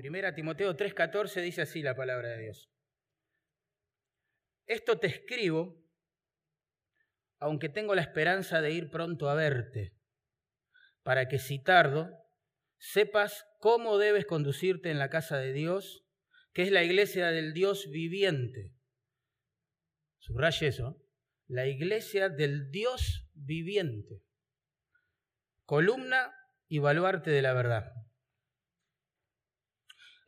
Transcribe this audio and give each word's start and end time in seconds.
Primera 0.00 0.34
Timoteo 0.34 0.74
3:14 0.74 1.42
dice 1.42 1.60
así 1.60 1.82
la 1.82 1.94
palabra 1.94 2.30
de 2.30 2.44
Dios. 2.44 2.70
Esto 4.64 4.98
te 4.98 5.08
escribo, 5.08 5.84
aunque 7.38 7.68
tengo 7.68 7.94
la 7.94 8.00
esperanza 8.00 8.62
de 8.62 8.70
ir 8.70 8.88
pronto 8.88 9.28
a 9.28 9.34
verte, 9.34 9.94
para 11.02 11.28
que 11.28 11.38
si 11.38 11.62
tardo, 11.62 12.08
sepas 12.78 13.44
cómo 13.58 13.98
debes 13.98 14.24
conducirte 14.24 14.90
en 14.90 14.98
la 14.98 15.10
casa 15.10 15.36
de 15.36 15.52
Dios, 15.52 16.06
que 16.54 16.62
es 16.62 16.70
la 16.70 16.82
iglesia 16.82 17.26
del 17.26 17.52
Dios 17.52 17.90
viviente. 17.90 18.72
Subraye 20.18 20.68
eso, 20.68 20.96
la 21.46 21.66
iglesia 21.66 22.30
del 22.30 22.70
Dios 22.70 23.28
viviente, 23.34 24.22
columna 25.66 26.34
y 26.68 26.78
baluarte 26.78 27.30
de 27.30 27.42
la 27.42 27.52
verdad. 27.52 27.92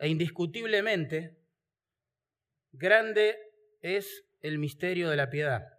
E 0.03 0.09
indiscutiblemente, 0.09 1.39
grande 2.73 3.39
es 3.83 4.25
el 4.41 4.59
misterio 4.59 5.09
de 5.09 5.15
la 5.15 5.31
piedad. 5.31 5.79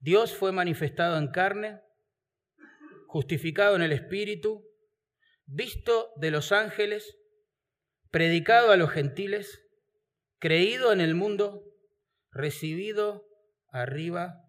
Dios 0.00 0.34
fue 0.34 0.50
manifestado 0.50 1.18
en 1.18 1.28
carne, 1.28 1.80
justificado 3.06 3.76
en 3.76 3.82
el 3.82 3.92
Espíritu, 3.92 4.68
visto 5.46 6.10
de 6.16 6.32
los 6.32 6.50
ángeles, 6.50 7.16
predicado 8.10 8.72
a 8.72 8.76
los 8.76 8.90
gentiles, 8.90 9.64
creído 10.40 10.92
en 10.92 11.00
el 11.00 11.14
mundo, 11.14 11.62
recibido 12.32 13.24
arriba 13.68 14.44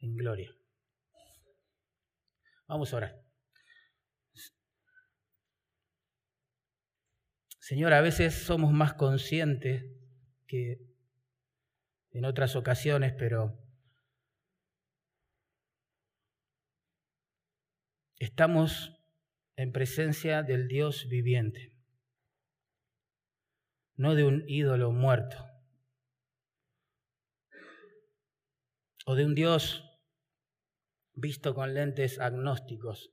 en 0.00 0.16
gloria. 0.16 0.52
Vamos 2.66 2.92
a 2.92 2.96
orar. 2.96 3.27
Señor, 7.68 7.92
a 7.92 8.00
veces 8.00 8.32
somos 8.32 8.72
más 8.72 8.94
conscientes 8.94 9.84
que 10.46 10.78
en 12.12 12.24
otras 12.24 12.56
ocasiones, 12.56 13.12
pero 13.12 13.62
estamos 18.16 18.98
en 19.56 19.72
presencia 19.72 20.42
del 20.42 20.66
Dios 20.66 21.10
viviente, 21.10 21.76
no 23.96 24.14
de 24.14 24.24
un 24.24 24.44
ídolo 24.48 24.90
muerto, 24.90 25.36
o 29.04 29.14
de 29.14 29.26
un 29.26 29.34
Dios 29.34 29.84
visto 31.12 31.54
con 31.54 31.74
lentes 31.74 32.18
agnósticos, 32.18 33.12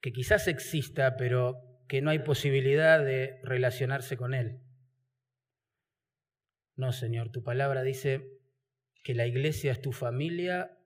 que 0.00 0.10
quizás 0.10 0.48
exista, 0.48 1.16
pero 1.16 1.75
que 1.88 2.02
no 2.02 2.10
hay 2.10 2.20
posibilidad 2.20 3.04
de 3.04 3.40
relacionarse 3.42 4.16
con 4.16 4.34
Él. 4.34 4.60
No, 6.74 6.92
Señor, 6.92 7.30
tu 7.30 7.42
palabra 7.42 7.82
dice 7.82 8.28
que 9.02 9.14
la 9.14 9.26
iglesia 9.26 9.72
es 9.72 9.80
tu 9.80 9.92
familia, 9.92 10.78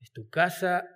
es 0.00 0.12
tu 0.12 0.28
casa, 0.28 0.88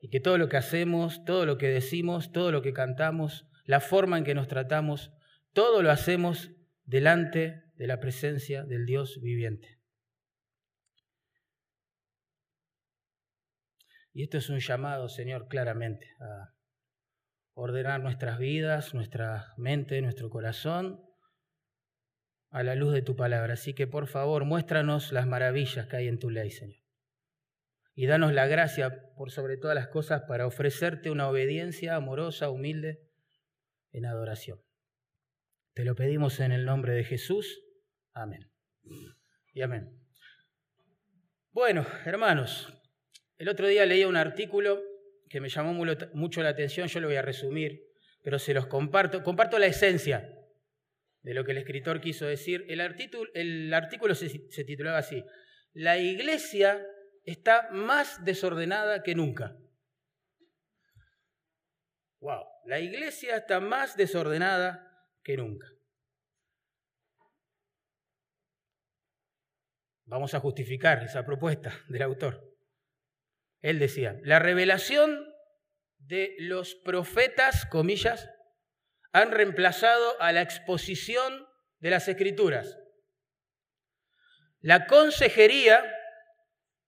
y 0.00 0.10
que 0.10 0.20
todo 0.20 0.38
lo 0.38 0.48
que 0.48 0.56
hacemos, 0.56 1.24
todo 1.24 1.44
lo 1.44 1.58
que 1.58 1.68
decimos, 1.68 2.32
todo 2.32 2.52
lo 2.52 2.62
que 2.62 2.72
cantamos, 2.72 3.46
la 3.64 3.80
forma 3.80 4.16
en 4.16 4.24
que 4.24 4.34
nos 4.34 4.48
tratamos, 4.48 5.12
todo 5.52 5.82
lo 5.82 5.90
hacemos 5.90 6.52
delante 6.84 7.64
de 7.74 7.86
la 7.86 8.00
presencia 8.00 8.64
del 8.64 8.86
Dios 8.86 9.20
viviente. 9.20 9.78
Y 14.12 14.22
esto 14.22 14.38
es 14.38 14.48
un 14.48 14.58
llamado, 14.58 15.08
Señor, 15.08 15.48
claramente, 15.48 16.14
a 16.20 16.54
ordenar 17.58 18.00
nuestras 18.00 18.38
vidas, 18.38 18.94
nuestra 18.94 19.52
mente, 19.56 20.00
nuestro 20.00 20.30
corazón 20.30 21.04
a 22.50 22.62
la 22.62 22.76
luz 22.76 22.94
de 22.94 23.02
tu 23.02 23.16
palabra. 23.16 23.54
Así 23.54 23.74
que 23.74 23.88
por 23.88 24.06
favor, 24.06 24.44
muéstranos 24.44 25.10
las 25.10 25.26
maravillas 25.26 25.88
que 25.88 25.96
hay 25.96 26.06
en 26.06 26.20
tu 26.20 26.30
ley, 26.30 26.52
Señor. 26.52 26.80
Y 27.96 28.06
danos 28.06 28.32
la 28.32 28.46
gracia 28.46 29.12
por 29.16 29.32
sobre 29.32 29.56
todas 29.56 29.74
las 29.74 29.88
cosas 29.88 30.22
para 30.28 30.46
ofrecerte 30.46 31.10
una 31.10 31.28
obediencia 31.28 31.96
amorosa, 31.96 32.48
humilde, 32.48 33.00
en 33.90 34.06
adoración. 34.06 34.62
Te 35.74 35.84
lo 35.84 35.96
pedimos 35.96 36.38
en 36.38 36.52
el 36.52 36.64
nombre 36.64 36.92
de 36.92 37.02
Jesús. 37.02 37.60
Amén. 38.12 38.52
Y 39.52 39.62
amén. 39.62 40.00
Bueno, 41.50 41.84
hermanos, 42.04 42.72
el 43.36 43.48
otro 43.48 43.66
día 43.66 43.84
leía 43.84 44.06
un 44.06 44.16
artículo 44.16 44.80
que 45.28 45.40
me 45.40 45.48
llamó 45.48 45.72
mucho 46.14 46.42
la 46.42 46.48
atención, 46.50 46.88
yo 46.88 47.00
lo 47.00 47.08
voy 47.08 47.16
a 47.16 47.22
resumir, 47.22 47.82
pero 48.22 48.38
se 48.38 48.54
los 48.54 48.66
comparto. 48.66 49.22
Comparto 49.22 49.58
la 49.58 49.66
esencia 49.66 50.34
de 51.22 51.34
lo 51.34 51.44
que 51.44 51.52
el 51.52 51.58
escritor 51.58 52.00
quiso 52.00 52.26
decir. 52.26 52.64
El 52.68 52.80
artículo, 52.80 53.30
el 53.34 53.72
artículo 53.72 54.14
se, 54.14 54.28
se 54.50 54.64
titulaba 54.64 54.98
así, 54.98 55.24
La 55.72 55.98
iglesia 55.98 56.84
está 57.24 57.68
más 57.70 58.24
desordenada 58.24 59.02
que 59.02 59.14
nunca. 59.14 59.56
Wow, 62.20 62.44
la 62.66 62.80
iglesia 62.80 63.36
está 63.36 63.60
más 63.60 63.96
desordenada 63.96 65.06
que 65.22 65.36
nunca. 65.36 65.66
Vamos 70.06 70.32
a 70.32 70.40
justificar 70.40 71.04
esa 71.04 71.24
propuesta 71.24 71.70
del 71.88 72.02
autor. 72.02 72.47
Él 73.60 73.78
decía, 73.78 74.18
la 74.22 74.38
revelación 74.38 75.26
de 75.98 76.34
los 76.38 76.74
profetas, 76.74 77.66
comillas, 77.66 78.28
han 79.12 79.32
reemplazado 79.32 80.20
a 80.20 80.32
la 80.32 80.42
exposición 80.42 81.46
de 81.80 81.90
las 81.90 82.08
escrituras. 82.08 82.78
La 84.60 84.86
consejería 84.86 85.84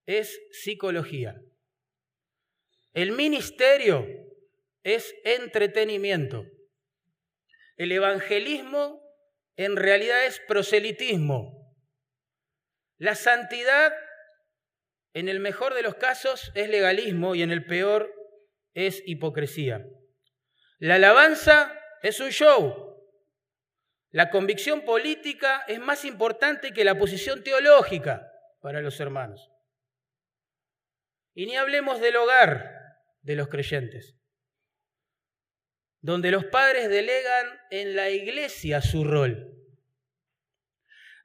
es 0.05 0.39
psicología. 0.51 1.35
El 2.93 3.13
ministerio 3.13 4.05
es 4.83 5.15
entretenimiento. 5.23 6.45
El 7.77 7.91
evangelismo 7.91 9.01
en 9.55 9.75
realidad 9.77 10.25
es 10.25 10.39
proselitismo. 10.47 11.75
La 12.97 13.15
santidad 13.15 13.93
en 15.13 15.27
el 15.27 15.39
mejor 15.39 15.73
de 15.73 15.81
los 15.81 15.95
casos 15.95 16.51
es 16.55 16.69
legalismo 16.69 17.35
y 17.35 17.41
en 17.41 17.51
el 17.51 17.65
peor 17.65 18.13
es 18.73 19.03
hipocresía. 19.05 19.85
La 20.79 20.95
alabanza 20.95 21.77
es 22.01 22.19
un 22.19 22.29
show. 22.29 22.91
La 24.09 24.29
convicción 24.29 24.81
política 24.81 25.63
es 25.67 25.79
más 25.79 26.05
importante 26.05 26.73
que 26.73 26.83
la 26.83 26.97
posición 26.97 27.43
teológica 27.43 28.29
para 28.61 28.81
los 28.81 28.99
hermanos. 28.99 29.49
Y 31.33 31.45
ni 31.45 31.55
hablemos 31.55 32.01
del 32.01 32.17
hogar 32.17 32.81
de 33.21 33.35
los 33.35 33.47
creyentes, 33.47 34.17
donde 36.01 36.31
los 36.31 36.45
padres 36.45 36.89
delegan 36.89 37.47
en 37.69 37.95
la 37.95 38.09
iglesia 38.09 38.81
su 38.81 39.03
rol, 39.03 39.60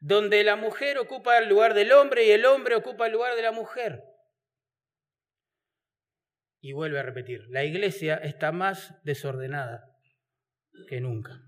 donde 0.01 0.45
la 0.45 0.57
mujer 0.57 0.99
ocupa 0.99 1.39
el 1.39 1.49
lugar 1.49 1.75
del 1.75 1.93
hombre 1.93 2.27
y 2.27 2.31
el 2.31 2.45
hombre 2.45 2.75
ocupa 2.75 3.07
el 3.07 3.13
lugar 3.13 3.35
de 3.37 3.43
la 3.43 3.53
mujer. 3.53 4.03
Y 6.61 6.73
vuelve 6.73 6.99
a 6.99 7.03
repetir, 7.03 7.47
la 7.49 7.65
iglesia 7.65 8.17
está 8.17 8.53
más 8.53 9.01
desordenada 9.05 9.97
que 10.89 11.01
nunca. 11.01 11.43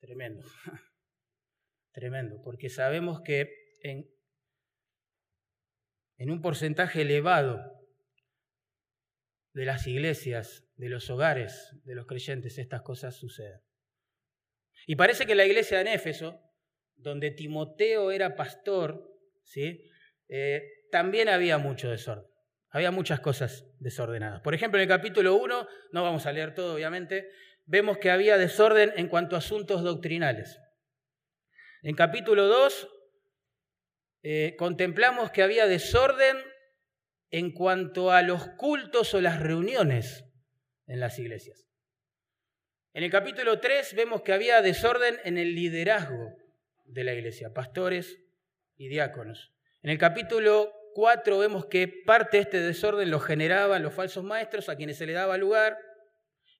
Tremendo, 0.00 0.46
tremendo, 1.92 2.40
porque 2.42 2.70
sabemos 2.70 3.20
que 3.22 3.76
en, 3.82 4.08
en 6.16 6.30
un 6.30 6.40
porcentaje 6.40 7.02
elevado 7.02 7.58
de 9.52 9.64
las 9.64 9.86
iglesias, 9.86 10.64
de 10.76 10.88
los 10.88 11.10
hogares 11.10 11.74
de 11.84 11.94
los 11.94 12.06
creyentes, 12.06 12.58
estas 12.58 12.82
cosas 12.82 13.16
suceden. 13.16 13.60
Y 14.88 14.96
parece 14.96 15.26
que 15.26 15.34
la 15.34 15.44
iglesia 15.44 15.82
en 15.82 15.86
Éfeso, 15.86 16.40
donde 16.96 17.30
Timoteo 17.30 18.10
era 18.10 18.34
pastor, 18.34 19.06
¿sí? 19.44 19.86
Eh, 20.30 20.62
también 20.90 21.28
había 21.28 21.58
mucho 21.58 21.90
desorden. 21.90 22.24
Había 22.70 22.90
muchas 22.90 23.20
cosas 23.20 23.66
desordenadas. 23.80 24.40
Por 24.40 24.54
ejemplo, 24.54 24.80
en 24.80 24.84
el 24.84 24.88
capítulo 24.88 25.34
1, 25.34 25.68
no 25.92 26.02
vamos 26.02 26.24
a 26.24 26.32
leer 26.32 26.54
todo 26.54 26.76
obviamente, 26.76 27.28
vemos 27.66 27.98
que 27.98 28.10
había 28.10 28.38
desorden 28.38 28.94
en 28.96 29.08
cuanto 29.08 29.36
a 29.36 29.40
asuntos 29.40 29.82
doctrinales. 29.82 30.58
En 31.82 31.94
capítulo 31.94 32.46
2, 32.46 32.88
eh, 34.22 34.56
contemplamos 34.56 35.30
que 35.30 35.42
había 35.42 35.66
desorden 35.66 36.38
en 37.30 37.52
cuanto 37.52 38.10
a 38.10 38.22
los 38.22 38.48
cultos 38.56 39.12
o 39.12 39.20
las 39.20 39.38
reuniones 39.38 40.24
en 40.86 41.00
las 41.00 41.18
iglesias. 41.18 41.67
En 42.94 43.04
el 43.04 43.10
capítulo 43.10 43.60
3 43.60 43.94
vemos 43.94 44.22
que 44.22 44.32
había 44.32 44.62
desorden 44.62 45.18
en 45.24 45.38
el 45.38 45.54
liderazgo 45.54 46.36
de 46.84 47.04
la 47.04 47.12
iglesia, 47.12 47.52
pastores 47.52 48.18
y 48.76 48.88
diáconos. 48.88 49.52
En 49.82 49.90
el 49.90 49.98
capítulo 49.98 50.72
4 50.94 51.38
vemos 51.38 51.66
que 51.66 51.86
parte 51.86 52.38
de 52.38 52.42
este 52.44 52.60
desorden 52.60 53.10
lo 53.10 53.20
generaban 53.20 53.82
los 53.82 53.94
falsos 53.94 54.24
maestros 54.24 54.68
a 54.68 54.76
quienes 54.76 54.96
se 54.96 55.06
le 55.06 55.12
daba 55.12 55.36
lugar. 55.36 55.78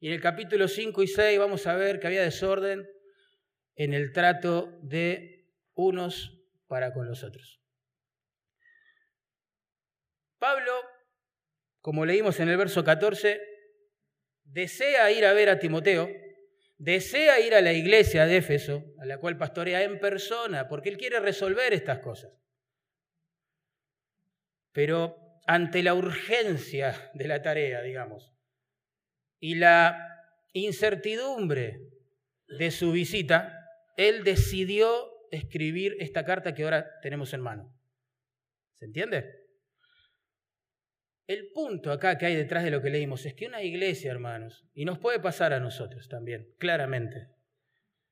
Y 0.00 0.08
en 0.08 0.14
el 0.14 0.20
capítulo 0.20 0.68
5 0.68 1.02
y 1.02 1.08
6 1.08 1.38
vamos 1.38 1.66
a 1.66 1.74
ver 1.74 1.98
que 1.98 2.06
había 2.06 2.22
desorden 2.22 2.88
en 3.74 3.94
el 3.94 4.12
trato 4.12 4.78
de 4.82 5.46
unos 5.74 6.38
para 6.66 6.92
con 6.92 7.08
los 7.08 7.24
otros. 7.24 7.60
Pablo, 10.38 10.72
como 11.80 12.04
leímos 12.04 12.38
en 12.38 12.48
el 12.48 12.56
verso 12.56 12.84
14, 12.84 13.40
desea 14.52 15.10
ir 15.10 15.24
a 15.24 15.32
ver 15.32 15.48
a 15.48 15.58
Timoteo, 15.58 16.10
desea 16.78 17.40
ir 17.40 17.54
a 17.54 17.60
la 17.60 17.72
iglesia 17.72 18.26
de 18.26 18.38
Éfeso, 18.38 18.84
a 18.98 19.06
la 19.06 19.18
cual 19.18 19.36
pastorea 19.36 19.82
en 19.82 19.98
persona, 19.98 20.68
porque 20.68 20.88
él 20.88 20.96
quiere 20.96 21.20
resolver 21.20 21.72
estas 21.72 21.98
cosas. 21.98 22.32
Pero 24.72 25.40
ante 25.46 25.82
la 25.82 25.94
urgencia 25.94 27.10
de 27.14 27.28
la 27.28 27.42
tarea, 27.42 27.82
digamos, 27.82 28.32
y 29.40 29.54
la 29.54 30.24
incertidumbre 30.52 31.80
de 32.48 32.70
su 32.70 32.92
visita, 32.92 33.66
él 33.96 34.24
decidió 34.24 35.10
escribir 35.30 35.96
esta 36.00 36.24
carta 36.24 36.54
que 36.54 36.64
ahora 36.64 37.00
tenemos 37.00 37.32
en 37.34 37.40
mano. 37.40 37.74
¿Se 38.74 38.84
entiende? 38.84 39.47
El 41.28 41.52
punto 41.52 41.92
acá 41.92 42.16
que 42.16 42.24
hay 42.24 42.34
detrás 42.34 42.64
de 42.64 42.70
lo 42.70 42.80
que 42.80 42.88
leímos 42.88 43.26
es 43.26 43.34
que 43.34 43.46
una 43.46 43.62
iglesia, 43.62 44.10
hermanos, 44.10 44.64
y 44.72 44.86
nos 44.86 44.98
puede 44.98 45.20
pasar 45.20 45.52
a 45.52 45.60
nosotros 45.60 46.08
también, 46.08 46.54
claramente, 46.56 47.28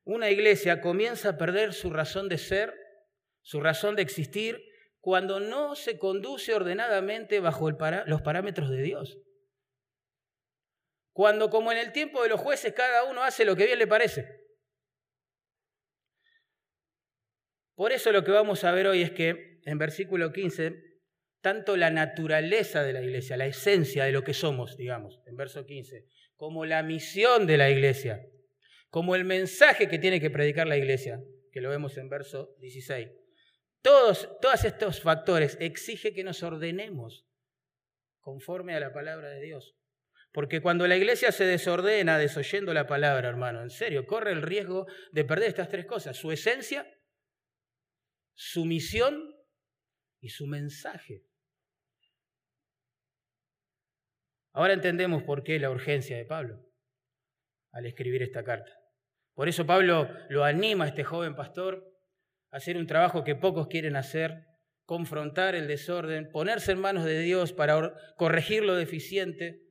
una 0.03 0.29
iglesia 0.29 0.81
comienza 0.81 1.29
a 1.29 1.37
perder 1.37 1.73
su 1.73 1.89
razón 1.89 2.29
de 2.29 2.37
ser, 2.37 2.75
su 3.41 3.59
razón 3.59 3.95
de 3.95 4.03
existir, 4.03 4.61
cuando 4.99 5.39
no 5.39 5.75
se 5.75 5.97
conduce 5.97 6.53
ordenadamente 6.53 7.39
bajo 7.39 7.71
los 7.71 8.21
parámetros 8.21 8.69
de 8.69 8.83
Dios. 8.83 9.17
Cuando, 11.11 11.49
como 11.49 11.71
en 11.71 11.79
el 11.79 11.91
tiempo 11.91 12.21
de 12.21 12.29
los 12.29 12.39
jueces, 12.39 12.73
cada 12.73 13.03
uno 13.05 13.23
hace 13.23 13.45
lo 13.45 13.55
que 13.55 13.65
bien 13.65 13.79
le 13.79 13.87
parece. 13.87 14.45
Por 17.73 17.91
eso 17.91 18.11
lo 18.11 18.23
que 18.23 18.31
vamos 18.31 18.63
a 18.63 18.71
ver 18.71 18.85
hoy 18.85 19.01
es 19.01 19.09
que 19.09 19.59
en 19.65 19.79
versículo 19.79 20.31
15 20.31 20.96
tanto 21.41 21.77
la 21.77 21.89
naturaleza 21.89 22.83
de 22.83 22.93
la 22.93 23.01
iglesia, 23.01 23.37
la 23.37 23.45
esencia 23.45 24.05
de 24.05 24.11
lo 24.11 24.23
que 24.23 24.33
somos, 24.33 24.77
digamos, 24.77 25.21
en 25.25 25.35
verso 25.35 25.65
15, 25.65 26.05
como 26.35 26.65
la 26.65 26.83
misión 26.83 27.47
de 27.47 27.57
la 27.57 27.69
iglesia, 27.69 28.25
como 28.89 29.15
el 29.15 29.25
mensaje 29.25 29.87
que 29.87 29.99
tiene 29.99 30.19
que 30.19 30.29
predicar 30.29 30.67
la 30.67 30.77
iglesia, 30.77 31.21
que 31.51 31.61
lo 31.61 31.69
vemos 31.69 31.97
en 31.97 32.09
verso 32.09 32.55
16. 32.59 33.09
Todos, 33.81 34.29
todos 34.41 34.63
estos 34.65 35.01
factores 35.01 35.57
exigen 35.59 36.13
que 36.13 36.23
nos 36.23 36.43
ordenemos 36.43 37.25
conforme 38.19 38.75
a 38.75 38.79
la 38.79 38.91
palabra 38.91 39.29
de 39.29 39.41
Dios. 39.41 39.75
Porque 40.33 40.61
cuando 40.61 40.87
la 40.87 40.97
iglesia 40.97 41.31
se 41.31 41.45
desordena 41.45 42.17
desoyendo 42.17 42.73
la 42.73 42.85
palabra, 42.85 43.29
hermano, 43.29 43.61
en 43.61 43.69
serio, 43.69 44.05
corre 44.05 44.31
el 44.31 44.41
riesgo 44.41 44.85
de 45.11 45.23
perder 45.23 45.49
estas 45.49 45.69
tres 45.69 45.85
cosas, 45.85 46.17
su 46.17 46.31
esencia, 46.31 46.85
su 48.35 48.65
misión 48.65 49.33
y 50.19 50.29
su 50.29 50.45
mensaje. 50.45 51.23
Ahora 54.57 54.73
entendemos 54.73 55.21
por 55.21 55.43
qué 55.43 55.59
la 55.59 55.69
urgencia 55.69 56.17
de 56.17 56.25
Pablo 56.25 56.59
al 57.73 57.85
escribir 57.85 58.23
esta 58.23 58.43
carta. 58.43 58.71
Por 59.35 59.47
eso 59.47 59.67
Pablo 59.67 60.09
lo 60.29 60.43
anima 60.43 60.85
a 60.85 60.87
este 60.87 61.03
joven 61.03 61.35
pastor 61.35 61.87
a 62.49 62.57
hacer 62.57 62.75
un 62.75 62.87
trabajo 62.87 63.23
que 63.23 63.35
pocos 63.35 63.67
quieren 63.67 63.95
hacer, 63.95 64.47
confrontar 64.83 65.53
el 65.53 65.67
desorden, 65.67 66.31
ponerse 66.31 66.71
en 66.71 66.81
manos 66.81 67.05
de 67.05 67.19
Dios 67.19 67.53
para 67.53 67.93
corregir 68.15 68.63
lo 68.63 68.73
deficiente. 68.73 69.61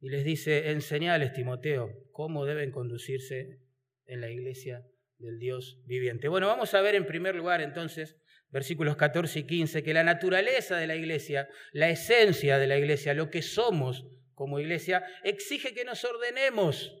Y 0.00 0.08
les 0.08 0.24
dice, 0.24 0.70
enseñales, 0.70 1.34
Timoteo, 1.34 1.90
cómo 2.12 2.46
deben 2.46 2.70
conducirse 2.70 3.60
en 4.06 4.22
la 4.22 4.30
iglesia 4.30 4.82
del 5.18 5.38
Dios 5.38 5.82
viviente. 5.84 6.28
Bueno, 6.28 6.46
vamos 6.46 6.72
a 6.72 6.80
ver 6.80 6.94
en 6.94 7.04
primer 7.04 7.34
lugar 7.34 7.60
entonces 7.60 8.16
versículos 8.50 8.96
14 8.96 9.40
y 9.40 9.46
15, 9.46 9.82
que 9.82 9.94
la 9.94 10.04
naturaleza 10.04 10.76
de 10.76 10.86
la 10.86 10.96
iglesia, 10.96 11.48
la 11.72 11.90
esencia 11.90 12.58
de 12.58 12.66
la 12.66 12.78
iglesia, 12.78 13.14
lo 13.14 13.30
que 13.30 13.42
somos 13.42 14.06
como 14.34 14.60
iglesia, 14.60 15.04
exige 15.24 15.74
que 15.74 15.84
nos 15.84 16.04
ordenemos 16.04 16.94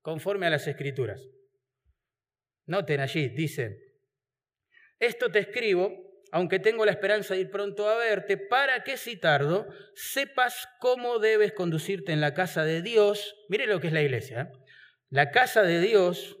conforme 0.00 0.46
a 0.46 0.50
las 0.50 0.66
escrituras. 0.66 1.28
Noten 2.66 3.00
allí, 3.00 3.28
dice, 3.28 3.92
esto 4.98 5.30
te 5.30 5.40
escribo, 5.40 6.12
aunque 6.30 6.58
tengo 6.58 6.84
la 6.84 6.92
esperanza 6.92 7.34
de 7.34 7.40
ir 7.40 7.50
pronto 7.50 7.88
a 7.88 7.96
verte, 7.96 8.36
para 8.36 8.84
que 8.84 8.96
si 8.96 9.16
tardo, 9.16 9.66
sepas 9.94 10.68
cómo 10.78 11.18
debes 11.18 11.52
conducirte 11.52 12.12
en 12.12 12.20
la 12.20 12.34
casa 12.34 12.64
de 12.64 12.82
Dios. 12.82 13.34
Mire 13.48 13.66
lo 13.66 13.80
que 13.80 13.88
es 13.88 13.92
la 13.92 14.02
iglesia. 14.02 14.42
¿eh? 14.42 14.58
La 15.10 15.30
casa 15.30 15.62
de 15.62 15.80
Dios, 15.80 16.38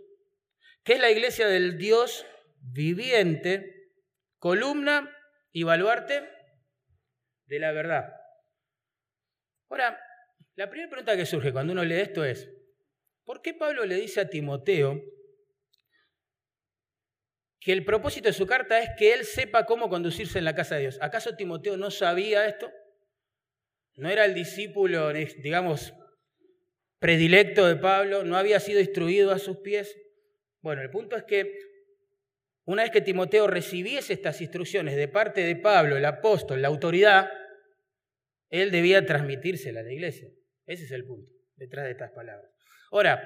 que 0.84 0.94
es 0.94 1.00
la 1.00 1.10
iglesia 1.10 1.46
del 1.48 1.76
Dios 1.76 2.24
viviente, 2.60 3.81
columna 4.42 5.08
y 5.52 5.62
baluarte 5.62 6.28
de 7.46 7.58
la 7.60 7.70
verdad. 7.70 8.12
Ahora, 9.70 9.96
la 10.56 10.68
primera 10.68 10.90
pregunta 10.90 11.16
que 11.16 11.26
surge 11.26 11.52
cuando 11.52 11.72
uno 11.72 11.84
lee 11.84 12.00
esto 12.00 12.24
es, 12.24 12.50
¿por 13.24 13.40
qué 13.40 13.54
Pablo 13.54 13.84
le 13.84 13.94
dice 13.94 14.20
a 14.20 14.28
Timoteo 14.28 15.00
que 17.60 17.70
el 17.70 17.84
propósito 17.84 18.30
de 18.30 18.32
su 18.32 18.44
carta 18.44 18.80
es 18.80 18.90
que 18.98 19.14
él 19.14 19.24
sepa 19.24 19.64
cómo 19.64 19.88
conducirse 19.88 20.40
en 20.40 20.44
la 20.44 20.56
casa 20.56 20.74
de 20.74 20.80
Dios? 20.80 20.98
¿Acaso 21.00 21.36
Timoteo 21.36 21.76
no 21.76 21.92
sabía 21.92 22.44
esto? 22.48 22.68
¿No 23.94 24.10
era 24.10 24.24
el 24.24 24.34
discípulo, 24.34 25.12
digamos, 25.12 25.94
predilecto 26.98 27.64
de 27.68 27.76
Pablo? 27.76 28.24
¿No 28.24 28.36
había 28.36 28.58
sido 28.58 28.80
instruido 28.80 29.30
a 29.30 29.38
sus 29.38 29.58
pies? 29.58 29.96
Bueno, 30.62 30.82
el 30.82 30.90
punto 30.90 31.14
es 31.14 31.22
que 31.22 31.71
una 32.64 32.82
vez 32.82 32.92
que 32.92 33.00
Timoteo 33.00 33.46
recibiese 33.46 34.12
estas 34.12 34.40
instrucciones 34.40 34.96
de 34.96 35.08
parte 35.08 35.42
de 35.42 35.56
Pablo, 35.56 35.96
el 35.96 36.04
apóstol, 36.04 36.62
la 36.62 36.68
autoridad, 36.68 37.30
él 38.50 38.70
debía 38.70 39.04
transmitírselas 39.04 39.82
a 39.82 39.86
la 39.86 39.92
iglesia. 39.92 40.28
Ese 40.66 40.84
es 40.84 40.90
el 40.92 41.04
punto 41.04 41.32
detrás 41.56 41.86
de 41.86 41.92
estas 41.92 42.12
palabras. 42.12 42.50
Ahora, 42.90 43.22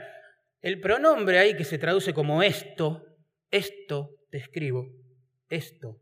el 0.62 0.80
pronombre 0.80 1.38
ahí 1.38 1.56
que 1.56 1.64
se 1.64 1.78
traduce 1.78 2.14
como 2.14 2.42
esto, 2.42 3.04
esto 3.50 4.20
te 4.30 4.38
escribo, 4.38 4.86
esto, 5.48 6.00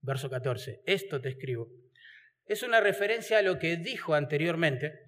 verso 0.00 0.28
14, 0.28 0.82
esto 0.84 1.20
te 1.20 1.28
escribo, 1.28 1.68
es 2.44 2.62
una 2.62 2.80
referencia 2.80 3.38
a 3.38 3.42
lo 3.42 3.58
que 3.58 3.76
dijo 3.76 4.14
anteriormente 4.14 4.98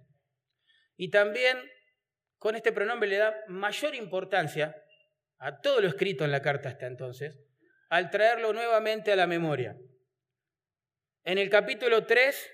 y 0.96 1.10
también 1.10 1.58
con 2.38 2.54
este 2.54 2.72
pronombre 2.72 3.08
le 3.08 3.16
da 3.16 3.34
mayor 3.48 3.94
importancia 3.94 4.76
a 5.40 5.60
todo 5.60 5.80
lo 5.80 5.88
escrito 5.88 6.24
en 6.24 6.30
la 6.30 6.42
carta 6.42 6.68
hasta 6.68 6.86
entonces, 6.86 7.40
al 7.88 8.10
traerlo 8.10 8.52
nuevamente 8.52 9.10
a 9.10 9.16
la 9.16 9.26
memoria. 9.26 9.76
En 11.24 11.38
el 11.38 11.48
capítulo 11.50 12.06
3, 12.06 12.50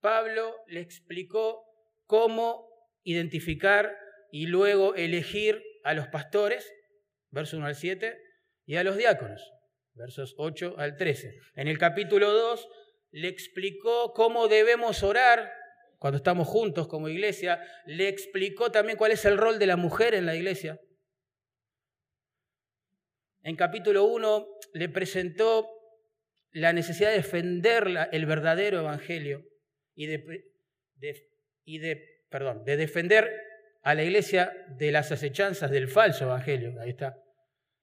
Pablo 0.00 0.54
le 0.68 0.80
explicó 0.80 1.64
cómo 2.06 2.68
identificar 3.02 3.98
y 4.30 4.46
luego 4.46 4.94
elegir 4.94 5.62
a 5.82 5.94
los 5.94 6.08
pastores, 6.08 6.72
verso 7.30 7.56
1 7.56 7.66
al 7.66 7.74
7, 7.74 8.18
y 8.66 8.76
a 8.76 8.84
los 8.84 8.98
diáconos, 8.98 9.50
versos 9.94 10.34
8 10.36 10.74
al 10.78 10.96
13. 10.96 11.38
En 11.54 11.68
el 11.68 11.78
capítulo 11.78 12.32
2 12.32 12.68
le 13.12 13.28
explicó 13.28 14.12
cómo 14.12 14.48
debemos 14.48 15.02
orar 15.02 15.50
cuando 15.98 16.18
estamos 16.18 16.46
juntos 16.46 16.86
como 16.86 17.08
iglesia, 17.08 17.60
le 17.86 18.08
explicó 18.08 18.70
también 18.70 18.98
cuál 18.98 19.12
es 19.12 19.24
el 19.24 19.38
rol 19.38 19.58
de 19.58 19.66
la 19.66 19.76
mujer 19.76 20.14
en 20.14 20.26
la 20.26 20.36
iglesia, 20.36 20.78
en 23.42 23.56
capítulo 23.56 24.04
1 24.04 24.46
le 24.74 24.88
presentó 24.88 25.68
la 26.52 26.72
necesidad 26.72 27.10
de 27.10 27.16
defender 27.16 27.88
el 28.12 28.26
verdadero 28.26 28.80
evangelio 28.80 29.44
y 29.94 30.06
de, 30.06 30.44
y 31.64 31.78
de, 31.78 32.24
perdón, 32.30 32.64
de 32.64 32.76
defender 32.76 33.30
a 33.82 33.94
la 33.94 34.04
iglesia 34.04 34.52
de 34.76 34.92
las 34.92 35.12
acechanzas 35.12 35.70
del 35.70 35.88
falso 35.88 36.24
evangelio, 36.24 36.80
ahí 36.80 36.90
está, 36.90 37.22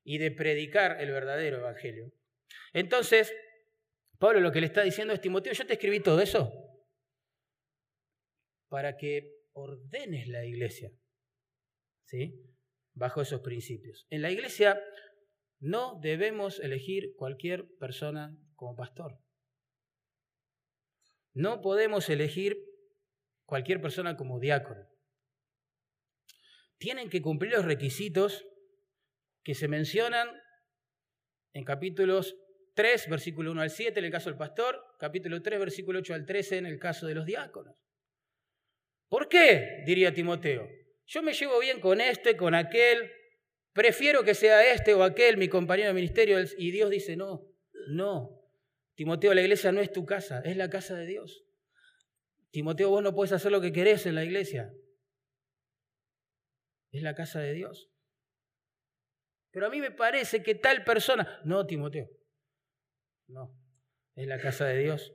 y 0.04 0.18
de 0.18 0.32
predicar 0.32 1.02
el 1.02 1.12
verdadero 1.12 1.58
evangelio. 1.58 2.12
Entonces, 2.74 3.34
Pablo 4.20 4.40
lo 4.40 4.52
que 4.52 4.62
le 4.62 4.68
está 4.68 4.84
diciendo 4.84 5.14
es, 5.14 5.22
Timoteo, 5.22 5.54
yo 5.54 5.66
te 5.66 5.74
escribí 5.74 6.00
todo 6.00 6.22
eso 6.22 6.52
para 8.68 8.98
que 8.98 9.36
ordenes 9.54 10.28
la 10.28 10.46
iglesia, 10.46 10.92
¿sí? 12.06 12.42
Bajo 12.94 13.22
esos 13.22 13.42
principios. 13.42 14.06
En 14.10 14.22
la 14.22 14.32
iglesia 14.32 14.82
no 15.66 16.00
debemos 16.00 16.60
elegir 16.60 17.16
cualquier 17.16 17.68
persona 17.80 18.38
como 18.56 18.76
pastor. 18.76 19.20
No 21.34 21.62
podemos 21.62 22.08
elegir 22.08 22.56
cualquier 23.46 23.82
persona 23.82 24.16
como 24.16 24.40
diácono. 24.40 24.88
Tienen 26.78 27.10
que 27.10 27.24
cumplir 27.24 27.54
los 27.54 27.66
requisitos 27.66 28.46
que 29.44 29.56
se 29.56 29.68
mencionan 29.68 30.30
en 31.54 31.64
capítulos 31.64 32.38
3, 32.76 33.10
versículo 33.10 33.52
1 33.52 33.62
al 33.62 33.72
7 33.72 33.98
en 33.98 34.06
el 34.06 34.12
caso 34.12 34.30
del 34.30 34.38
pastor, 34.38 34.80
capítulo 35.00 35.42
3, 35.42 35.60
versículo 35.60 35.98
8 35.98 36.14
al 36.14 36.26
13 36.28 36.58
en 36.58 36.66
el 36.68 36.78
caso 36.78 37.08
de 37.08 37.16
los 37.16 37.26
diáconos. 37.26 37.76
¿Por 39.10 39.28
qué? 39.28 39.82
diría 39.84 40.14
Timoteo. 40.14 40.70
Yo 41.08 41.24
me 41.24 41.34
llevo 41.34 41.60
bien 41.60 41.80
con 41.80 42.02
este, 42.02 42.38
con 42.38 42.54
aquel, 42.54 43.12
prefiero 43.76 44.24
que 44.24 44.34
sea 44.34 44.72
este 44.74 44.94
o 44.94 45.04
aquel 45.04 45.38
mi 45.38 45.50
compañero 45.50 45.90
de 45.90 45.94
ministerio. 45.94 46.40
Y 46.58 46.72
Dios 46.72 46.90
dice, 46.90 47.16
no, 47.16 47.46
no. 47.90 48.42
Timoteo, 48.96 49.34
la 49.34 49.42
iglesia 49.42 49.74
no 49.74 49.82
es 49.82 49.92
tu 49.92 50.06
casa, 50.06 50.42
es 50.46 50.56
la 50.56 50.70
casa 50.70 50.96
de 50.96 51.06
Dios. 51.06 51.44
Timoteo, 52.52 52.90
vos 52.90 53.04
no 53.04 53.14
puedes 53.14 53.34
hacer 53.34 53.52
lo 53.52 53.60
que 53.60 53.74
querés 53.74 54.06
en 54.06 54.16
la 54.16 54.24
iglesia. 54.24 54.74
Es 56.92 57.04
la 57.04 57.14
casa 57.14 57.42
de 57.42 57.54
Dios. 57.54 57.92
Pero 59.52 59.68
a 59.68 59.70
mí 59.70 59.82
me 59.82 59.92
parece 59.92 60.42
que 60.42 60.56
tal 60.56 60.86
persona... 60.86 61.42
No, 61.44 61.66
Timoteo. 61.66 62.10
No, 63.28 63.54
es 64.16 64.28
la 64.28 64.40
casa 64.40 64.66
de 64.66 64.80
Dios. 64.80 65.14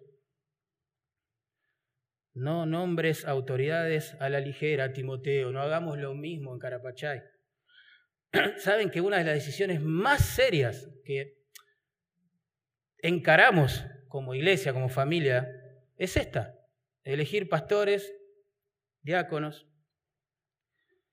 No 2.35 2.67
nombres 2.67 3.25
autoridades 3.25 4.15
a 4.21 4.29
la 4.29 4.41
ligera, 4.41 4.93
Timoteo. 4.93 5.51
No 5.51 5.63
hagamos 5.63 5.97
lo 5.97 6.15
mismo 6.15 6.53
en 6.53 6.59
Carapachay. 6.59 7.23
Saben 8.59 8.91
que 8.91 9.01
una 9.01 9.19
de 9.19 9.25
las 9.25 9.35
decisiones 9.35 9.81
más 9.81 10.25
serias 10.25 10.89
que 11.05 11.39
encaramos 12.99 13.85
como 14.09 14.35
iglesia, 14.35 14.73
como 14.73 14.89
familia, 14.89 15.49
es 15.97 16.17
esta. 16.17 16.55
Elegir 17.03 17.49
pastores, 17.49 18.13
diáconos. 19.03 19.67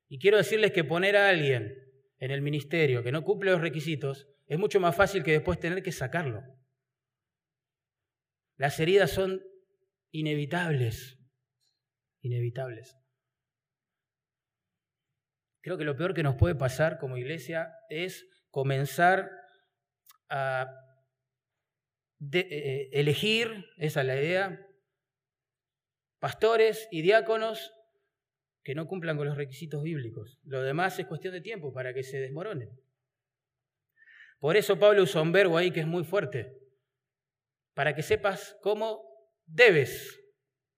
Y 0.10 0.20
quiero 0.20 0.38
decirles 0.38 0.72
que 0.72 0.84
poner 0.84 1.18
a 1.18 1.30
alguien 1.30 1.76
en 2.20 2.32
el 2.32 2.42
ministerio 2.42 3.04
que 3.04 3.12
no 3.12 3.24
cumple 3.24 3.52
los 3.52 3.62
requisitos 3.62 4.28
es 4.48 4.58
mucho 4.58 4.80
más 4.80 4.96
fácil 4.96 5.24
que 5.24 5.32
después 5.32 5.60
tener 5.60 5.84
que 5.84 5.92
sacarlo. 5.92 6.44
Las 8.56 8.80
heridas 8.80 9.12
son 9.12 9.44
inevitables, 10.12 11.20
inevitables. 12.22 12.98
Creo 15.68 15.78
que 15.78 15.84
lo 15.84 15.98
peor 15.98 16.14
que 16.14 16.24
nos 16.24 16.36
puede 16.36 16.56
pasar 16.56 16.98
como 16.98 17.18
iglesia 17.18 17.74
es 17.90 18.26
comenzar 18.52 19.30
a 20.30 20.74
eh, 22.22 22.40
eh, 22.40 22.90
elegir, 22.94 23.66
esa 23.76 24.00
es 24.00 24.08
la 24.08 24.16
idea, 24.16 24.66
pastores 26.20 26.88
y 26.90 27.02
diáconos 27.02 27.74
que 28.64 28.76
no 28.76 28.88
cumplan 28.88 29.18
con 29.18 29.28
los 29.28 29.36
requisitos 29.36 29.84
bíblicos. 29.84 30.40
Lo 30.46 30.62
demás 30.62 31.00
es 31.00 31.06
cuestión 31.06 31.34
de 31.34 31.42
tiempo 31.42 31.74
para 31.74 31.94
que 31.94 32.04
se 32.04 32.18
desmoronen. 32.18 32.70
Por 34.40 34.56
eso 34.56 34.80
Pablo 34.80 35.04
usa 35.04 35.22
un 35.22 35.34
verbo 35.34 35.58
ahí 35.58 35.72
que 35.72 35.82
es 35.82 35.88
muy 35.88 36.06
fuerte, 36.06 36.58
para 37.74 37.94
que 37.94 38.04
sepas 38.04 38.58
cómo 38.62 39.04
debes, 39.46 40.18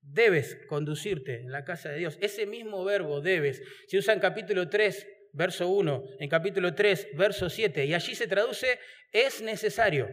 debes 0.01 0.57
conducirte 0.67 1.41
en 1.41 1.51
la 1.51 1.63
casa 1.63 1.89
de 1.89 1.99
Dios. 1.99 2.17
Ese 2.21 2.45
mismo 2.45 2.83
verbo 2.83 3.21
debes 3.21 3.61
se 3.87 3.97
usa 3.97 4.13
en 4.13 4.19
capítulo 4.19 4.69
3, 4.69 5.07
verso 5.33 5.67
1, 5.69 6.03
en 6.19 6.29
capítulo 6.29 6.73
3, 6.73 7.09
verso 7.15 7.49
7, 7.49 7.85
y 7.85 7.93
allí 7.93 8.15
se 8.15 8.27
traduce 8.27 8.79
es 9.11 9.41
necesario. 9.41 10.09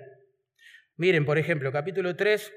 Miren, 0.96 1.24
por 1.24 1.38
ejemplo, 1.38 1.72
capítulo 1.72 2.16
3, 2.16 2.52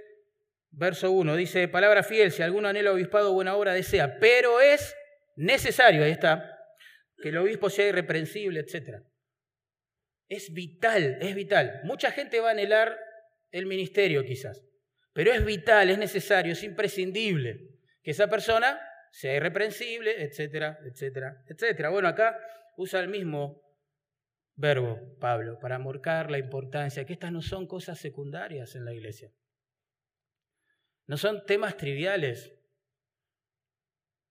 verso 0.72 1.12
1, 1.12 1.36
dice, 1.36 1.68
palabra 1.68 2.04
fiel, 2.04 2.32
si 2.32 2.42
algún 2.42 2.66
anhelo 2.66 2.94
obispado 2.94 3.34
buena 3.34 3.56
obra 3.56 3.74
desea, 3.74 4.20
pero 4.20 4.62
es 4.62 4.96
necesario, 5.36 6.04
ahí 6.04 6.12
está, 6.12 6.58
que 7.22 7.30
el 7.30 7.38
obispo 7.38 7.70
sea 7.70 7.88
irreprensible, 7.88 8.62
etc. 8.62 9.04
Es 10.28 10.54
vital, 10.54 11.18
es 11.22 11.36
vital. 11.36 11.82
Mucha 11.84 12.12
gente 12.12 12.40
va 12.40 12.50
a 12.50 12.52
anhelar 12.52 12.98
el 13.52 13.66
ministerio 13.66 14.24
quizás, 14.24 14.64
pero 15.20 15.34
es 15.34 15.44
vital, 15.44 15.90
es 15.90 15.98
necesario, 15.98 16.54
es 16.54 16.64
imprescindible 16.64 17.78
que 18.02 18.12
esa 18.12 18.30
persona 18.30 18.80
sea 19.12 19.36
irreprensible, 19.36 20.24
etcétera, 20.24 20.80
etcétera, 20.86 21.44
etcétera. 21.46 21.90
Bueno, 21.90 22.08
acá 22.08 22.40
usa 22.78 23.02
el 23.02 23.10
mismo 23.10 23.62
verbo, 24.56 25.18
Pablo, 25.20 25.60
para 25.60 25.78
marcar 25.78 26.32
la 26.32 26.38
importancia, 26.38 27.04
que 27.04 27.12
estas 27.12 27.34
no 27.34 27.42
son 27.42 27.68
cosas 27.68 28.00
secundarias 28.00 28.76
en 28.76 28.86
la 28.86 28.94
iglesia. 28.94 29.30
No 31.06 31.18
son 31.18 31.46
temas 31.46 31.76
triviales. 31.76 32.56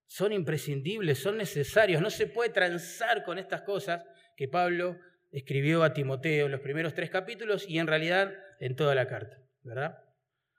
Son 0.07 0.33
imprescindibles, 0.33 1.19
son 1.19 1.37
necesarios. 1.37 2.01
No 2.01 2.09
se 2.09 2.29
puede 2.29 2.49
transar 2.49 3.25
con 3.25 3.39
estas 3.39 3.61
cosas 3.61 4.07
que 4.39 4.49
Pablo 4.49 4.99
escribió 5.33 5.83
a 5.83 5.93
Timoteo 5.93 6.47
en 6.47 6.53
los 6.53 6.63
primeros 6.63 6.95
tres 6.95 7.11
capítulos 7.11 7.69
y 7.69 7.79
en 7.79 7.89
realidad 7.89 8.33
en 8.59 8.75
toda 8.75 8.95
la 8.95 9.07
carta, 9.07 9.37
¿verdad? 9.61 10.08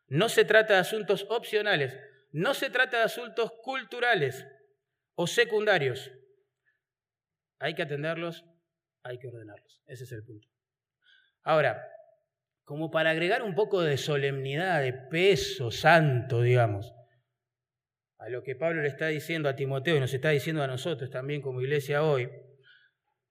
No 0.09 0.29
se 0.29 0.45
trata 0.45 0.73
de 0.73 0.79
asuntos 0.79 1.25
opcionales, 1.29 1.97
no 2.31 2.53
se 2.53 2.69
trata 2.69 2.97
de 2.97 3.03
asuntos 3.03 3.51
culturales 3.63 4.45
o 5.15 5.27
secundarios. 5.27 6.11
Hay 7.59 7.75
que 7.75 7.83
atenderlos 7.83 8.43
hay 9.03 9.17
que 9.17 9.27
ordenarlos. 9.27 9.81
Ese 9.87 10.03
es 10.03 10.11
el 10.11 10.23
punto. 10.23 10.47
Ahora, 11.43 11.81
como 12.63 12.91
para 12.91 13.11
agregar 13.11 13.41
un 13.41 13.55
poco 13.55 13.81
de 13.81 13.97
solemnidad, 13.97 14.81
de 14.81 14.93
peso 14.93 15.71
santo, 15.71 16.41
digamos, 16.41 16.93
a 18.17 18.29
lo 18.29 18.43
que 18.43 18.55
Pablo 18.55 18.81
le 18.81 18.89
está 18.89 19.07
diciendo 19.07 19.49
a 19.49 19.55
Timoteo 19.55 19.95
y 19.95 19.99
nos 19.99 20.13
está 20.13 20.29
diciendo 20.29 20.61
a 20.61 20.67
nosotros 20.67 21.09
también 21.09 21.41
como 21.41 21.61
iglesia 21.61 22.03
hoy, 22.03 22.29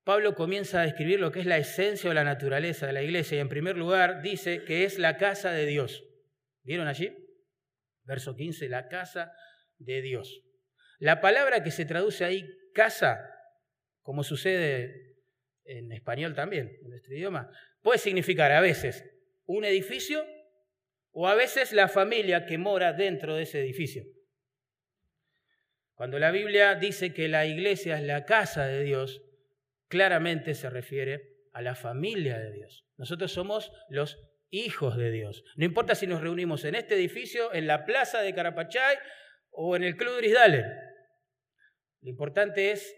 Pablo 0.02 0.34
comienza 0.34 0.80
a 0.80 0.84
describir 0.84 1.20
lo 1.20 1.30
que 1.30 1.40
es 1.40 1.46
la 1.46 1.58
esencia 1.58 2.10
o 2.10 2.14
la 2.14 2.24
naturaleza 2.24 2.86
de 2.86 2.94
la 2.94 3.02
iglesia 3.02 3.36
y 3.36 3.40
en 3.40 3.50
primer 3.50 3.76
lugar 3.76 4.22
dice 4.22 4.64
que 4.64 4.84
es 4.84 4.98
la 4.98 5.18
casa 5.18 5.52
de 5.52 5.66
Dios. 5.66 6.02
¿Vieron 6.68 6.86
allí? 6.86 7.10
Verso 8.04 8.36
15, 8.36 8.68
la 8.68 8.88
casa 8.88 9.32
de 9.78 10.02
Dios. 10.02 10.42
La 10.98 11.18
palabra 11.22 11.62
que 11.62 11.70
se 11.70 11.86
traduce 11.86 12.26
ahí, 12.26 12.46
casa, 12.74 13.18
como 14.02 14.22
sucede 14.22 15.16
en 15.64 15.90
español 15.92 16.34
también, 16.34 16.78
en 16.82 16.90
nuestro 16.90 17.14
idioma, 17.14 17.50
puede 17.80 17.98
significar 17.98 18.52
a 18.52 18.60
veces 18.60 19.02
un 19.46 19.64
edificio 19.64 20.26
o 21.10 21.26
a 21.26 21.34
veces 21.34 21.72
la 21.72 21.88
familia 21.88 22.44
que 22.44 22.58
mora 22.58 22.92
dentro 22.92 23.34
de 23.34 23.44
ese 23.44 23.60
edificio. 23.60 24.04
Cuando 25.94 26.18
la 26.18 26.30
Biblia 26.30 26.74
dice 26.74 27.14
que 27.14 27.28
la 27.28 27.46
iglesia 27.46 27.96
es 27.96 28.02
la 28.02 28.26
casa 28.26 28.66
de 28.66 28.84
Dios, 28.84 29.22
claramente 29.86 30.52
se 30.52 30.68
refiere 30.68 31.30
a 31.54 31.62
la 31.62 31.74
familia 31.74 32.38
de 32.38 32.52
Dios. 32.52 32.84
Nosotros 32.98 33.32
somos 33.32 33.72
los 33.88 34.18
hijos 34.50 34.96
de 34.96 35.10
Dios. 35.10 35.44
No 35.56 35.64
importa 35.64 35.94
si 35.94 36.06
nos 36.06 36.20
reunimos 36.20 36.64
en 36.64 36.74
este 36.74 36.94
edificio, 36.94 37.52
en 37.52 37.66
la 37.66 37.84
plaza 37.84 38.20
de 38.20 38.34
Carapachay 38.34 38.96
o 39.50 39.76
en 39.76 39.84
el 39.84 39.96
Club 39.96 40.16
Drisdale. 40.16 40.64
Lo 42.00 42.10
importante 42.10 42.70
es 42.70 42.94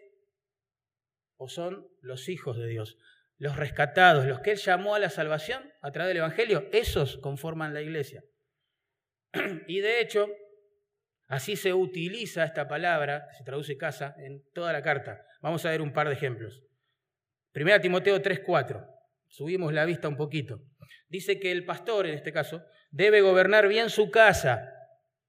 o 1.36 1.48
son 1.48 1.88
los 2.02 2.28
hijos 2.28 2.58
de 2.58 2.66
Dios, 2.66 2.98
los 3.38 3.56
rescatados, 3.56 4.26
los 4.26 4.40
que 4.40 4.50
Él 4.52 4.58
llamó 4.58 4.94
a 4.94 4.98
la 4.98 5.08
salvación 5.08 5.72
a 5.80 5.90
través 5.90 6.10
del 6.10 6.18
Evangelio, 6.18 6.68
esos 6.70 7.16
conforman 7.16 7.72
la 7.72 7.80
iglesia. 7.80 8.22
Y 9.66 9.80
de 9.80 10.00
hecho, 10.00 10.28
así 11.28 11.56
se 11.56 11.72
utiliza 11.72 12.44
esta 12.44 12.68
palabra, 12.68 13.26
se 13.38 13.44
traduce 13.44 13.78
casa, 13.78 14.14
en 14.18 14.44
toda 14.52 14.74
la 14.74 14.82
carta. 14.82 15.24
Vamos 15.40 15.64
a 15.64 15.70
ver 15.70 15.80
un 15.80 15.94
par 15.94 16.08
de 16.08 16.14
ejemplos. 16.14 16.62
Primera 17.52 17.80
Timoteo 17.80 18.20
3:4, 18.20 18.86
subimos 19.26 19.72
la 19.72 19.86
vista 19.86 20.08
un 20.08 20.18
poquito. 20.18 20.62
Dice 21.10 21.38
que 21.38 21.52
el 21.52 21.66
pastor, 21.66 22.06
en 22.06 22.14
este 22.14 22.32
caso, 22.32 22.64
debe 22.90 23.20
gobernar 23.20 23.68
bien 23.68 23.90
su 23.90 24.10
casa. 24.10 24.72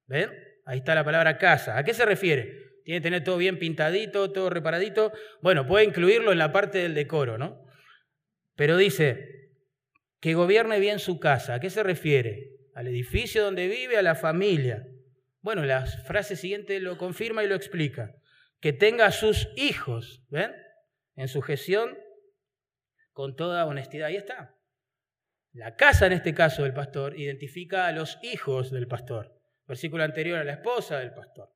¿Ven? 0.05 0.31
Ahí 0.65 0.77
está 0.77 0.95
la 0.95 1.03
palabra 1.03 1.37
casa. 1.37 1.77
¿A 1.77 1.83
qué 1.83 1.93
se 1.93 2.05
refiere? 2.05 2.71
tiene 2.83 2.99
que 2.99 3.03
tener 3.03 3.23
todo 3.23 3.37
bien 3.37 3.59
pintadito, 3.59 4.31
todo 4.31 4.49
reparadito. 4.49 5.11
Bueno, 5.41 5.67
puede 5.67 5.85
incluirlo 5.85 6.31
en 6.31 6.37
la 6.37 6.51
parte 6.51 6.79
del 6.79 6.95
decoro, 6.95 7.37
¿no? 7.37 7.63
Pero 8.55 8.77
dice 8.77 9.51
que 10.19 10.33
gobierne 10.33 10.79
bien 10.79 10.99
su 10.99 11.19
casa. 11.19 11.55
¿A 11.55 11.59
qué 11.59 11.69
se 11.69 11.83
refiere? 11.83 12.51
Al 12.73 12.87
edificio 12.87 13.43
donde 13.43 13.67
vive, 13.67 13.97
a 13.97 14.01
la 14.01 14.15
familia. 14.15 14.87
Bueno, 15.41 15.63
la 15.65 15.85
frase 15.85 16.35
siguiente 16.35 16.79
lo 16.79 16.97
confirma 16.97 17.43
y 17.43 17.47
lo 17.47 17.55
explica. 17.55 18.15
Que 18.59 18.73
tenga 18.73 19.07
a 19.07 19.11
sus 19.11 19.47
hijos, 19.55 20.23
¿ven? 20.29 20.51
En 21.15 21.27
su 21.27 21.41
gestión 21.41 21.97
con 23.13 23.35
toda 23.35 23.65
honestidad. 23.65 24.07
Ahí 24.07 24.15
está. 24.15 24.55
La 25.53 25.75
casa, 25.75 26.07
en 26.07 26.13
este 26.13 26.33
caso 26.33 26.63
del 26.63 26.73
pastor, 26.73 27.19
identifica 27.19 27.87
a 27.87 27.91
los 27.91 28.17
hijos 28.23 28.71
del 28.71 28.87
pastor. 28.87 29.37
Versículo 29.67 30.03
anterior 30.03 30.39
a 30.39 30.43
la 30.43 30.53
esposa 30.53 30.99
del 30.99 31.13
pastor. 31.13 31.53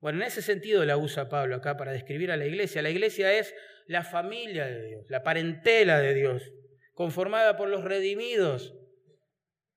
Bueno, 0.00 0.20
en 0.20 0.28
ese 0.28 0.42
sentido 0.42 0.84
la 0.84 0.96
usa 0.96 1.28
Pablo 1.28 1.56
acá 1.56 1.76
para 1.76 1.92
describir 1.92 2.30
a 2.30 2.36
la 2.36 2.46
iglesia. 2.46 2.82
La 2.82 2.90
iglesia 2.90 3.32
es 3.32 3.54
la 3.86 4.04
familia 4.04 4.66
de 4.66 4.82
Dios, 4.86 5.06
la 5.08 5.22
parentela 5.22 5.98
de 5.98 6.14
Dios, 6.14 6.52
conformada 6.92 7.56
por 7.56 7.68
los 7.68 7.84
redimidos 7.84 8.74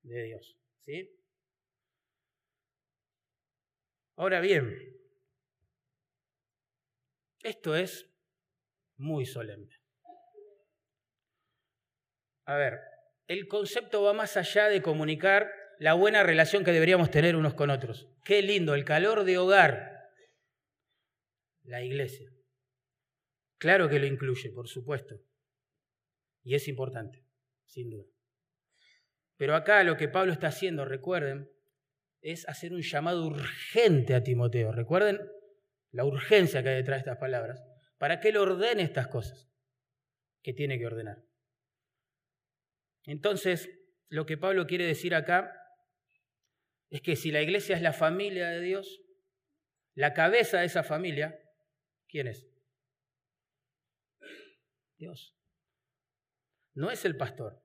de 0.02 0.22
Dios. 0.22 0.56
¿sí? 0.80 1.10
Ahora 4.16 4.40
bien, 4.40 4.78
esto 7.40 7.74
es 7.74 8.08
muy 8.96 9.26
solemne. 9.26 9.80
A 12.44 12.56
ver, 12.56 12.91
el 13.32 13.48
concepto 13.48 14.02
va 14.02 14.12
más 14.12 14.36
allá 14.36 14.68
de 14.68 14.82
comunicar 14.82 15.50
la 15.78 15.94
buena 15.94 16.22
relación 16.22 16.64
que 16.64 16.72
deberíamos 16.72 17.10
tener 17.10 17.34
unos 17.34 17.54
con 17.54 17.70
otros. 17.70 18.08
Qué 18.24 18.42
lindo, 18.42 18.74
el 18.74 18.84
calor 18.84 19.24
de 19.24 19.38
hogar 19.38 20.10
la 21.64 21.82
iglesia. 21.82 22.30
Claro 23.58 23.88
que 23.88 23.98
lo 23.98 24.06
incluye, 24.06 24.50
por 24.50 24.68
supuesto. 24.68 25.16
Y 26.42 26.54
es 26.54 26.68
importante, 26.68 27.24
sin 27.64 27.90
duda. 27.90 28.04
Pero 29.36 29.54
acá 29.54 29.82
lo 29.82 29.96
que 29.96 30.08
Pablo 30.08 30.32
está 30.32 30.48
haciendo, 30.48 30.84
recuerden, 30.84 31.48
es 32.20 32.46
hacer 32.48 32.72
un 32.72 32.82
llamado 32.82 33.26
urgente 33.26 34.14
a 34.14 34.22
Timoteo. 34.22 34.72
Recuerden 34.72 35.20
la 35.90 36.04
urgencia 36.04 36.62
que 36.62 36.70
hay 36.70 36.76
detrás 36.76 36.98
de 36.98 37.10
estas 37.10 37.18
palabras, 37.18 37.62
para 37.98 38.20
que 38.20 38.28
él 38.28 38.36
ordene 38.36 38.82
estas 38.82 39.08
cosas 39.08 39.48
que 40.42 40.52
tiene 40.52 40.78
que 40.78 40.86
ordenar. 40.86 41.24
Entonces, 43.04 43.70
lo 44.08 44.26
que 44.26 44.36
Pablo 44.36 44.66
quiere 44.66 44.86
decir 44.86 45.14
acá 45.14 45.52
es 46.90 47.00
que 47.00 47.16
si 47.16 47.30
la 47.30 47.40
iglesia 47.40 47.74
es 47.74 47.82
la 47.82 47.92
familia 47.92 48.48
de 48.48 48.60
Dios, 48.60 49.00
la 49.94 50.12
cabeza 50.12 50.60
de 50.60 50.66
esa 50.66 50.82
familia, 50.82 51.40
¿quién 52.08 52.28
es? 52.28 52.46
Dios. 54.98 55.34
No 56.74 56.90
es 56.90 57.04
el 57.04 57.16
pastor, 57.16 57.62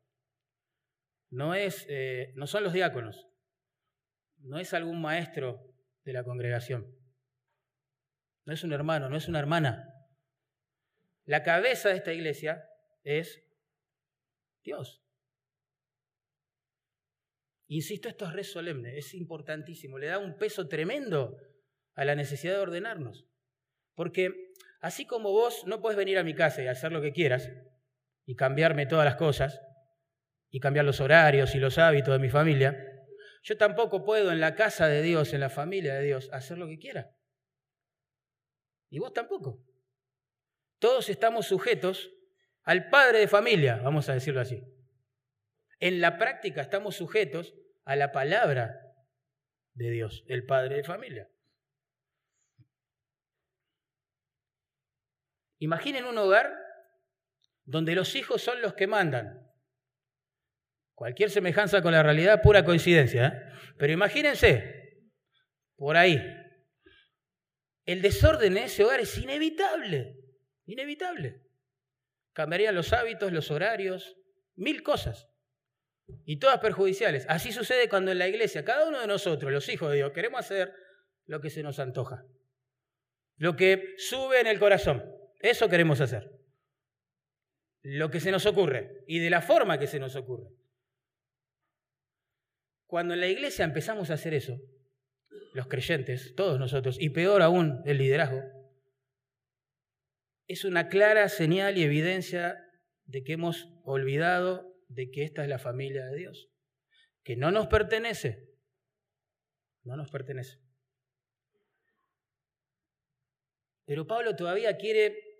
no, 1.29 1.53
es, 1.53 1.85
eh, 1.89 2.33
no 2.35 2.47
son 2.47 2.63
los 2.63 2.73
diáconos, 2.73 3.27
no 4.37 4.59
es 4.59 4.73
algún 4.73 5.01
maestro 5.01 5.73
de 6.03 6.13
la 6.13 6.23
congregación, 6.23 6.97
no 8.45 8.53
es 8.53 8.63
un 8.63 8.73
hermano, 8.73 9.09
no 9.09 9.17
es 9.17 9.27
una 9.27 9.39
hermana. 9.39 9.93
La 11.25 11.43
cabeza 11.43 11.89
de 11.89 11.95
esta 11.95 12.13
iglesia 12.13 12.69
es 13.03 13.43
Dios. 14.63 15.03
Insisto, 17.67 18.07
esto 18.07 18.25
es 18.25 18.33
re 18.33 18.43
solemne, 18.43 18.97
es 18.97 19.13
importantísimo, 19.13 19.97
le 19.97 20.07
da 20.07 20.19
un 20.19 20.37
peso 20.37 20.67
tremendo 20.67 21.37
a 21.95 22.05
la 22.05 22.15
necesidad 22.15 22.53
de 22.53 22.59
ordenarnos. 22.59 23.27
Porque 23.93 24.53
así 24.79 25.05
como 25.05 25.31
vos 25.31 25.65
no 25.65 25.81
puedes 25.81 25.97
venir 25.97 26.17
a 26.17 26.23
mi 26.23 26.33
casa 26.33 26.63
y 26.63 26.67
hacer 26.67 26.91
lo 26.91 27.01
que 27.01 27.11
quieras 27.11 27.49
y 28.25 28.35
cambiarme 28.35 28.85
todas 28.85 29.05
las 29.05 29.15
cosas 29.15 29.59
y 30.49 30.59
cambiar 30.59 30.85
los 30.85 31.01
horarios 31.01 31.55
y 31.55 31.59
los 31.59 31.77
hábitos 31.77 32.13
de 32.13 32.19
mi 32.19 32.29
familia, 32.29 32.77
yo 33.43 33.57
tampoco 33.57 34.05
puedo 34.05 34.31
en 34.31 34.39
la 34.39 34.55
casa 34.55 34.87
de 34.87 35.01
Dios, 35.01 35.33
en 35.33 35.41
la 35.41 35.49
familia 35.49 35.95
de 35.95 36.05
Dios, 36.05 36.29
hacer 36.31 36.57
lo 36.57 36.67
que 36.67 36.79
quiera. 36.79 37.11
Y 38.89 38.99
vos 38.99 39.11
tampoco. 39.13 39.61
Todos 40.79 41.09
estamos 41.09 41.47
sujetos 41.47 42.11
al 42.63 42.89
padre 42.89 43.19
de 43.19 43.27
familia, 43.27 43.77
vamos 43.77 44.07
a 44.09 44.13
decirlo 44.13 44.41
así. 44.41 44.63
En 45.79 46.01
la 46.01 46.17
práctica 46.17 46.61
estamos 46.61 46.95
sujetos 46.95 47.53
a 47.85 47.95
la 47.95 48.11
palabra 48.11 48.79
de 49.73 49.91
Dios, 49.91 50.23
el 50.27 50.45
padre 50.45 50.77
de 50.77 50.83
familia. 50.83 51.29
Imaginen 55.59 56.05
un 56.05 56.17
hogar 56.17 56.53
donde 57.63 57.95
los 57.95 58.15
hijos 58.15 58.41
son 58.41 58.61
los 58.61 58.73
que 58.73 58.87
mandan. 58.87 59.45
Cualquier 60.93 61.29
semejanza 61.29 61.81
con 61.81 61.91
la 61.91 62.01
realidad, 62.01 62.41
pura 62.41 62.65
coincidencia. 62.65 63.27
¿eh? 63.27 63.73
Pero 63.77 63.93
imagínense, 63.93 65.11
por 65.75 65.95
ahí, 65.95 66.19
el 67.85 68.01
desorden 68.01 68.57
en 68.57 68.63
ese 68.63 68.83
hogar 68.83 68.99
es 68.99 69.17
inevitable, 69.17 70.17
inevitable. 70.65 71.43
Cambiarían 72.33 72.75
los 72.75 72.93
hábitos, 72.93 73.31
los 73.31 73.51
horarios, 73.51 74.17
mil 74.55 74.81
cosas. 74.83 75.29
Y 76.25 76.39
todas 76.39 76.59
perjudiciales. 76.59 77.25
Así 77.27 77.51
sucede 77.51 77.89
cuando 77.89 78.11
en 78.11 78.19
la 78.19 78.27
iglesia, 78.27 78.63
cada 78.63 78.87
uno 78.87 78.99
de 79.01 79.07
nosotros, 79.07 79.51
los 79.51 79.67
hijos 79.69 79.89
de 79.89 79.97
Dios, 79.97 80.11
queremos 80.11 80.39
hacer 80.39 80.73
lo 81.25 81.41
que 81.41 81.49
se 81.49 81.63
nos 81.63 81.79
antoja. 81.79 82.23
Lo 83.35 83.55
que 83.55 83.93
sube 83.97 84.39
en 84.39 84.47
el 84.47 84.59
corazón. 84.59 85.03
Eso 85.39 85.69
queremos 85.69 86.01
hacer. 86.01 86.31
Lo 87.81 88.09
que 88.09 88.19
se 88.19 88.31
nos 88.31 88.45
ocurre 88.45 89.03
y 89.07 89.19
de 89.19 89.29
la 89.29 89.41
forma 89.41 89.79
que 89.79 89.87
se 89.87 89.99
nos 89.99 90.15
ocurre. 90.15 90.49
Cuando 92.85 93.13
en 93.13 93.19
la 93.19 93.27
iglesia 93.27 93.65
empezamos 93.65 94.09
a 94.09 94.13
hacer 94.13 94.33
eso, 94.33 94.57
los 95.53 95.67
creyentes, 95.67 96.33
todos 96.35 96.57
nosotros, 96.59 96.97
y 96.99 97.09
peor 97.09 97.41
aún 97.41 97.81
el 97.85 97.97
liderazgo, 97.97 98.41
es 100.47 100.63
una 100.63 100.87
clara 100.87 101.27
señal 101.27 101.77
y 101.77 101.83
evidencia 101.83 102.63
de 103.05 103.23
que 103.23 103.33
hemos 103.33 103.67
olvidado 103.83 104.66
de 104.87 105.11
que 105.11 105.23
esta 105.23 105.43
es 105.43 105.49
la 105.49 105.59
familia 105.59 106.05
de 106.05 106.17
Dios, 106.17 106.49
que 107.23 107.35
no 107.35 107.51
nos 107.51 107.67
pertenece, 107.67 108.49
no 109.83 109.95
nos 109.95 110.09
pertenece. 110.09 110.59
Pero 113.85 114.05
Pablo 114.05 114.35
todavía 114.35 114.75
quiere 114.77 115.39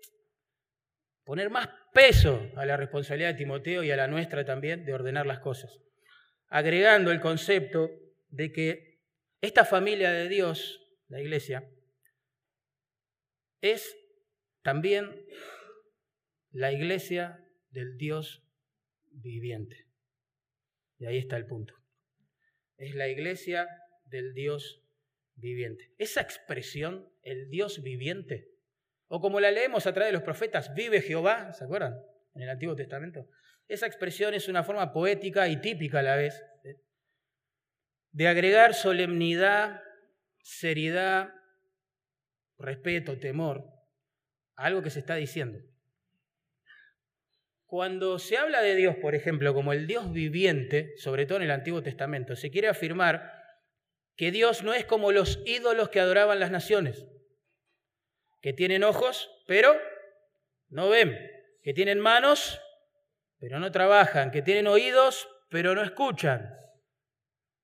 poner 1.24 1.50
más 1.50 1.68
peso 1.92 2.50
a 2.56 2.64
la 2.64 2.76
responsabilidad 2.78 3.28
de 3.28 3.38
Timoteo 3.38 3.82
y 3.82 3.90
a 3.90 3.96
la 3.96 4.08
nuestra 4.08 4.44
también 4.44 4.86
de 4.86 4.94
ordenar 4.94 5.26
las 5.26 5.40
cosas, 5.40 5.78
agregando 6.48 7.10
el 7.10 7.20
concepto 7.20 7.90
de 8.30 8.52
que 8.52 9.00
esta 9.40 9.64
familia 9.64 10.10
de 10.10 10.28
Dios, 10.28 10.80
la 11.08 11.20
iglesia, 11.20 11.70
es 13.60 13.96
también 14.62 15.26
la 16.50 16.72
iglesia 16.72 17.46
del 17.70 17.98
Dios 17.98 18.47
viviente. 19.20 19.86
Y 20.98 21.06
ahí 21.06 21.18
está 21.18 21.36
el 21.36 21.46
punto. 21.46 21.74
Es 22.76 22.94
la 22.94 23.08
iglesia 23.08 23.68
del 24.04 24.34
Dios 24.34 24.82
viviente. 25.34 25.92
Esa 25.98 26.20
expresión, 26.20 27.08
el 27.22 27.48
Dios 27.50 27.82
viviente, 27.82 28.48
o 29.08 29.20
como 29.20 29.40
la 29.40 29.50
leemos 29.50 29.86
a 29.86 29.92
través 29.92 30.08
de 30.08 30.12
los 30.12 30.22
profetas, 30.22 30.74
vive 30.74 31.00
Jehová, 31.00 31.52
¿se 31.52 31.64
acuerdan? 31.64 31.98
En 32.34 32.42
el 32.42 32.50
Antiguo 32.50 32.76
Testamento. 32.76 33.28
Esa 33.66 33.86
expresión 33.86 34.34
es 34.34 34.48
una 34.48 34.64
forma 34.64 34.92
poética 34.92 35.48
y 35.48 35.60
típica 35.60 36.00
a 36.00 36.02
la 36.02 36.16
vez 36.16 36.42
¿eh? 36.64 36.80
de 38.12 38.28
agregar 38.28 38.74
solemnidad, 38.74 39.82
seriedad, 40.42 41.32
respeto, 42.58 43.18
temor 43.18 43.66
a 44.56 44.66
algo 44.66 44.82
que 44.82 44.90
se 44.90 44.98
está 44.98 45.14
diciendo. 45.14 45.58
Cuando 47.68 48.18
se 48.18 48.38
habla 48.38 48.62
de 48.62 48.74
Dios, 48.74 48.96
por 48.96 49.14
ejemplo, 49.14 49.52
como 49.52 49.74
el 49.74 49.86
Dios 49.86 50.10
viviente, 50.10 50.94
sobre 50.96 51.26
todo 51.26 51.36
en 51.36 51.44
el 51.44 51.50
Antiguo 51.50 51.82
Testamento, 51.82 52.34
se 52.34 52.50
quiere 52.50 52.68
afirmar 52.68 53.30
que 54.16 54.30
Dios 54.30 54.62
no 54.62 54.72
es 54.72 54.86
como 54.86 55.12
los 55.12 55.42
ídolos 55.44 55.90
que 55.90 56.00
adoraban 56.00 56.40
las 56.40 56.50
naciones 56.50 57.06
que 58.40 58.54
tienen 58.54 58.84
ojos, 58.84 59.30
pero 59.46 59.76
no 60.70 60.88
ven, 60.88 61.14
que 61.62 61.74
tienen 61.74 62.00
manos, 62.00 62.58
pero 63.38 63.60
no 63.60 63.70
trabajan, 63.70 64.30
que 64.30 64.40
tienen 64.40 64.66
oídos, 64.66 65.28
pero 65.50 65.74
no 65.74 65.82
escuchan, 65.82 66.48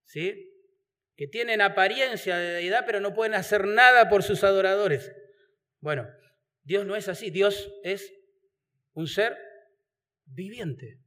¿sí? 0.04 0.50
que 1.16 1.28
tienen 1.28 1.62
apariencia 1.62 2.36
de 2.36 2.50
deidad, 2.50 2.84
pero 2.84 3.00
no 3.00 3.14
pueden 3.14 3.32
hacer 3.32 3.66
nada 3.66 4.10
por 4.10 4.22
sus 4.22 4.44
adoradores. 4.44 5.14
Bueno, 5.80 6.06
Dios 6.62 6.84
no 6.84 6.94
es 6.94 7.08
así, 7.08 7.30
Dios 7.30 7.72
es 7.84 8.12
un 8.92 9.06
ser 9.06 9.53
viviente. 10.24 11.00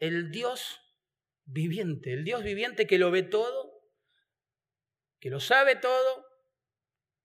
El 0.00 0.30
Dios 0.30 0.80
viviente, 1.44 2.12
el 2.12 2.24
Dios 2.24 2.42
viviente 2.42 2.86
que 2.86 2.98
lo 2.98 3.10
ve 3.10 3.22
todo, 3.22 3.82
que 5.20 5.30
lo 5.30 5.40
sabe 5.40 5.76
todo 5.76 6.24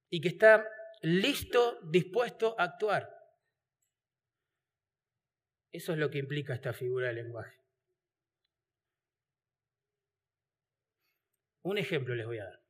y 0.10 0.22
que 0.22 0.30
está 0.30 0.66
listo, 1.02 1.80
dispuesto 1.90 2.56
a 2.60 2.64
actuar. 2.64 3.10
Eso 5.72 5.94
es 5.94 6.00
lo 6.00 6.10
que 6.10 6.20
implica 6.20 6.54
esta 6.54 6.74
figura 6.74 7.08
del 7.08 7.18
lenguaje. 7.18 7.60
Un 11.64 11.78
ejemplo 11.78 12.16
les 12.16 12.26
voy 12.26 12.40
a 12.40 12.46
dar. 12.46 12.64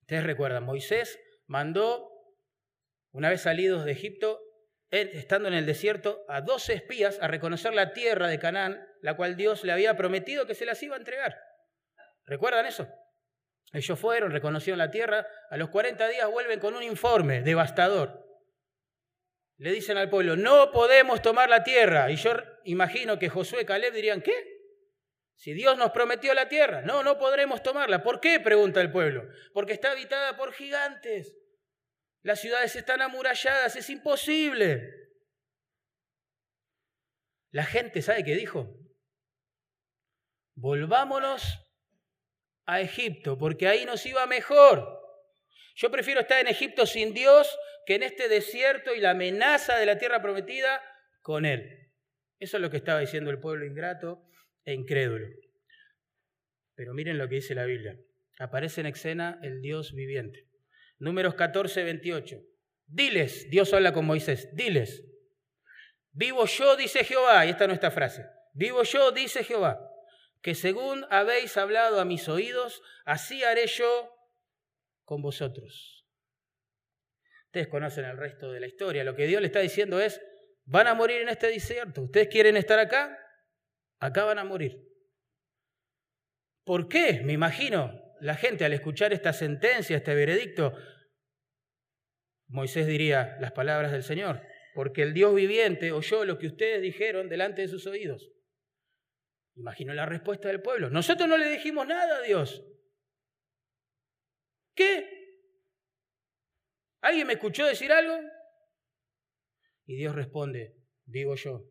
Ustedes 0.00 0.24
recuerdan, 0.24 0.64
Moisés 0.64 1.18
mandó, 1.46 2.10
una 3.12 3.28
vez 3.28 3.42
salidos 3.42 3.84
de 3.84 3.92
Egipto, 3.92 4.40
estando 4.94 5.48
en 5.48 5.54
el 5.54 5.66
desierto, 5.66 6.24
a 6.28 6.40
dos 6.40 6.68
espías 6.70 7.18
a 7.20 7.28
reconocer 7.28 7.74
la 7.74 7.92
tierra 7.92 8.28
de 8.28 8.38
Canaán, 8.38 8.86
la 9.00 9.16
cual 9.16 9.36
Dios 9.36 9.64
le 9.64 9.72
había 9.72 9.96
prometido 9.96 10.46
que 10.46 10.54
se 10.54 10.66
las 10.66 10.82
iba 10.82 10.94
a 10.94 10.98
entregar. 10.98 11.38
¿Recuerdan 12.26 12.66
eso? 12.66 12.88
Ellos 13.72 13.98
fueron, 13.98 14.30
reconocieron 14.30 14.78
la 14.78 14.90
tierra, 14.90 15.26
a 15.50 15.56
los 15.56 15.68
40 15.70 16.08
días 16.08 16.30
vuelven 16.30 16.60
con 16.60 16.74
un 16.74 16.82
informe 16.82 17.42
devastador. 17.42 18.24
Le 19.56 19.72
dicen 19.72 19.96
al 19.96 20.10
pueblo, 20.10 20.36
no 20.36 20.70
podemos 20.70 21.22
tomar 21.22 21.48
la 21.48 21.62
tierra. 21.62 22.10
Y 22.10 22.16
yo 22.16 22.34
imagino 22.64 23.18
que 23.18 23.28
Josué 23.28 23.62
y 23.62 23.64
Caleb 23.64 23.92
dirían, 23.92 24.20
¿qué? 24.20 24.54
Si 25.36 25.52
Dios 25.52 25.76
nos 25.76 25.90
prometió 25.90 26.32
la 26.34 26.48
tierra, 26.48 26.82
no, 26.82 27.02
no 27.02 27.18
podremos 27.18 27.62
tomarla. 27.62 28.02
¿Por 28.02 28.20
qué? 28.20 28.40
pregunta 28.40 28.80
el 28.80 28.90
pueblo. 28.90 29.28
Porque 29.52 29.72
está 29.72 29.90
habitada 29.92 30.36
por 30.36 30.52
gigantes. 30.52 31.36
Las 32.24 32.40
ciudades 32.40 32.74
están 32.74 33.02
amuralladas, 33.02 33.76
es 33.76 33.90
imposible. 33.90 34.94
La 37.50 37.64
gente, 37.64 38.00
¿sabe 38.00 38.24
qué 38.24 38.34
dijo? 38.34 38.74
Volvámonos 40.54 41.60
a 42.64 42.80
Egipto, 42.80 43.36
porque 43.36 43.68
ahí 43.68 43.84
nos 43.84 44.06
iba 44.06 44.26
mejor. 44.26 45.00
Yo 45.76 45.90
prefiero 45.90 46.22
estar 46.22 46.40
en 46.40 46.48
Egipto 46.48 46.86
sin 46.86 47.12
Dios 47.12 47.58
que 47.84 47.96
en 47.96 48.02
este 48.02 48.28
desierto 48.28 48.94
y 48.94 49.00
la 49.00 49.10
amenaza 49.10 49.76
de 49.76 49.84
la 49.84 49.98
tierra 49.98 50.22
prometida 50.22 50.82
con 51.20 51.44
Él. 51.44 51.92
Eso 52.38 52.56
es 52.56 52.62
lo 52.62 52.70
que 52.70 52.78
estaba 52.78 53.00
diciendo 53.00 53.30
el 53.30 53.38
pueblo 53.38 53.66
ingrato 53.66 54.26
e 54.64 54.72
incrédulo. 54.72 55.28
Pero 56.74 56.94
miren 56.94 57.18
lo 57.18 57.28
que 57.28 57.36
dice 57.36 57.54
la 57.54 57.66
Biblia. 57.66 57.98
Aparece 58.38 58.80
en 58.80 58.86
escena 58.86 59.38
el 59.42 59.60
Dios 59.60 59.92
viviente. 59.92 60.43
Números 60.98 61.34
14, 61.34 61.84
28. 61.84 62.40
Diles, 62.86 63.48
Dios 63.50 63.72
habla 63.72 63.92
con 63.92 64.04
Moisés, 64.04 64.48
diles, 64.54 65.02
vivo 66.12 66.44
yo, 66.46 66.76
dice 66.76 67.02
Jehová, 67.02 67.46
y 67.46 67.50
esta 67.50 67.64
es 67.64 67.68
nuestra 67.68 67.90
frase, 67.90 68.26
vivo 68.52 68.82
yo, 68.82 69.10
dice 69.10 69.42
Jehová, 69.42 69.80
que 70.42 70.54
según 70.54 71.06
habéis 71.10 71.56
hablado 71.56 72.00
a 72.00 72.04
mis 72.04 72.28
oídos, 72.28 72.82
así 73.06 73.42
haré 73.42 73.66
yo 73.66 74.14
con 75.04 75.22
vosotros. 75.22 76.06
Ustedes 77.46 77.68
conocen 77.68 78.04
el 78.04 78.18
resto 78.18 78.50
de 78.50 78.60
la 78.60 78.66
historia. 78.66 79.04
Lo 79.04 79.14
que 79.14 79.26
Dios 79.26 79.40
le 79.40 79.46
está 79.46 79.60
diciendo 79.60 80.00
es, 80.00 80.20
van 80.64 80.88
a 80.88 80.94
morir 80.94 81.22
en 81.22 81.28
este 81.28 81.46
desierto. 81.46 82.02
¿Ustedes 82.02 82.26
quieren 82.28 82.56
estar 82.56 82.80
acá? 82.80 83.16
Acá 84.00 84.24
van 84.24 84.40
a 84.40 84.44
morir. 84.44 84.76
¿Por 86.64 86.88
qué? 86.88 87.22
Me 87.22 87.32
imagino 87.32 88.03
la 88.24 88.36
gente 88.36 88.64
al 88.64 88.72
escuchar 88.72 89.12
esta 89.12 89.34
sentencia, 89.34 89.98
este 89.98 90.14
veredicto, 90.14 90.72
Moisés 92.46 92.86
diría 92.86 93.36
las 93.38 93.52
palabras 93.52 93.92
del 93.92 94.02
Señor, 94.02 94.40
porque 94.74 95.02
el 95.02 95.12
Dios 95.12 95.34
viviente 95.34 95.92
oyó 95.92 96.24
lo 96.24 96.38
que 96.38 96.46
ustedes 96.46 96.80
dijeron 96.80 97.28
delante 97.28 97.60
de 97.60 97.68
sus 97.68 97.86
oídos. 97.86 98.32
Imagino 99.56 99.92
la 99.92 100.06
respuesta 100.06 100.48
del 100.48 100.62
pueblo. 100.62 100.88
Nosotros 100.88 101.28
no 101.28 101.36
le 101.36 101.50
dijimos 101.50 101.86
nada 101.86 102.16
a 102.16 102.22
Dios. 102.22 102.64
¿Qué? 104.74 105.06
¿Alguien 107.02 107.26
me 107.26 107.34
escuchó 107.34 107.66
decir 107.66 107.92
algo? 107.92 108.18
Y 109.84 109.96
Dios 109.96 110.14
responde, 110.14 110.78
vivo 111.04 111.34
yo, 111.34 111.68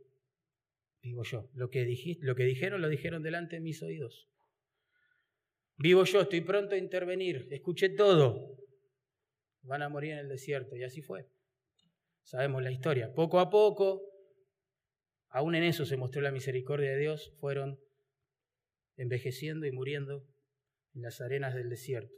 vivo 1.01 1.23
yo. 1.23 1.49
Lo 1.55 1.71
que, 1.71 1.83
dijiste, 1.83 2.23
lo 2.23 2.35
que 2.35 2.43
dijeron 2.43 2.79
lo 2.79 2.89
dijeron 2.89 3.23
delante 3.23 3.55
de 3.55 3.61
mis 3.63 3.81
oídos. 3.81 4.29
Vivo 5.77 6.03
yo, 6.03 6.21
estoy 6.21 6.41
pronto 6.41 6.75
a 6.75 6.77
intervenir, 6.77 7.47
escuché 7.51 7.89
todo. 7.89 8.57
Van 9.61 9.81
a 9.81 9.89
morir 9.89 10.11
en 10.11 10.19
el 10.19 10.29
desierto. 10.29 10.75
Y 10.75 10.83
así 10.83 11.01
fue. 11.01 11.27
Sabemos 12.23 12.61
la 12.61 12.71
historia. 12.71 13.13
Poco 13.13 13.39
a 13.39 13.49
poco, 13.49 14.01
aún 15.29 15.55
en 15.55 15.63
eso 15.63 15.85
se 15.85 15.97
mostró 15.97 16.21
la 16.21 16.31
misericordia 16.31 16.91
de 16.91 16.97
Dios, 16.97 17.33
fueron 17.39 17.79
envejeciendo 18.95 19.65
y 19.65 19.71
muriendo 19.71 20.25
en 20.93 21.01
las 21.01 21.21
arenas 21.21 21.55
del 21.55 21.69
desierto. 21.69 22.13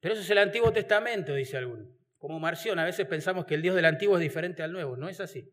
Pero 0.00 0.14
eso 0.14 0.22
es 0.22 0.30
el 0.30 0.38
Antiguo 0.38 0.72
Testamento, 0.72 1.34
dice 1.34 1.56
alguno. 1.56 1.90
Como 2.18 2.38
Marción, 2.38 2.78
a 2.78 2.84
veces 2.84 3.06
pensamos 3.06 3.46
que 3.46 3.54
el 3.54 3.62
Dios 3.62 3.74
del 3.74 3.84
Antiguo 3.84 4.16
es 4.16 4.22
diferente 4.22 4.62
al 4.62 4.72
Nuevo. 4.72 4.96
No 4.96 5.08
es 5.08 5.20
así. 5.20 5.52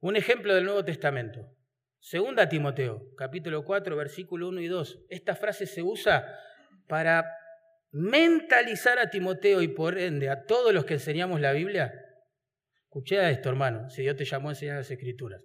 Un 0.00 0.16
ejemplo 0.16 0.54
del 0.54 0.64
Nuevo 0.64 0.84
Testamento. 0.84 1.57
Segunda 2.00 2.48
Timoteo, 2.48 3.14
capítulo 3.16 3.64
4, 3.64 3.96
versículo 3.96 4.48
1 4.48 4.60
y 4.60 4.66
2. 4.68 5.06
Esta 5.08 5.34
frase 5.34 5.66
se 5.66 5.82
usa 5.82 6.24
para 6.86 7.30
mentalizar 7.90 8.98
a 8.98 9.10
Timoteo 9.10 9.62
y 9.62 9.68
por 9.68 9.98
ende 9.98 10.28
a 10.28 10.44
todos 10.44 10.72
los 10.72 10.84
que 10.84 10.94
enseñamos 10.94 11.40
la 11.40 11.52
Biblia. 11.52 11.92
Escuché 12.84 13.30
esto, 13.30 13.48
hermano, 13.48 13.90
si 13.90 14.02
Dios 14.02 14.16
te 14.16 14.24
llamó 14.24 14.48
a 14.48 14.52
enseñar 14.52 14.76
las 14.76 14.90
Escrituras. 14.90 15.42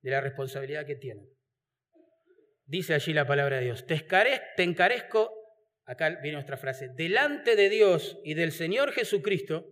De 0.00 0.10
la 0.10 0.20
responsabilidad 0.20 0.86
que 0.86 0.96
tienen. 0.96 1.28
Dice 2.64 2.94
allí 2.94 3.12
la 3.12 3.26
palabra 3.26 3.56
de 3.56 3.64
Dios, 3.64 3.86
te 3.86 3.94
encarezco 4.62 5.30
acá 5.86 6.10
viene 6.20 6.32
nuestra 6.32 6.56
frase, 6.56 6.90
delante 6.94 7.56
de 7.56 7.70
Dios 7.70 8.18
y 8.24 8.34
del 8.34 8.52
Señor 8.52 8.92
Jesucristo, 8.92 9.66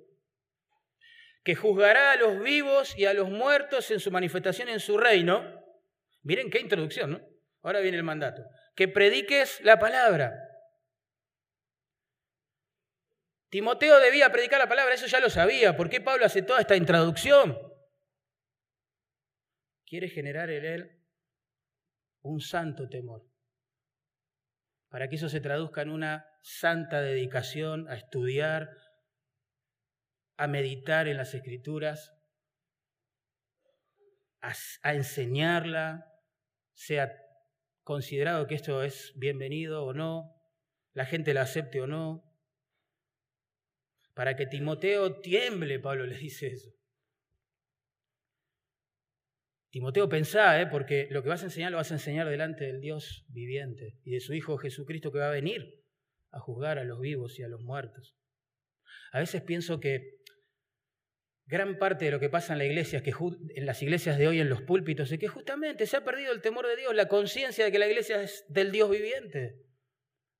que 1.44 1.54
juzgará 1.54 2.12
a 2.12 2.16
los 2.16 2.40
vivos 2.42 2.98
y 2.98 3.04
a 3.04 3.12
los 3.12 3.30
muertos 3.30 3.90
en 3.90 4.00
su 4.00 4.11
manifestación 4.11 4.68
en 4.68 4.80
su 4.80 4.96
reino. 4.96 5.62
Miren 6.22 6.50
qué 6.50 6.59
introducción, 6.59 7.11
¿no? 7.12 7.20
Ahora 7.62 7.80
viene 7.80 7.98
el 7.98 8.02
mandato. 8.02 8.42
Que 8.74 8.88
prediques 8.88 9.61
la 9.62 9.78
palabra. 9.78 10.33
Timoteo 13.50 14.00
debía 14.00 14.33
predicar 14.33 14.59
la 14.59 14.68
palabra, 14.68 14.94
eso 14.94 15.07
ya 15.07 15.20
lo 15.20 15.30
sabía. 15.30 15.76
¿Por 15.76 15.88
qué 15.88 16.00
Pablo 16.00 16.24
hace 16.24 16.42
toda 16.42 16.61
esta 16.61 16.76
introducción? 16.76 17.57
Quiere 19.87 20.09
generar 20.09 20.50
en 20.50 20.64
él 20.64 21.04
un 22.22 22.40
santo 22.40 22.88
temor 22.88 23.22
para 24.94 25.09
que 25.09 25.16
eso 25.16 25.28
se 25.28 25.40
traduzca 25.40 25.83
en 25.83 25.90
una 25.90 26.24
santa 26.40 27.00
dedicación 27.00 27.88
a 27.88 27.96
estudiar, 27.96 28.70
a 30.36 30.46
meditar 30.46 31.08
en 31.08 31.16
las 31.16 31.34
escrituras, 31.34 32.12
a, 34.40 34.94
enseñarla, 34.94 36.12
sea 36.72 37.12
considerado 37.82 38.46
que 38.46 38.54
esto 38.54 38.82
es 38.82 39.12
bienvenido 39.16 39.84
o 39.84 39.94
no, 39.94 40.34
la 40.92 41.06
gente 41.06 41.34
la 41.34 41.42
acepte 41.42 41.80
o 41.80 41.86
no. 41.86 42.30
Para 44.14 44.36
que 44.36 44.46
Timoteo 44.46 45.20
tiemble, 45.20 45.80
Pablo 45.80 46.06
le 46.06 46.16
dice 46.16 46.48
eso. 46.48 46.70
Timoteo, 49.70 50.08
pensá, 50.08 50.60
¿eh? 50.60 50.68
porque 50.68 51.08
lo 51.10 51.24
que 51.24 51.30
vas 51.30 51.42
a 51.42 51.46
enseñar 51.46 51.72
lo 51.72 51.78
vas 51.78 51.90
a 51.90 51.94
enseñar 51.94 52.28
delante 52.28 52.64
del 52.64 52.80
Dios 52.80 53.24
viviente 53.28 53.98
y 54.04 54.12
de 54.12 54.20
su 54.20 54.32
Hijo 54.32 54.56
Jesucristo 54.56 55.10
que 55.10 55.18
va 55.18 55.28
a 55.28 55.32
venir 55.32 55.82
a 56.30 56.38
juzgar 56.38 56.78
a 56.78 56.84
los 56.84 57.00
vivos 57.00 57.40
y 57.40 57.42
a 57.42 57.48
los 57.48 57.60
muertos. 57.60 58.16
A 59.10 59.18
veces 59.18 59.42
pienso 59.42 59.80
que 59.80 60.20
gran 61.46 61.78
parte 61.78 62.07
de 62.07 62.11
lo 62.11 62.20
que 62.20 62.30
pasa 62.30 62.54
en 62.54 62.59
la 62.59 62.64
iglesia, 62.64 63.02
que 63.02 63.12
en 63.54 63.66
las 63.66 63.83
iglesias 63.83 64.16
de 64.18 64.28
hoy, 64.28 64.40
en 64.40 64.48
los 64.48 64.62
púlpitos, 64.62 65.11
es 65.12 65.18
que 65.18 65.28
justamente 65.28 65.87
se 65.87 65.96
ha 65.96 66.04
perdido 66.04 66.33
el 66.33 66.40
temor 66.40 66.66
de 66.66 66.76
Dios, 66.76 66.94
la 66.94 67.09
conciencia 67.09 67.64
de 67.64 67.72
que 67.72 67.78
la 67.78 67.87
iglesia 67.87 68.22
es 68.22 68.44
del 68.48 68.72
Dios 68.72 68.90
viviente, 68.90 69.57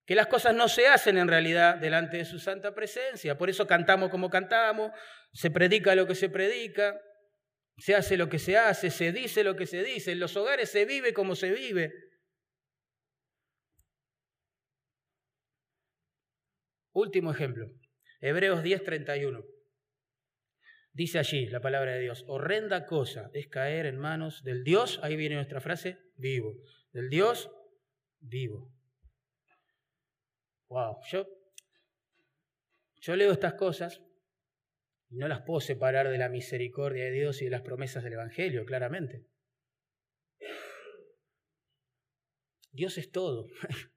que 0.07 0.15
las 0.15 0.27
cosas 0.29 0.55
no 0.55 0.69
se 0.69 0.87
hacen 0.87 1.19
en 1.19 1.29
realidad 1.29 1.77
delante 1.77 2.17
de 2.17 2.25
su 2.25 2.39
santa 2.39 2.75
presencia. 2.75 3.37
Por 3.37 3.51
eso 3.51 3.67
cantamos 3.67 4.11
como 4.11 4.31
cantamos, 4.31 4.93
se 5.33 5.51
predica 5.51 5.95
lo 5.95 6.07
que 6.07 6.15
se 6.15 6.31
predica, 6.31 6.99
se 7.77 7.95
hace 7.95 8.17
lo 8.17 8.29
que 8.29 8.39
se 8.39 8.57
hace, 8.57 8.91
se 8.91 9.13
dice 9.13 9.45
lo 9.45 9.57
que 9.57 9.67
se 9.67 9.83
dice, 9.83 10.13
en 10.13 10.21
los 10.21 10.37
hogares 10.37 10.71
se 10.71 10.87
vive 10.87 11.13
como 11.13 11.35
se 11.35 11.51
vive. 11.51 11.93
Último 16.93 17.33
ejemplo, 17.33 17.67
Hebreos 18.21 18.63
10:31. 18.63 19.54
Dice 20.95 21.19
allí 21.19 21.47
la 21.47 21.61
palabra 21.61 21.95
de 21.95 22.01
Dios, 22.01 22.25
horrenda 22.29 22.87
cosa 22.87 23.29
es 23.35 23.49
caer 23.49 23.87
en 23.87 23.99
manos 23.99 24.45
del 24.45 24.63
Dios, 24.63 25.01
ahí 25.03 25.17
viene 25.17 25.35
nuestra 25.35 25.61
frase, 25.61 25.99
vivo, 26.15 26.55
del 26.93 27.11
Dios 27.11 27.51
vivo. 28.21 28.73
Wow, 30.69 30.99
yo, 31.11 31.27
yo 33.01 33.17
leo 33.17 33.33
estas 33.33 33.55
cosas 33.55 34.01
y 35.11 35.17
no 35.17 35.27
las 35.27 35.43
puedo 35.43 35.61
separar 35.61 36.09
de 36.09 36.17
la 36.17 36.29
misericordia 36.29 37.07
de 37.07 37.11
Dios 37.11 37.43
y 37.43 37.47
de 37.47 37.51
las 37.51 37.63
promesas 37.63 38.05
del 38.05 38.13
Evangelio, 38.13 38.65
claramente. 38.65 39.27
Dios 42.71 42.99
es 42.99 43.11
todo. 43.11 43.49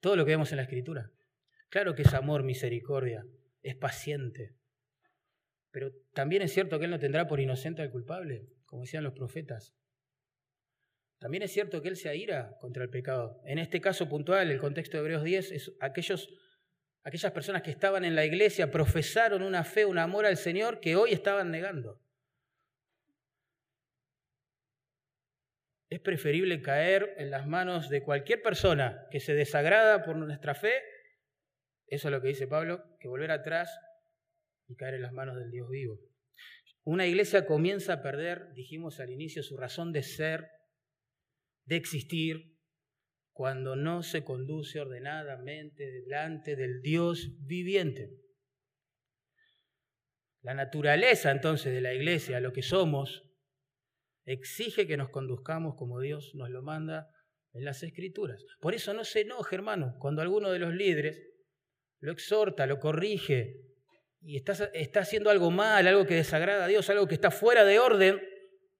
Todo 0.00 0.16
lo 0.16 0.24
que 0.24 0.32
vemos 0.32 0.50
en 0.50 0.56
la 0.56 0.64
Escritura. 0.64 1.12
Claro 1.68 1.94
que 1.94 2.02
es 2.02 2.12
amor, 2.12 2.42
misericordia, 2.42 3.24
es 3.62 3.76
paciente. 3.76 4.56
Pero 5.72 5.90
también 6.12 6.42
es 6.42 6.52
cierto 6.52 6.78
que 6.78 6.84
Él 6.84 6.92
no 6.92 7.00
tendrá 7.00 7.26
por 7.26 7.40
inocente 7.40 7.82
al 7.82 7.90
culpable, 7.90 8.46
como 8.66 8.82
decían 8.82 9.02
los 9.02 9.14
profetas. 9.14 9.74
También 11.18 11.42
es 11.42 11.52
cierto 11.52 11.82
que 11.82 11.88
Él 11.88 11.96
se 11.96 12.08
aira 12.08 12.56
contra 12.60 12.84
el 12.84 12.90
pecado. 12.90 13.40
En 13.44 13.58
este 13.58 13.80
caso 13.80 14.08
puntual, 14.08 14.50
el 14.50 14.58
contexto 14.58 14.96
de 14.96 15.00
Hebreos 15.00 15.24
10, 15.24 15.52
es 15.52 15.72
aquellos 15.80 16.28
Aquellas 17.04 17.32
personas 17.32 17.62
que 17.62 17.70
estaban 17.72 18.04
en 18.04 18.14
la 18.14 18.24
iglesia 18.24 18.70
profesaron 18.70 19.42
una 19.42 19.64
fe, 19.64 19.84
un 19.84 19.98
amor 19.98 20.24
al 20.24 20.36
Señor 20.36 20.78
que 20.78 20.94
hoy 20.94 21.12
estaban 21.12 21.50
negando. 21.50 22.00
Es 25.90 26.00
preferible 26.00 26.62
caer 26.62 27.14
en 27.18 27.30
las 27.30 27.46
manos 27.46 27.90
de 27.90 28.02
cualquier 28.02 28.40
persona 28.40 29.06
que 29.10 29.20
se 29.20 29.34
desagrada 29.34 30.04
por 30.04 30.16
nuestra 30.16 30.54
fe, 30.54 30.80
eso 31.86 32.08
es 32.08 32.12
lo 32.12 32.22
que 32.22 32.28
dice 32.28 32.46
Pablo, 32.46 32.96
que 32.98 33.08
volver 33.08 33.32
atrás 33.32 33.78
y 34.72 34.76
caer 34.76 34.94
en 34.94 35.02
las 35.02 35.12
manos 35.12 35.36
del 35.36 35.50
Dios 35.50 35.68
vivo. 35.68 36.00
Una 36.84 37.06
iglesia 37.06 37.46
comienza 37.46 37.94
a 37.94 38.02
perder, 38.02 38.52
dijimos 38.54 38.98
al 38.98 39.10
inicio, 39.10 39.42
su 39.42 39.56
razón 39.56 39.92
de 39.92 40.02
ser, 40.02 40.48
de 41.64 41.76
existir, 41.76 42.52
cuando 43.32 43.76
no 43.76 44.02
se 44.02 44.24
conduce 44.24 44.80
ordenadamente 44.80 45.90
delante 45.90 46.56
del 46.56 46.82
Dios 46.82 47.30
viviente. 47.40 48.10
La 50.42 50.54
naturaleza 50.54 51.30
entonces 51.30 51.72
de 51.72 51.80
la 51.80 51.94
iglesia, 51.94 52.40
lo 52.40 52.52
que 52.52 52.62
somos, 52.62 53.22
exige 54.24 54.86
que 54.86 54.96
nos 54.96 55.10
conduzcamos 55.10 55.76
como 55.76 56.00
Dios 56.00 56.34
nos 56.34 56.50
lo 56.50 56.62
manda 56.62 57.08
en 57.52 57.64
las 57.64 57.82
escrituras. 57.82 58.44
Por 58.60 58.74
eso 58.74 58.92
no 58.92 59.04
se 59.04 59.20
enoje, 59.20 59.54
hermano, 59.54 59.96
cuando 59.98 60.20
alguno 60.20 60.50
de 60.50 60.58
los 60.58 60.74
líderes 60.74 61.22
lo 62.00 62.12
exhorta, 62.12 62.66
lo 62.66 62.80
corrige 62.80 63.71
y 64.24 64.36
está, 64.36 65.00
haciendo 65.00 65.30
algo 65.30 65.50
mal, 65.50 65.86
algo 65.86 66.06
que 66.06 66.14
desagrada 66.14 66.64
a 66.64 66.68
Dios, 66.68 66.88
algo 66.90 67.08
que 67.08 67.14
está 67.14 67.30
fuera 67.30 67.64
de 67.64 67.78
orden, 67.78 68.20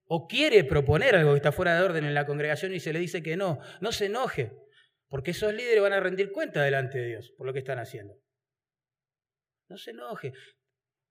o 0.05 0.27
quiere 0.27 0.63
proponer 0.63 1.15
algo 1.15 1.31
que 1.31 1.37
está 1.37 1.51
fuera 1.51 1.75
de 1.75 1.83
orden 1.83 2.05
en 2.05 2.13
la 2.13 2.25
congregación 2.25 2.73
y 2.73 2.79
se 2.79 2.93
le 2.93 2.99
dice 2.99 3.21
que 3.21 3.35
no, 3.35 3.59
no 3.81 3.91
se 3.91 4.05
enoje, 4.05 4.51
porque 5.07 5.31
esos 5.31 5.53
líderes 5.53 5.81
van 5.81 5.93
a 5.93 5.99
rendir 5.99 6.31
cuenta 6.31 6.61
delante 6.63 6.97
de 6.97 7.07
Dios 7.07 7.33
por 7.37 7.45
lo 7.45 7.53
que 7.53 7.59
están 7.59 7.79
haciendo. 7.79 8.15
No 9.69 9.77
se 9.77 9.91
enoje, 9.91 10.33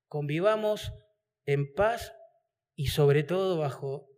convivamos 0.06 0.92
en 1.44 1.72
paz 1.72 2.14
y 2.74 2.86
sobre 2.88 3.22
todo 3.22 3.58
bajo 3.58 4.08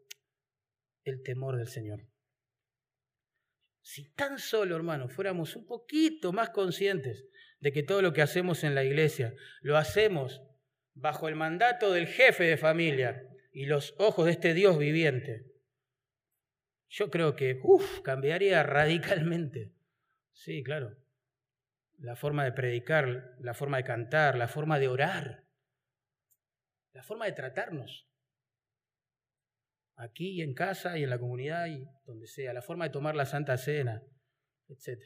el 1.05 1.23
temor 1.23 1.57
del 1.57 1.69
Señor. 1.69 2.07
Si 3.83 4.13
tan 4.15 4.39
solo, 4.39 4.77
hermano, 4.77 5.09
fuéramos 5.09 5.57
un 5.57 5.67
poquito 5.67 6.33
más 6.33 6.51
conscientes 6.51 7.27
de 7.65 7.73
que 7.73 7.83
todo 7.83 8.03
lo 8.03 8.13
que 8.13 8.21
hacemos 8.21 8.63
en 8.63 8.75
la 8.75 8.85
iglesia 8.85 9.35
lo 9.63 9.79
hacemos 9.79 10.43
bajo 10.93 11.29
el 11.29 11.35
mandato 11.35 11.93
del 11.93 12.07
jefe 12.07 12.45
de 12.45 12.59
familia 12.59 13.27
y 13.53 13.65
los 13.65 13.95
ojos 13.97 14.27
de 14.27 14.33
este 14.33 14.53
Dios 14.53 14.77
viviente, 14.77 15.47
yo 16.91 17.11
creo 17.11 17.35
que 17.37 17.59
uf, 17.63 18.03
cambiaría 18.03 18.63
radicalmente. 18.65 19.73
Sí, 20.35 20.63
claro. 20.63 20.95
La 21.97 22.17
forma 22.17 22.45
de 22.45 22.53
predicar, 22.53 23.35
la 23.41 23.55
forma 23.55 23.79
de 23.79 23.85
cantar, 23.85 24.37
la 24.37 24.47
forma 24.47 24.79
de 24.79 24.89
orar, 24.89 25.47
la 26.93 27.03
forma 27.03 27.25
de 27.25 27.33
tratarnos 27.33 28.11
aquí 29.97 30.43
en 30.43 30.53
casa 30.53 30.99
y 30.99 31.05
en 31.05 31.09
la 31.09 31.19
comunidad 31.19 31.69
y 31.69 31.83
donde 32.05 32.27
sea, 32.27 32.53
la 32.53 32.61
forma 32.61 32.85
de 32.85 32.91
tomar 32.91 33.15
la 33.15 33.25
Santa 33.25 33.57
Cena, 33.57 34.03
etc. 34.69 35.01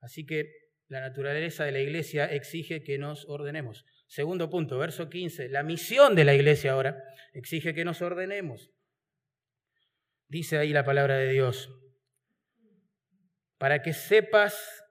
Así 0.00 0.24
que 0.24 0.65
la 0.88 1.00
naturaleza 1.00 1.64
de 1.64 1.72
la 1.72 1.80
iglesia 1.80 2.26
exige 2.26 2.82
que 2.82 2.98
nos 2.98 3.24
ordenemos. 3.28 3.84
Segundo 4.06 4.50
punto, 4.50 4.78
verso 4.78 5.08
15, 5.08 5.48
la 5.48 5.62
misión 5.62 6.14
de 6.14 6.24
la 6.24 6.34
iglesia 6.34 6.72
ahora 6.72 7.02
exige 7.32 7.74
que 7.74 7.84
nos 7.84 8.02
ordenemos. 8.02 8.70
Dice 10.28 10.58
ahí 10.58 10.72
la 10.72 10.84
palabra 10.84 11.16
de 11.16 11.32
Dios, 11.32 11.70
para 13.58 13.82
que 13.82 13.92
sepas 13.92 14.84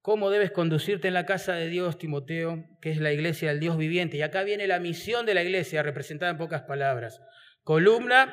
cómo 0.00 0.30
debes 0.30 0.52
conducirte 0.52 1.08
en 1.08 1.14
la 1.14 1.26
casa 1.26 1.54
de 1.54 1.68
Dios, 1.68 1.98
Timoteo, 1.98 2.64
que 2.80 2.90
es 2.90 2.98
la 2.98 3.12
iglesia 3.12 3.50
del 3.50 3.60
Dios 3.60 3.76
viviente. 3.76 4.16
Y 4.16 4.22
acá 4.22 4.42
viene 4.44 4.66
la 4.66 4.78
misión 4.78 5.26
de 5.26 5.34
la 5.34 5.42
iglesia, 5.42 5.82
representada 5.82 6.30
en 6.30 6.38
pocas 6.38 6.62
palabras 6.62 7.20
columna 7.66 8.32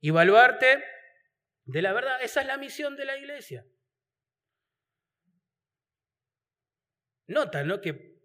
y 0.00 0.10
baluarte 0.10 0.84
de 1.64 1.82
la 1.82 1.92
verdad. 1.92 2.22
Esa 2.22 2.40
es 2.40 2.46
la 2.46 2.56
misión 2.56 2.96
de 2.96 3.04
la 3.04 3.18
iglesia. 3.18 3.66
Nota, 7.26 7.64
¿no? 7.64 7.80
Que 7.80 8.20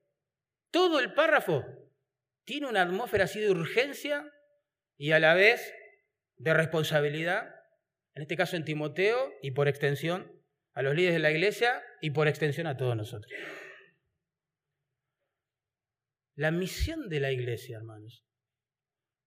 todo 0.71 0.99
el 0.99 1.13
párrafo 1.13 1.65
tiene 2.43 2.67
una 2.67 2.81
atmósfera 2.81 3.25
así 3.25 3.39
de 3.39 3.51
urgencia 3.51 4.31
y 4.97 5.11
a 5.11 5.19
la 5.19 5.33
vez 5.33 5.73
de 6.37 6.53
responsabilidad, 6.53 7.55
en 8.15 8.23
este 8.23 8.35
caso 8.35 8.55
en 8.55 8.65
Timoteo 8.65 9.33
y 9.41 9.51
por 9.51 9.67
extensión 9.67 10.31
a 10.73 10.81
los 10.81 10.95
líderes 10.95 11.15
de 11.15 11.19
la 11.19 11.31
iglesia 11.31 11.83
y 12.01 12.11
por 12.11 12.27
extensión 12.27 12.67
a 12.67 12.77
todos 12.77 12.95
nosotros. 12.95 13.31
La 16.35 16.51
misión 16.51 17.09
de 17.09 17.19
la 17.19 17.31
iglesia, 17.31 17.77
hermanos. 17.77 18.25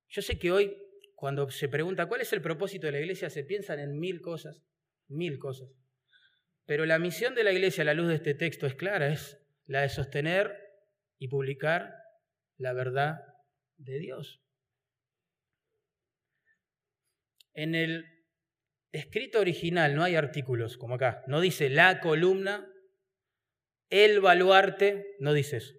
Yo 0.08 0.22
sé 0.22 0.38
que 0.38 0.50
hoy 0.50 0.76
cuando 1.22 1.48
se 1.50 1.68
pregunta 1.68 2.06
cuál 2.06 2.20
es 2.20 2.32
el 2.32 2.42
propósito 2.42 2.86
de 2.86 2.92
la 2.94 2.98
iglesia, 2.98 3.30
se 3.30 3.44
piensan 3.44 3.78
en 3.78 3.96
mil 3.98 4.20
cosas, 4.20 4.60
mil 5.06 5.38
cosas. 5.38 5.70
Pero 6.66 6.84
la 6.84 6.98
misión 6.98 7.36
de 7.36 7.44
la 7.44 7.52
iglesia 7.52 7.82
a 7.82 7.84
la 7.84 7.94
luz 7.94 8.08
de 8.08 8.16
este 8.16 8.34
texto 8.34 8.66
es 8.66 8.74
clara, 8.74 9.06
es 9.06 9.41
la 9.72 9.80
de 9.80 9.88
sostener 9.88 10.56
y 11.18 11.28
publicar 11.28 11.94
la 12.58 12.72
verdad 12.72 13.20
de 13.76 13.98
Dios. 13.98 14.40
En 17.54 17.74
el 17.74 18.06
escrito 18.92 19.40
original 19.40 19.94
no 19.94 20.04
hay 20.04 20.14
artículos, 20.14 20.76
como 20.76 20.94
acá. 20.94 21.24
No 21.26 21.40
dice 21.40 21.68
la 21.68 22.00
columna, 22.00 22.68
el 23.90 24.20
baluarte, 24.20 25.16
no 25.18 25.32
dice 25.32 25.58
eso. 25.58 25.74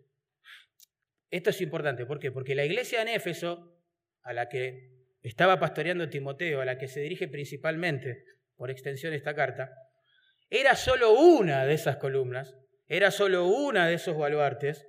Esto 1.30 1.50
es 1.50 1.62
importante, 1.62 2.06
¿por 2.06 2.20
qué? 2.20 2.32
Porque 2.32 2.56
la 2.56 2.66
iglesia 2.66 3.02
en 3.02 3.08
Éfeso, 3.08 3.82
a 4.22 4.34
la 4.34 4.50
que 4.50 4.92
estaba 5.22 5.60
pastoreando 5.60 6.10
Timoteo, 6.10 6.62
a 6.62 6.66
la 6.66 6.78
que 6.78 6.88
se 6.88 7.00
dirige 7.00 7.28
principalmente, 7.28 8.24
por 8.56 8.70
extensión, 8.70 9.14
esta 9.14 9.34
carta, 9.34 9.72
era 10.50 10.76
solo 10.76 11.14
una 11.14 11.66
de 11.66 11.74
esas 11.74 11.98
columnas, 11.98 12.56
era 12.98 13.10
solo 13.10 13.48
una 13.48 13.88
de 13.88 13.96
esos 13.96 14.16
baluartes 14.16 14.88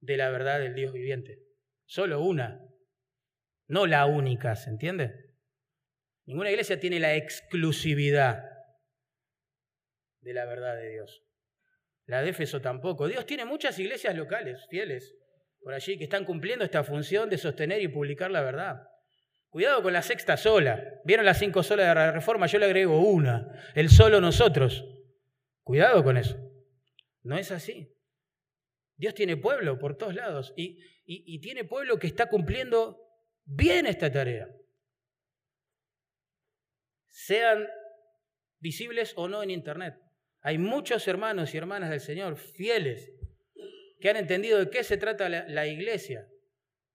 de 0.00 0.16
la 0.16 0.28
verdad 0.28 0.58
del 0.58 0.74
Dios 0.74 0.92
viviente. 0.92 1.38
Solo 1.86 2.20
una, 2.20 2.66
no 3.68 3.86
la 3.86 4.06
única, 4.06 4.56
¿se 4.56 4.70
entiende? 4.70 5.36
Ninguna 6.26 6.50
iglesia 6.50 6.80
tiene 6.80 6.98
la 6.98 7.14
exclusividad 7.14 8.42
de 10.20 10.34
la 10.34 10.44
verdad 10.46 10.74
de 10.74 10.90
Dios. 10.90 11.22
La 12.06 12.22
de 12.22 12.30
Éfeso 12.30 12.60
tampoco. 12.60 13.06
Dios 13.06 13.24
tiene 13.24 13.44
muchas 13.44 13.78
iglesias 13.78 14.16
locales, 14.16 14.66
fieles, 14.68 15.14
por 15.62 15.74
allí, 15.74 15.96
que 15.96 16.04
están 16.04 16.24
cumpliendo 16.24 16.64
esta 16.64 16.82
función 16.82 17.30
de 17.30 17.38
sostener 17.38 17.80
y 17.82 17.86
publicar 17.86 18.32
la 18.32 18.42
verdad. 18.42 18.82
Cuidado 19.48 19.80
con 19.80 19.92
la 19.92 20.02
sexta 20.02 20.36
sola. 20.36 20.82
¿Vieron 21.04 21.24
las 21.24 21.38
cinco 21.38 21.62
solas 21.62 21.86
de 21.86 21.94
la 21.94 22.10
reforma? 22.10 22.46
Yo 22.46 22.58
le 22.58 22.66
agrego 22.66 22.98
una. 22.98 23.46
El 23.76 23.90
solo 23.90 24.20
nosotros. 24.20 24.84
Cuidado 25.62 26.02
con 26.02 26.16
eso. 26.16 26.49
No 27.22 27.36
es 27.36 27.50
así. 27.50 27.94
Dios 28.96 29.14
tiene 29.14 29.36
pueblo 29.36 29.78
por 29.78 29.96
todos 29.96 30.14
lados 30.14 30.52
y, 30.56 30.78
y 31.04 31.40
tiene 31.40 31.64
pueblo 31.64 31.98
que 31.98 32.06
está 32.06 32.28
cumpliendo 32.28 33.00
bien 33.44 33.86
esta 33.86 34.10
tarea. 34.12 34.48
Sean 37.08 37.66
visibles 38.58 39.14
o 39.16 39.28
no 39.28 39.42
en 39.42 39.50
Internet. 39.50 39.98
Hay 40.42 40.58
muchos 40.58 41.06
hermanos 41.08 41.54
y 41.54 41.58
hermanas 41.58 41.90
del 41.90 42.00
Señor 42.00 42.36
fieles 42.36 43.12
que 44.00 44.08
han 44.08 44.16
entendido 44.16 44.58
de 44.58 44.70
qué 44.70 44.82
se 44.82 44.96
trata 44.96 45.28
la, 45.28 45.66
iglesia 45.66 46.26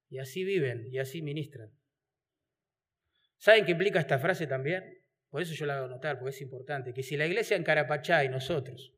y 0.09 0.17
así 0.17 0.43
viven 0.43 0.87
y 0.91 0.97
así 0.97 1.21
ministran. 1.21 1.71
¿Saben 3.37 3.65
qué 3.65 3.71
implica 3.73 3.99
esta 3.99 4.17
frase 4.17 4.47
también? 4.47 5.03
Por 5.29 5.41
eso 5.41 5.53
yo 5.53 5.65
la 5.65 5.77
hago 5.77 5.87
notar, 5.87 6.17
porque 6.17 6.31
es 6.31 6.41
importante, 6.41 6.93
que 6.93 7.03
si 7.03 7.17
la 7.17 7.27
iglesia 7.27 7.55
en 7.55 7.63
Carapachá 7.63 8.23
y 8.23 8.29
nosotros 8.29 8.93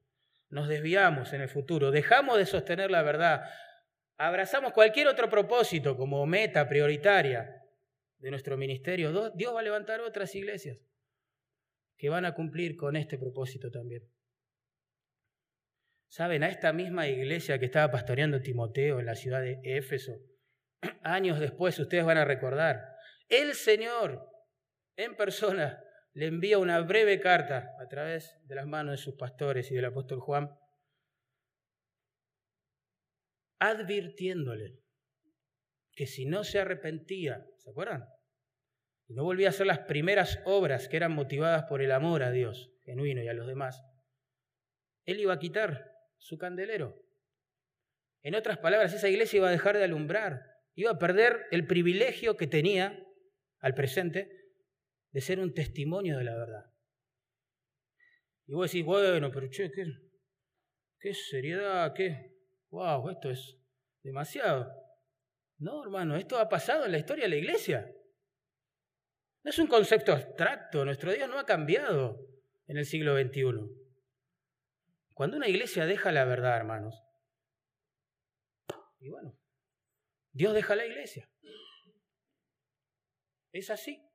nos 0.49 0.67
desviamos 0.67 1.33
en 1.33 1.41
el 1.41 1.49
futuro, 1.49 1.91
dejamos 1.91 2.37
de 2.37 2.45
sostener 2.45 2.91
la 2.91 3.03
verdad, 3.03 3.49
abrazamos 4.17 4.73
cualquier 4.73 5.07
otro 5.07 5.29
propósito 5.29 5.97
como 5.97 6.25
meta 6.25 6.67
prioritaria 6.67 7.63
de 8.19 8.31
nuestro 8.31 8.57
ministerio, 8.57 9.31
Dios 9.31 9.53
va 9.53 9.59
a 9.59 9.63
levantar 9.63 10.01
otras 10.01 10.33
iglesias 10.35 10.79
que 11.97 12.09
van 12.09 12.25
a 12.25 12.33
cumplir 12.33 12.75
con 12.75 12.95
este 12.95 13.17
propósito 13.17 13.71
también. 13.71 14.03
¿Saben? 16.09 16.43
A 16.43 16.49
esta 16.49 16.71
misma 16.71 17.07
iglesia 17.07 17.59
que 17.59 17.65
estaba 17.65 17.91
pastoreando 17.91 18.41
Timoteo 18.41 18.99
en 18.99 19.05
la 19.05 19.15
ciudad 19.15 19.41
de 19.41 19.59
Éfeso, 19.63 20.13
años 21.03 21.39
después 21.39 21.77
ustedes 21.79 22.05
van 22.05 22.17
a 22.17 22.25
recordar, 22.25 22.95
el 23.27 23.53
Señor 23.55 24.29
en 24.95 25.15
persona 25.15 25.83
le 26.17 26.25
envía 26.25 26.57
una 26.57 26.79
breve 26.79 27.19
carta 27.19 27.75
a 27.79 27.87
través 27.87 28.39
de 28.47 28.55
las 28.55 28.65
manos 28.65 28.93
de 28.93 28.97
sus 28.97 29.13
pastores 29.13 29.69
y 29.69 29.75
del 29.75 29.85
apóstol 29.85 30.19
Juan, 30.19 30.49
advirtiéndole 33.59 34.79
que 35.91 36.07
si 36.07 36.25
no 36.25 36.43
se 36.43 36.57
arrepentía, 36.57 37.45
¿se 37.59 37.69
acuerdan? 37.69 38.09
Y 39.07 39.13
no 39.13 39.25
volvía 39.25 39.45
a 39.45 39.49
hacer 39.51 39.67
las 39.67 39.81
primeras 39.81 40.39
obras 40.45 40.89
que 40.89 40.97
eran 40.97 41.11
motivadas 41.11 41.65
por 41.65 41.83
el 41.83 41.91
amor 41.91 42.23
a 42.23 42.31
Dios 42.31 42.71
genuino 42.83 43.21
y 43.21 43.27
a 43.27 43.33
los 43.33 43.45
demás, 43.45 43.83
él 45.05 45.19
iba 45.19 45.33
a 45.33 45.39
quitar 45.39 45.91
su 46.17 46.39
candelero. 46.39 46.99
En 48.23 48.33
otras 48.33 48.57
palabras, 48.57 48.91
esa 48.91 49.07
iglesia 49.07 49.37
iba 49.37 49.49
a 49.49 49.51
dejar 49.51 49.77
de 49.77 49.83
alumbrar, 49.83 50.41
iba 50.73 50.89
a 50.89 50.97
perder 50.97 51.45
el 51.51 51.67
privilegio 51.67 52.37
que 52.37 52.47
tenía 52.47 53.05
al 53.59 53.75
presente 53.75 54.46
de 55.17 55.21
ser 55.21 55.39
un 55.39 55.51
testimonio 55.51 56.19
de 56.19 56.25
la 56.25 56.35
verdad. 56.35 56.71
Y 58.45 58.53
vos 58.53 58.69
decís, 58.69 58.85
bueno, 58.85 59.31
pero 59.31 59.49
che, 59.49 59.71
qué, 59.71 59.83
qué 60.99 61.11
seriedad, 61.11 61.91
qué, 61.95 62.35
wow, 62.69 63.09
esto 63.09 63.31
es 63.31 63.57
demasiado. 64.03 64.71
No, 65.57 65.81
hermano, 65.81 66.17
esto 66.17 66.37
ha 66.37 66.47
pasado 66.47 66.85
en 66.85 66.91
la 66.91 66.99
historia 66.99 67.23
de 67.23 67.31
la 67.31 67.35
iglesia. 67.37 67.91
No 69.43 69.49
es 69.49 69.57
un 69.57 69.65
concepto 69.65 70.11
abstracto, 70.11 70.85
nuestro 70.85 71.11
Dios 71.11 71.27
no 71.27 71.39
ha 71.39 71.47
cambiado 71.47 72.19
en 72.67 72.77
el 72.77 72.85
siglo 72.85 73.19
XXI. 73.19 73.43
Cuando 75.15 75.37
una 75.37 75.47
iglesia 75.47 75.87
deja 75.87 76.11
la 76.11 76.25
verdad, 76.25 76.57
hermanos, 76.57 77.01
y 78.99 79.09
bueno, 79.09 79.35
Dios 80.31 80.53
deja 80.53 80.75
la 80.75 80.85
iglesia. 80.85 81.27
Es 83.51 83.71
así. 83.71 84.06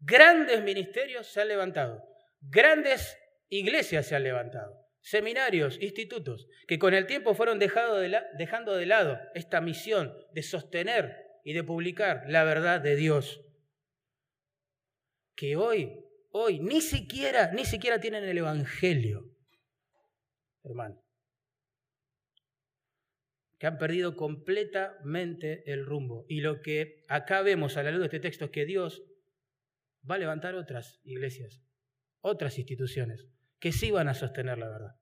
Grandes 0.00 0.62
ministerios 0.62 1.26
se 1.26 1.40
han 1.40 1.48
levantado, 1.48 2.02
grandes 2.40 3.18
iglesias 3.48 4.06
se 4.06 4.14
han 4.14 4.22
levantado, 4.22 4.86
seminarios, 5.00 5.78
institutos, 5.80 6.46
que 6.66 6.78
con 6.78 6.94
el 6.94 7.06
tiempo 7.06 7.34
fueron 7.34 7.58
dejando 7.58 7.96
de 7.96 8.86
lado 8.86 9.18
esta 9.34 9.60
misión 9.60 10.14
de 10.32 10.42
sostener 10.42 11.16
y 11.44 11.52
de 11.52 11.64
publicar 11.64 12.24
la 12.28 12.44
verdad 12.44 12.80
de 12.80 12.94
Dios. 12.94 13.40
Que 15.34 15.56
hoy, 15.56 15.92
hoy, 16.30 16.60
ni 16.60 16.80
siquiera, 16.80 17.52
ni 17.52 17.64
siquiera 17.64 18.00
tienen 18.00 18.24
el 18.24 18.38
Evangelio, 18.38 19.24
hermano 20.64 21.02
que 23.58 23.66
han 23.66 23.78
perdido 23.78 24.16
completamente 24.16 25.70
el 25.70 25.84
rumbo. 25.84 26.24
Y 26.28 26.40
lo 26.40 26.62
que 26.62 27.04
acá 27.08 27.42
vemos 27.42 27.76
a 27.76 27.82
la 27.82 27.90
luz 27.90 28.00
de 28.00 28.06
este 28.06 28.20
texto 28.20 28.46
es 28.46 28.50
que 28.52 28.64
Dios 28.64 29.02
va 30.08 30.16
a 30.16 30.18
levantar 30.18 30.54
otras 30.54 31.00
iglesias, 31.04 31.62
otras 32.20 32.58
instituciones, 32.58 33.26
que 33.58 33.72
sí 33.72 33.90
van 33.90 34.08
a 34.08 34.14
sostener 34.14 34.58
la 34.58 34.68
verdad, 34.68 34.96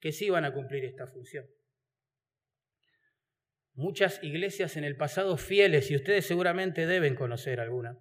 que 0.00 0.12
sí 0.12 0.30
van 0.30 0.44
a 0.44 0.52
cumplir 0.52 0.84
esta 0.84 1.06
función. 1.06 1.46
Muchas 3.74 4.22
iglesias 4.22 4.76
en 4.76 4.84
el 4.84 4.96
pasado 4.96 5.36
fieles, 5.36 5.90
y 5.90 5.96
ustedes 5.96 6.26
seguramente 6.26 6.86
deben 6.86 7.14
conocer 7.14 7.60
alguna, 7.60 7.98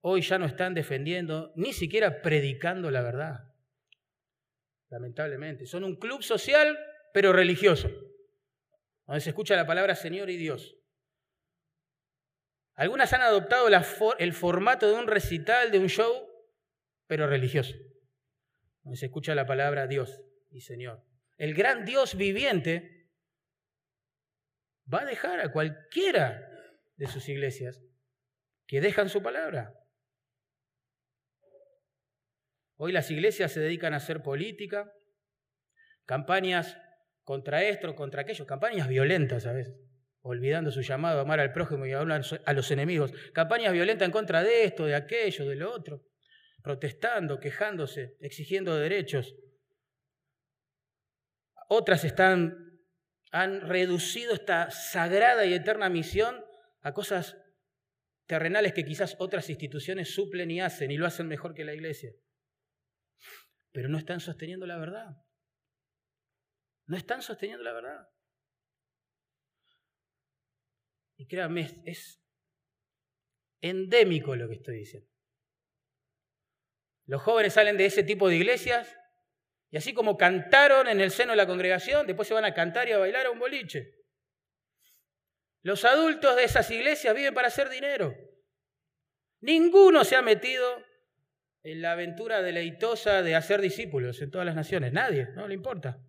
hoy 0.00 0.22
ya 0.22 0.38
no 0.38 0.46
están 0.46 0.74
defendiendo, 0.74 1.52
ni 1.56 1.72
siquiera 1.72 2.22
predicando 2.22 2.90
la 2.90 3.02
verdad. 3.02 3.38
Lamentablemente. 4.88 5.66
Son 5.66 5.84
un 5.84 5.96
club 5.96 6.22
social, 6.22 6.76
pero 7.12 7.32
religioso 7.32 7.90
donde 9.10 9.22
se 9.22 9.30
escucha 9.30 9.56
la 9.56 9.66
palabra 9.66 9.96
Señor 9.96 10.30
y 10.30 10.36
Dios. 10.36 10.76
Algunas 12.80 13.12
han 13.12 13.20
adoptado 13.20 13.68
el 13.68 14.32
formato 14.32 14.88
de 14.88 14.94
un 14.94 15.06
recital, 15.06 15.70
de 15.70 15.78
un 15.78 15.88
show, 15.88 16.26
pero 17.06 17.26
religioso, 17.26 17.74
donde 18.80 18.96
se 18.96 19.04
escucha 19.04 19.34
la 19.34 19.44
palabra 19.44 19.86
Dios 19.86 20.22
y 20.48 20.62
Señor. 20.62 21.04
El 21.36 21.52
gran 21.52 21.84
Dios 21.84 22.14
viviente 22.14 23.12
va 24.90 25.02
a 25.02 25.04
dejar 25.04 25.40
a 25.40 25.52
cualquiera 25.52 26.40
de 26.96 27.06
sus 27.06 27.28
iglesias 27.28 27.82
que 28.66 28.80
dejan 28.80 29.10
su 29.10 29.22
palabra. 29.22 29.74
Hoy 32.76 32.92
las 32.92 33.10
iglesias 33.10 33.52
se 33.52 33.60
dedican 33.60 33.92
a 33.92 33.98
hacer 33.98 34.22
política, 34.22 34.90
campañas 36.06 36.78
contra 37.24 37.62
esto, 37.62 37.94
contra 37.94 38.22
aquello, 38.22 38.46
campañas 38.46 38.88
violentas 38.88 39.44
a 39.44 39.52
veces, 39.52 39.89
olvidando 40.22 40.70
su 40.70 40.82
llamado 40.82 41.18
a 41.18 41.22
amar 41.22 41.40
al 41.40 41.52
prójimo 41.52 41.86
y 41.86 41.92
a 41.92 42.00
a 42.00 42.52
los 42.52 42.70
enemigos, 42.70 43.12
campañas 43.32 43.72
violentas 43.72 44.06
en 44.06 44.12
contra 44.12 44.42
de 44.42 44.64
esto, 44.64 44.86
de 44.86 44.94
aquello, 44.94 45.46
de 45.46 45.56
lo 45.56 45.72
otro, 45.72 46.02
protestando, 46.62 47.40
quejándose, 47.40 48.16
exigiendo 48.20 48.76
derechos. 48.76 49.34
Otras 51.68 52.04
están, 52.04 52.80
han 53.30 53.62
reducido 53.62 54.34
esta 54.34 54.70
sagrada 54.70 55.46
y 55.46 55.54
eterna 55.54 55.88
misión 55.88 56.44
a 56.82 56.92
cosas 56.92 57.36
terrenales 58.26 58.72
que 58.72 58.84
quizás 58.84 59.16
otras 59.18 59.48
instituciones 59.50 60.14
suplen 60.14 60.50
y 60.50 60.60
hacen 60.60 60.90
y 60.90 60.96
lo 60.96 61.06
hacen 61.06 61.28
mejor 61.28 61.54
que 61.54 61.64
la 61.64 61.74
iglesia. 61.74 62.12
Pero 63.72 63.88
no 63.88 63.98
están 63.98 64.20
sosteniendo 64.20 64.66
la 64.66 64.78
verdad. 64.78 65.16
No 66.86 66.96
están 66.96 67.22
sosteniendo 67.22 67.62
la 67.64 67.72
verdad. 67.72 68.08
Y 71.20 71.26
créanme, 71.26 71.68
es 71.84 72.18
endémico 73.60 74.34
lo 74.36 74.48
que 74.48 74.54
estoy 74.54 74.78
diciendo. 74.78 75.06
Los 77.04 77.20
jóvenes 77.20 77.52
salen 77.52 77.76
de 77.76 77.84
ese 77.84 78.02
tipo 78.02 78.26
de 78.30 78.36
iglesias 78.36 78.96
y 79.70 79.76
así 79.76 79.92
como 79.92 80.16
cantaron 80.16 80.88
en 80.88 80.98
el 80.98 81.10
seno 81.10 81.32
de 81.32 81.36
la 81.36 81.46
congregación, 81.46 82.06
después 82.06 82.26
se 82.26 82.32
van 82.32 82.46
a 82.46 82.54
cantar 82.54 82.88
y 82.88 82.92
a 82.92 82.98
bailar 82.98 83.26
a 83.26 83.30
un 83.32 83.38
boliche. 83.38 83.96
Los 85.60 85.84
adultos 85.84 86.36
de 86.36 86.44
esas 86.44 86.70
iglesias 86.70 87.14
viven 87.14 87.34
para 87.34 87.48
hacer 87.48 87.68
dinero. 87.68 88.16
Ninguno 89.42 90.04
se 90.04 90.16
ha 90.16 90.22
metido 90.22 90.82
en 91.62 91.82
la 91.82 91.92
aventura 91.92 92.40
deleitosa 92.40 93.20
de 93.20 93.34
hacer 93.34 93.60
discípulos 93.60 94.22
en 94.22 94.30
todas 94.30 94.46
las 94.46 94.56
naciones. 94.56 94.94
Nadie, 94.94 95.28
no 95.34 95.46
le 95.46 95.52
importa. 95.52 96.02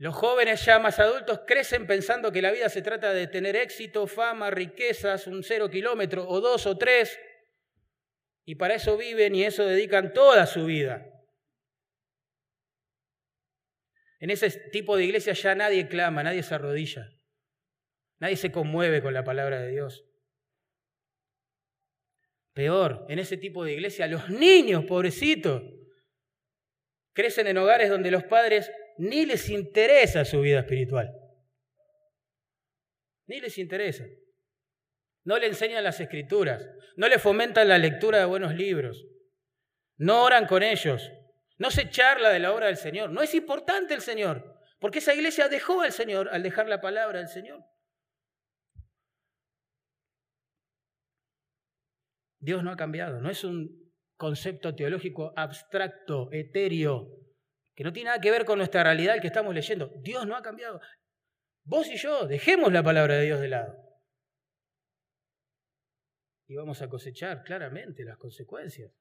Los 0.00 0.14
jóvenes 0.14 0.64
ya 0.64 0.78
más 0.78 0.98
adultos 0.98 1.42
crecen 1.46 1.86
pensando 1.86 2.32
que 2.32 2.40
la 2.40 2.50
vida 2.50 2.70
se 2.70 2.80
trata 2.80 3.12
de 3.12 3.26
tener 3.26 3.54
éxito, 3.54 4.06
fama, 4.06 4.50
riquezas, 4.50 5.26
un 5.26 5.42
cero 5.42 5.68
kilómetro 5.68 6.26
o 6.26 6.40
dos 6.40 6.64
o 6.64 6.78
tres, 6.78 7.20
y 8.46 8.54
para 8.54 8.76
eso 8.76 8.96
viven 8.96 9.34
y 9.34 9.44
eso 9.44 9.62
dedican 9.62 10.14
toda 10.14 10.46
su 10.46 10.64
vida. 10.64 11.06
En 14.20 14.30
ese 14.30 14.48
tipo 14.70 14.96
de 14.96 15.04
iglesia 15.04 15.34
ya 15.34 15.54
nadie 15.54 15.86
clama, 15.86 16.22
nadie 16.22 16.42
se 16.42 16.54
arrodilla, 16.54 17.10
nadie 18.20 18.36
se 18.36 18.50
conmueve 18.50 19.02
con 19.02 19.12
la 19.12 19.22
palabra 19.22 19.60
de 19.60 19.70
Dios. 19.70 20.06
Peor, 22.54 23.04
en 23.10 23.18
ese 23.18 23.36
tipo 23.36 23.64
de 23.64 23.74
iglesia 23.74 24.06
los 24.06 24.30
niños, 24.30 24.86
pobrecitos, 24.86 25.62
crecen 27.12 27.48
en 27.48 27.58
hogares 27.58 27.90
donde 27.90 28.10
los 28.10 28.24
padres 28.24 28.72
ni 29.00 29.24
les 29.24 29.48
interesa 29.48 30.26
su 30.26 30.42
vida 30.42 30.60
espiritual. 30.60 31.10
Ni 33.26 33.40
les 33.40 33.56
interesa. 33.56 34.04
No 35.24 35.38
le 35.38 35.46
enseñan 35.46 35.84
las 35.84 36.00
escrituras, 36.00 36.62
no 36.96 37.08
le 37.08 37.18
fomentan 37.18 37.68
la 37.68 37.78
lectura 37.78 38.18
de 38.18 38.26
buenos 38.26 38.54
libros, 38.54 39.06
no 39.96 40.22
oran 40.22 40.46
con 40.46 40.62
ellos, 40.62 41.10
no 41.56 41.70
se 41.70 41.88
charla 41.88 42.28
de 42.28 42.40
la 42.40 42.52
obra 42.52 42.66
del 42.66 42.76
Señor. 42.76 43.10
No 43.10 43.22
es 43.22 43.34
importante 43.34 43.94
el 43.94 44.02
Señor, 44.02 44.60
porque 44.78 44.98
esa 44.98 45.14
iglesia 45.14 45.48
dejó 45.48 45.80
al 45.80 45.92
Señor 45.92 46.28
al 46.30 46.42
dejar 46.42 46.68
la 46.68 46.82
palabra 46.82 47.20
del 47.20 47.28
Señor. 47.28 47.64
Dios 52.38 52.62
no 52.62 52.70
ha 52.70 52.76
cambiado, 52.76 53.20
no 53.22 53.30
es 53.30 53.44
un 53.44 53.94
concepto 54.16 54.74
teológico 54.74 55.32
abstracto, 55.36 56.30
etéreo, 56.32 57.08
que 57.80 57.84
no 57.84 57.94
tiene 57.94 58.10
nada 58.10 58.20
que 58.20 58.30
ver 58.30 58.44
con 58.44 58.58
nuestra 58.58 58.84
realidad 58.84 59.14
el 59.14 59.22
que 59.22 59.28
estamos 59.28 59.54
leyendo. 59.54 59.90
Dios 60.02 60.26
no 60.26 60.36
ha 60.36 60.42
cambiado. 60.42 60.82
Vos 61.64 61.88
y 61.88 61.96
yo, 61.96 62.26
dejemos 62.26 62.70
la 62.70 62.82
palabra 62.82 63.14
de 63.14 63.24
Dios 63.24 63.40
de 63.40 63.48
lado. 63.48 63.74
Y 66.46 66.56
vamos 66.56 66.82
a 66.82 66.90
cosechar 66.90 67.42
claramente 67.42 68.04
las 68.04 68.18
consecuencias. 68.18 68.92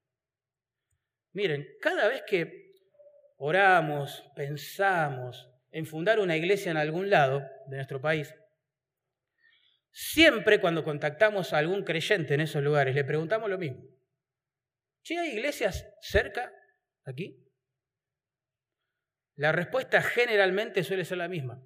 Miren, 1.33 1.67
cada 1.81 2.07
vez 2.07 2.23
que 2.25 2.71
oramos, 3.35 4.23
pensamos 4.33 5.51
en 5.71 5.85
fundar 5.85 6.21
una 6.21 6.37
iglesia 6.37 6.71
en 6.71 6.77
algún 6.77 7.09
lado 7.09 7.41
de 7.67 7.75
nuestro 7.75 7.99
país, 7.99 8.33
siempre 9.91 10.61
cuando 10.61 10.85
contactamos 10.85 11.51
a 11.51 11.57
algún 11.57 11.83
creyente 11.83 12.33
en 12.33 12.39
esos 12.39 12.63
lugares, 12.63 12.95
le 12.95 13.03
preguntamos 13.03 13.49
lo 13.49 13.57
mismo. 13.57 13.83
¿Sí 15.01 15.17
hay 15.17 15.31
iglesias 15.31 15.85
cerca, 15.99 16.49
aquí? 17.03 17.48
La 19.39 19.53
respuesta 19.53 20.01
generalmente 20.01 20.83
suele 20.83 21.05
ser 21.05 21.17
la 21.17 21.29
misma. 21.29 21.63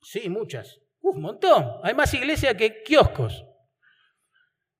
Sí, 0.00 0.30
muchas. 0.30 0.80
Un 1.00 1.20
montón. 1.20 1.80
Hay 1.82 1.92
más 1.92 2.14
iglesias 2.14 2.54
que 2.54 2.82
kioscos. 2.82 3.44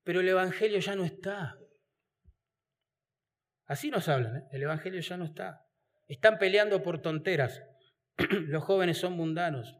Pero 0.03 0.21
el 0.21 0.27
Evangelio 0.27 0.79
ya 0.79 0.95
no 0.95 1.05
está. 1.05 1.55
Así 3.67 3.91
nos 3.91 4.09
hablan, 4.09 4.37
¿eh? 4.37 4.43
el 4.51 4.63
Evangelio 4.63 4.99
ya 5.01 5.17
no 5.17 5.25
está. 5.25 5.67
Están 6.07 6.39
peleando 6.39 6.81
por 6.81 6.99
tonteras. 6.99 7.61
los 8.17 8.63
jóvenes 8.63 8.97
son 8.97 9.13
mundanos. 9.13 9.77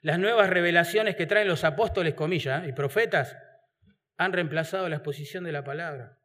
Las 0.00 0.18
nuevas 0.18 0.48
revelaciones 0.48 1.16
que 1.16 1.26
traen 1.26 1.48
los 1.48 1.64
apóstoles, 1.64 2.14
comillas, 2.14 2.64
¿eh? 2.64 2.70
y 2.70 2.72
profetas, 2.72 3.36
han 4.16 4.32
reemplazado 4.32 4.88
la 4.88 4.96
exposición 4.96 5.44
de 5.44 5.52
la 5.52 5.64
palabra. 5.64 6.18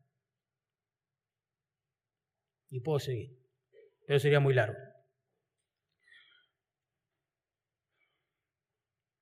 Y 2.69 2.79
puedo 2.79 2.99
seguir 2.99 3.45
pero 4.05 4.19
sería 4.19 4.39
muy 4.39 4.53
largo. 4.53 4.77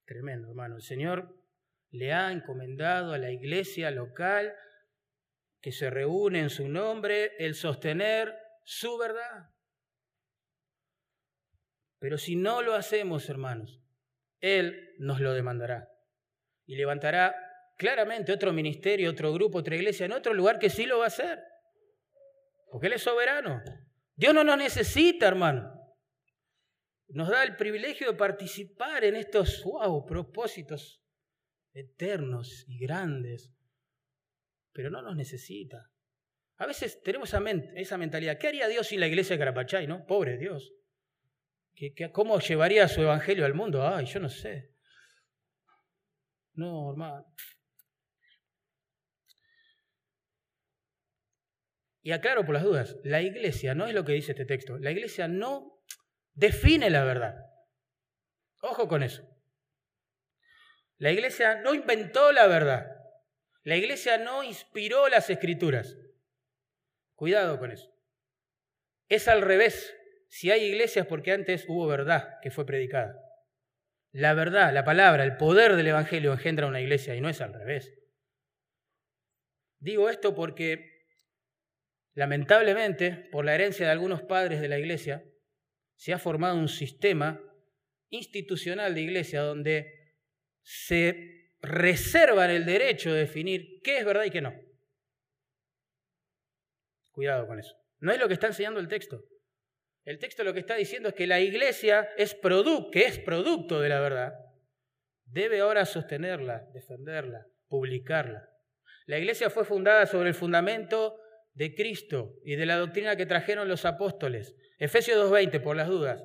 Tremendo, 0.06 0.50
hermano. 0.50 0.76
El 0.76 0.82
Señor 0.82 1.36
le 1.92 2.12
ha 2.14 2.32
encomendado 2.32 3.14
a 3.14 3.18
la 3.18 3.32
iglesia 3.32 3.92
local 3.92 4.54
que 5.62 5.72
se 5.72 5.90
reúne 5.90 6.40
en 6.40 6.50
su 6.50 6.68
nombre 6.68 7.34
el 7.38 7.56
sostener 7.56 8.36
su 8.64 8.98
verdad. 8.98 9.50
Pero 12.00 12.18
si 12.18 12.36
no 12.36 12.62
lo 12.62 12.74
hacemos, 12.74 13.30
hermanos, 13.30 13.80
Él 14.42 14.94
nos 14.98 15.22
lo 15.22 15.34
demandará 15.34 15.90
y 16.66 16.76
levantará 16.76 17.36
claramente 17.78 18.34
otro 18.34 18.52
ministerio, 18.52 19.10
otro 19.10 19.32
grupo, 19.32 19.60
otra 19.60 19.76
iglesia 19.76 20.06
en 20.06 20.12
otro 20.12 20.34
lugar 20.34 20.60
que 20.60 20.70
sí 20.70 20.86
lo 20.86 21.00
va 21.00 21.06
a 21.06 21.08
hacer. 21.08 21.40
Porque 22.70 22.88
Él 22.88 22.94
es 22.94 23.04
soberano. 23.04 23.62
Dios 24.16 24.34
no 24.34 24.44
nos 24.44 24.58
necesita, 24.58 25.28
hermano. 25.28 25.83
Nos 27.14 27.30
da 27.30 27.44
el 27.44 27.56
privilegio 27.56 28.12
de 28.12 28.18
participar 28.18 29.04
en 29.04 29.16
estos 29.16 29.64
wow, 29.64 30.06
propósitos 30.06 31.02
eternos 31.74 32.66
y 32.68 32.78
grandes 32.78 33.54
pero 34.74 34.90
no 34.90 35.02
nos 35.02 35.16
necesita. 35.16 35.90
A 36.58 36.66
veces 36.66 37.02
tenemos 37.02 37.30
esa, 37.76 37.98
mentalidad. 37.98 38.38
¿Qué 38.38 38.48
haría 38.48 38.68
Dios 38.68 38.88
sin 38.88 39.00
la 39.00 39.08
iglesia 39.08 39.36
de 39.36 39.40
Carapachay? 39.40 39.88
No? 39.88 40.06
Pobre 40.06 40.38
Dios. 40.38 40.74
cómo 42.12 42.40
llevaría 42.40 42.88
su 42.88 43.02
evangelio 43.02 43.46
al 43.46 43.54
mundo? 43.54 43.88
Ay, 43.88 44.06
yo 44.06 44.20
no 44.20 44.30
sé. 44.30 44.72
No, 46.54 46.92
hermano. 46.92 47.26
Y 52.02 52.12
aclaro 52.12 52.44
por 52.44 52.54
las 52.54 52.64
dudas, 52.64 52.98
la 53.04 53.22
iglesia 53.22 53.74
no 53.76 53.88
es 53.88 53.94
lo 53.94 54.04
que 54.04 54.12
dice 54.12 54.34
este 54.34 54.46
texto. 54.46 54.78
La 54.78 54.92
iglesia 54.92 55.28
no 55.28 55.73
define 56.34 56.90
la 56.90 57.04
verdad. 57.04 57.36
Ojo 58.62 58.88
con 58.88 59.04
eso. 59.04 59.24
La 60.98 61.12
iglesia 61.12 61.62
no 61.62 61.74
inventó 61.74 62.32
la 62.32 62.48
verdad. 62.48 62.88
La 63.64 63.76
iglesia 63.76 64.18
no 64.18 64.44
inspiró 64.44 65.10
las 65.10 65.30
escrituras. 65.30 65.98
Cuidado 67.16 67.60
con 67.60 67.72
eso. 67.72 67.90
Es 69.10 69.28
al 69.28 69.42
revés. 69.42 69.96
Si 70.30 70.52
hay 70.52 70.64
iglesias 70.64 71.06
porque 71.08 71.32
antes 71.32 71.66
hubo 71.68 71.88
verdad 71.88 72.40
que 72.42 72.52
fue 72.52 72.66
predicada. 72.66 73.20
La 74.12 74.34
verdad, 74.34 74.74
la 74.74 74.84
palabra, 74.84 75.24
el 75.24 75.38
poder 75.38 75.76
del 75.76 75.88
Evangelio 75.88 76.34
engendra 76.34 76.68
una 76.68 76.82
iglesia 76.82 77.16
y 77.16 77.22
no 77.22 77.30
es 77.30 77.42
al 77.42 77.54
revés. 77.54 77.94
Digo 79.80 80.10
esto 80.10 80.36
porque 80.36 80.94
Lamentablemente, 82.16 83.12
por 83.32 83.44
la 83.44 83.56
herencia 83.56 83.88
de 83.88 83.92
algunos 83.92 84.22
padres 84.22 84.62
de 84.62 84.68
la 84.68 84.78
iglesia, 84.78 85.24
se 86.04 86.12
ha 86.12 86.20
formado 86.20 86.58
un 86.58 86.68
sistema 86.68 87.42
institucional 88.10 88.94
de 88.94 89.02
iglesia 89.04 89.40
donde 89.40 90.18
se 90.62 91.54
reservan 91.62 92.50
el 92.50 92.66
derecho 92.66 93.14
de 93.14 93.20
definir 93.20 93.80
qué 93.82 94.00
es 94.00 94.06
verdad 94.06 94.26
y 94.26 94.30
qué 94.30 94.42
no. 94.42 94.54
Cuidado 97.14 97.48
con 97.48 97.58
eso. 97.58 97.78
No 98.00 98.12
es 98.12 98.20
lo 98.20 98.28
que 98.28 98.34
está 98.34 98.48
enseñando 98.48 98.82
el 98.82 98.90
texto. 98.90 99.24
El 100.04 100.20
texto 100.20 100.44
lo 100.44 100.54
que 100.54 100.60
está 100.60 100.76
diciendo 100.76 101.08
es 101.08 101.16
que 101.16 101.26
la 101.26 101.40
iglesia 101.40 102.10
es 102.18 102.36
que 102.92 103.06
es 103.06 103.20
producto 103.20 103.80
de 103.80 103.88
la 103.88 104.02
verdad, 104.02 104.34
debe 105.24 105.62
ahora 105.62 105.86
sostenerla, 105.86 106.68
defenderla, 106.74 107.48
publicarla. 107.70 108.50
La 109.06 109.20
iglesia 109.20 109.50
fue 109.50 109.64
fundada 109.64 110.06
sobre 110.06 110.28
el 110.28 110.36
fundamento 110.36 111.18
de 111.54 111.74
Cristo 111.74 112.36
y 112.44 112.58
de 112.58 112.66
la 112.66 112.76
doctrina 112.76 113.16
que 113.16 113.26
trajeron 113.26 113.70
los 113.70 113.86
apóstoles. 113.86 114.54
Efesios 114.84 115.32
2.20, 115.32 115.62
por 115.62 115.78
las 115.78 115.88
dudas. 115.88 116.22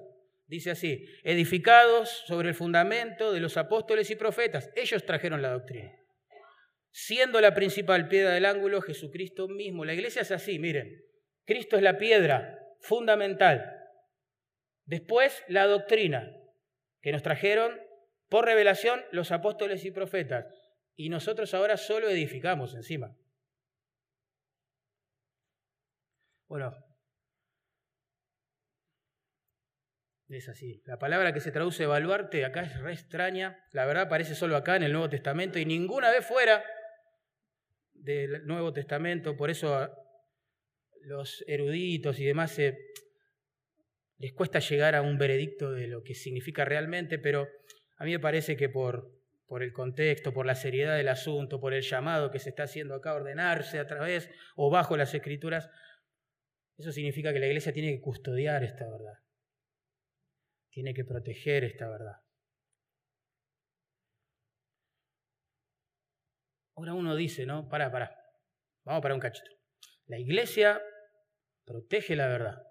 Dice 0.48 0.72
así, 0.72 1.06
edificados 1.22 2.08
sobre 2.26 2.48
el 2.48 2.56
fundamento 2.56 3.32
de 3.32 3.38
los 3.38 3.56
apóstoles 3.56 4.10
y 4.10 4.16
profetas. 4.16 4.68
Ellos 4.74 5.06
trajeron 5.06 5.42
la 5.42 5.52
doctrina. 5.52 5.92
Siendo 6.90 7.40
la 7.40 7.54
principal 7.54 8.08
piedra 8.08 8.32
del 8.32 8.46
ángulo 8.46 8.80
Jesucristo 8.80 9.46
mismo. 9.46 9.84
La 9.84 9.94
iglesia 9.94 10.22
es 10.22 10.32
así, 10.32 10.58
miren. 10.58 11.04
Cristo 11.44 11.76
es 11.76 11.82
la 11.84 11.98
piedra 11.98 12.58
fundamental. 12.80 13.78
Después 14.86 15.44
la 15.46 15.68
doctrina 15.68 16.28
que 17.00 17.12
nos 17.12 17.22
trajeron 17.22 17.78
por 18.28 18.44
revelación 18.44 19.04
los 19.12 19.30
apóstoles 19.30 19.84
y 19.84 19.92
profetas. 19.92 20.46
Y 20.96 21.10
nosotros 21.10 21.54
ahora 21.54 21.76
solo 21.76 22.08
edificamos 22.08 22.74
encima. 22.74 23.16
Bueno, 26.48 26.87
es 30.36 30.48
así. 30.48 30.82
La 30.84 30.98
palabra 30.98 31.32
que 31.32 31.40
se 31.40 31.50
traduce 31.50 31.84
evaluarte 31.84 32.44
acá 32.44 32.62
es 32.62 32.78
re 32.80 32.92
extraña. 32.92 33.64
La 33.72 33.86
verdad 33.86 34.04
aparece 34.04 34.34
solo 34.34 34.56
acá 34.56 34.76
en 34.76 34.82
el 34.82 34.92
Nuevo 34.92 35.08
Testamento 35.08 35.58
y 35.58 35.64
ninguna 35.64 36.10
vez 36.10 36.26
fuera 36.26 36.62
del 37.94 38.44
Nuevo 38.44 38.72
Testamento. 38.72 39.36
Por 39.36 39.50
eso 39.50 39.90
los 41.02 41.44
eruditos 41.46 42.18
y 42.20 42.26
demás 42.26 42.58
les 44.18 44.32
cuesta 44.34 44.58
llegar 44.58 44.94
a 44.94 45.02
un 45.02 45.16
veredicto 45.16 45.72
de 45.72 45.86
lo 45.86 46.02
que 46.02 46.14
significa 46.14 46.64
realmente, 46.64 47.18
pero 47.18 47.48
a 47.96 48.04
mí 48.04 48.10
me 48.10 48.20
parece 48.20 48.56
que 48.56 48.68
por, 48.68 49.10
por 49.46 49.62
el 49.62 49.72
contexto, 49.72 50.34
por 50.34 50.44
la 50.44 50.54
seriedad 50.54 50.96
del 50.96 51.08
asunto, 51.08 51.60
por 51.60 51.72
el 51.72 51.82
llamado 51.82 52.30
que 52.30 52.38
se 52.38 52.50
está 52.50 52.64
haciendo 52.64 52.94
acá 52.94 53.12
a 53.12 53.14
ordenarse 53.14 53.78
a 53.78 53.86
través 53.86 54.30
o 54.56 54.70
bajo 54.70 54.96
las 54.96 55.14
escrituras, 55.14 55.70
eso 56.76 56.92
significa 56.92 57.32
que 57.32 57.40
la 57.40 57.46
iglesia 57.46 57.72
tiene 57.72 57.94
que 57.94 58.00
custodiar 58.00 58.62
esta 58.62 58.88
verdad. 58.88 59.14
Tiene 60.78 60.94
que 60.94 61.04
proteger 61.04 61.64
esta 61.64 61.88
verdad. 61.88 62.22
Ahora 66.76 66.94
uno 66.94 67.16
dice, 67.16 67.46
¿no? 67.46 67.68
Pará, 67.68 67.90
pará. 67.90 68.16
Vamos 68.84 69.02
para 69.02 69.14
un 69.14 69.18
cachito. 69.18 69.50
La 70.06 70.20
iglesia 70.20 70.80
protege 71.64 72.14
la 72.14 72.28
verdad, 72.28 72.62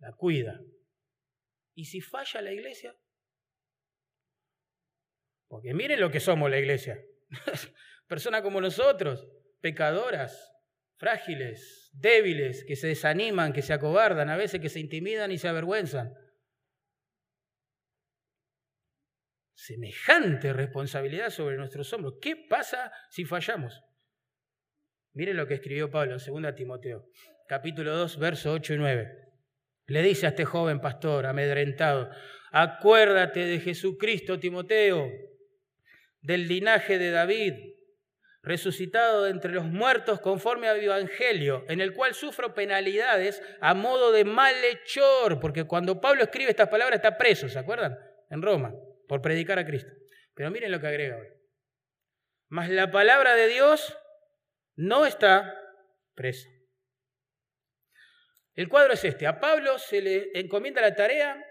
la 0.00 0.10
cuida. 0.14 0.60
¿Y 1.76 1.84
si 1.84 2.00
falla 2.00 2.42
la 2.42 2.50
iglesia? 2.50 2.92
Porque 5.46 5.74
miren 5.74 6.00
lo 6.00 6.10
que 6.10 6.18
somos 6.18 6.50
la 6.50 6.58
iglesia. 6.58 7.00
Personas 8.08 8.42
como 8.42 8.60
nosotros, 8.60 9.28
pecadoras, 9.60 10.52
frágiles, 10.96 11.88
débiles, 11.92 12.64
que 12.64 12.74
se 12.74 12.88
desaniman, 12.88 13.52
que 13.52 13.62
se 13.62 13.74
acobardan, 13.74 14.28
a 14.28 14.36
veces 14.36 14.60
que 14.60 14.68
se 14.68 14.80
intimidan 14.80 15.30
y 15.30 15.38
se 15.38 15.46
avergüenzan. 15.46 16.12
Semejante 19.58 20.52
responsabilidad 20.52 21.30
sobre 21.30 21.56
nuestros 21.56 21.92
hombros. 21.92 22.14
¿Qué 22.22 22.36
pasa 22.36 22.92
si 23.10 23.24
fallamos? 23.24 23.82
Miren 25.14 25.36
lo 25.36 25.48
que 25.48 25.54
escribió 25.54 25.90
Pablo 25.90 26.16
en 26.16 26.42
2 26.42 26.54
Timoteo, 26.54 27.08
capítulo 27.48 27.92
2, 27.96 28.20
versos 28.20 28.54
8 28.54 28.74
y 28.74 28.76
9. 28.78 29.08
Le 29.86 30.02
dice 30.02 30.26
a 30.26 30.28
este 30.28 30.44
joven 30.44 30.80
pastor 30.80 31.26
amedrentado, 31.26 32.08
acuérdate 32.52 33.46
de 33.46 33.58
Jesucristo, 33.58 34.38
Timoteo, 34.38 35.10
del 36.20 36.46
linaje 36.46 36.96
de 36.96 37.10
David, 37.10 37.54
resucitado 38.42 39.24
de 39.24 39.32
entre 39.32 39.50
los 39.50 39.64
muertos 39.64 40.20
conforme 40.20 40.68
al 40.68 40.78
Evangelio, 40.78 41.64
en 41.68 41.80
el 41.80 41.94
cual 41.94 42.14
sufro 42.14 42.54
penalidades 42.54 43.42
a 43.60 43.74
modo 43.74 44.12
de 44.12 44.24
malhechor, 44.24 45.40
porque 45.40 45.64
cuando 45.64 46.00
Pablo 46.00 46.22
escribe 46.22 46.50
estas 46.50 46.68
palabras 46.68 46.98
está 46.98 47.18
preso, 47.18 47.48
¿se 47.48 47.58
acuerdan? 47.58 47.98
En 48.30 48.40
Roma, 48.40 48.72
por 49.08 49.22
predicar 49.22 49.58
a 49.58 49.66
Cristo. 49.66 49.90
Pero 50.34 50.50
miren 50.50 50.70
lo 50.70 50.80
que 50.80 50.86
agrega 50.86 51.16
hoy. 51.16 51.28
Mas 52.48 52.70
la 52.70 52.90
palabra 52.90 53.34
de 53.34 53.48
Dios 53.48 53.98
no 54.76 55.06
está 55.06 55.54
preso. 56.14 56.48
El 58.54 58.68
cuadro 58.68 58.92
es 58.94 59.04
este. 59.04 59.26
A 59.26 59.40
Pablo 59.40 59.78
se 59.78 60.00
le 60.00 60.30
encomienda 60.34 60.80
la 60.80 60.94
tarea 60.94 61.44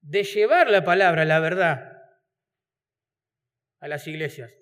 de 0.00 0.24
llevar 0.24 0.70
la 0.70 0.84
palabra, 0.84 1.24
la 1.24 1.40
verdad, 1.40 1.92
a 3.80 3.88
las 3.88 4.06
iglesias. 4.06 4.54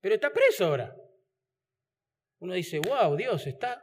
Pero 0.00 0.14
está 0.14 0.32
preso 0.32 0.66
ahora. 0.66 0.96
Uno 2.38 2.54
dice, 2.54 2.78
wow, 2.78 3.16
Dios, 3.16 3.46
está, 3.46 3.82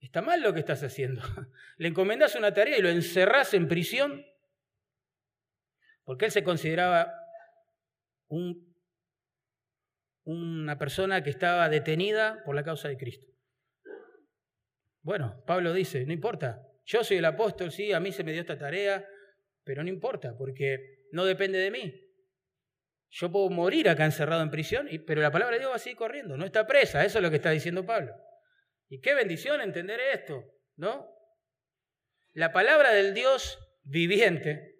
está 0.00 0.22
mal 0.22 0.40
lo 0.40 0.52
que 0.52 0.60
estás 0.60 0.82
haciendo. 0.82 1.22
Le 1.76 1.88
encomendás 1.88 2.34
una 2.36 2.54
tarea 2.54 2.78
y 2.78 2.82
lo 2.82 2.88
encerrás 2.88 3.54
en 3.54 3.68
prisión 3.68 4.24
porque 6.04 6.26
él 6.26 6.30
se 6.30 6.44
consideraba 6.44 7.12
un, 8.28 8.74
una 10.24 10.78
persona 10.78 11.22
que 11.22 11.30
estaba 11.30 11.68
detenida 11.68 12.42
por 12.44 12.54
la 12.54 12.64
causa 12.64 12.88
de 12.88 12.96
Cristo. 12.96 13.26
Bueno, 15.02 15.42
Pablo 15.46 15.72
dice, 15.72 16.06
no 16.06 16.12
importa, 16.12 16.62
yo 16.84 17.02
soy 17.02 17.18
el 17.18 17.24
apóstol, 17.24 17.72
sí, 17.72 17.92
a 17.92 18.00
mí 18.00 18.12
se 18.12 18.24
me 18.24 18.32
dio 18.32 18.40
esta 18.40 18.58
tarea, 18.58 19.04
pero 19.64 19.82
no 19.82 19.88
importa, 19.88 20.36
porque 20.36 21.06
no 21.12 21.24
depende 21.24 21.58
de 21.58 21.70
mí. 21.70 21.92
Yo 23.10 23.30
puedo 23.30 23.50
morir 23.50 23.88
acá 23.88 24.04
encerrado 24.04 24.42
en 24.42 24.50
prisión, 24.50 24.88
pero 25.06 25.20
la 25.20 25.30
palabra 25.30 25.56
de 25.56 25.60
Dios 25.60 25.72
va 25.72 25.76
a 25.76 25.80
seguir 25.80 25.98
corriendo, 25.98 26.36
no 26.36 26.46
está 26.46 26.66
presa, 26.66 27.04
eso 27.04 27.18
es 27.18 27.22
lo 27.22 27.30
que 27.30 27.36
está 27.36 27.50
diciendo 27.50 27.84
Pablo. 27.84 28.14
Y 28.88 29.00
qué 29.00 29.14
bendición 29.14 29.60
entender 29.60 30.00
esto, 30.00 30.44
¿no? 30.76 31.08
La 32.32 32.52
palabra 32.52 32.92
del 32.92 33.12
Dios 33.12 33.58
viviente 33.82 34.71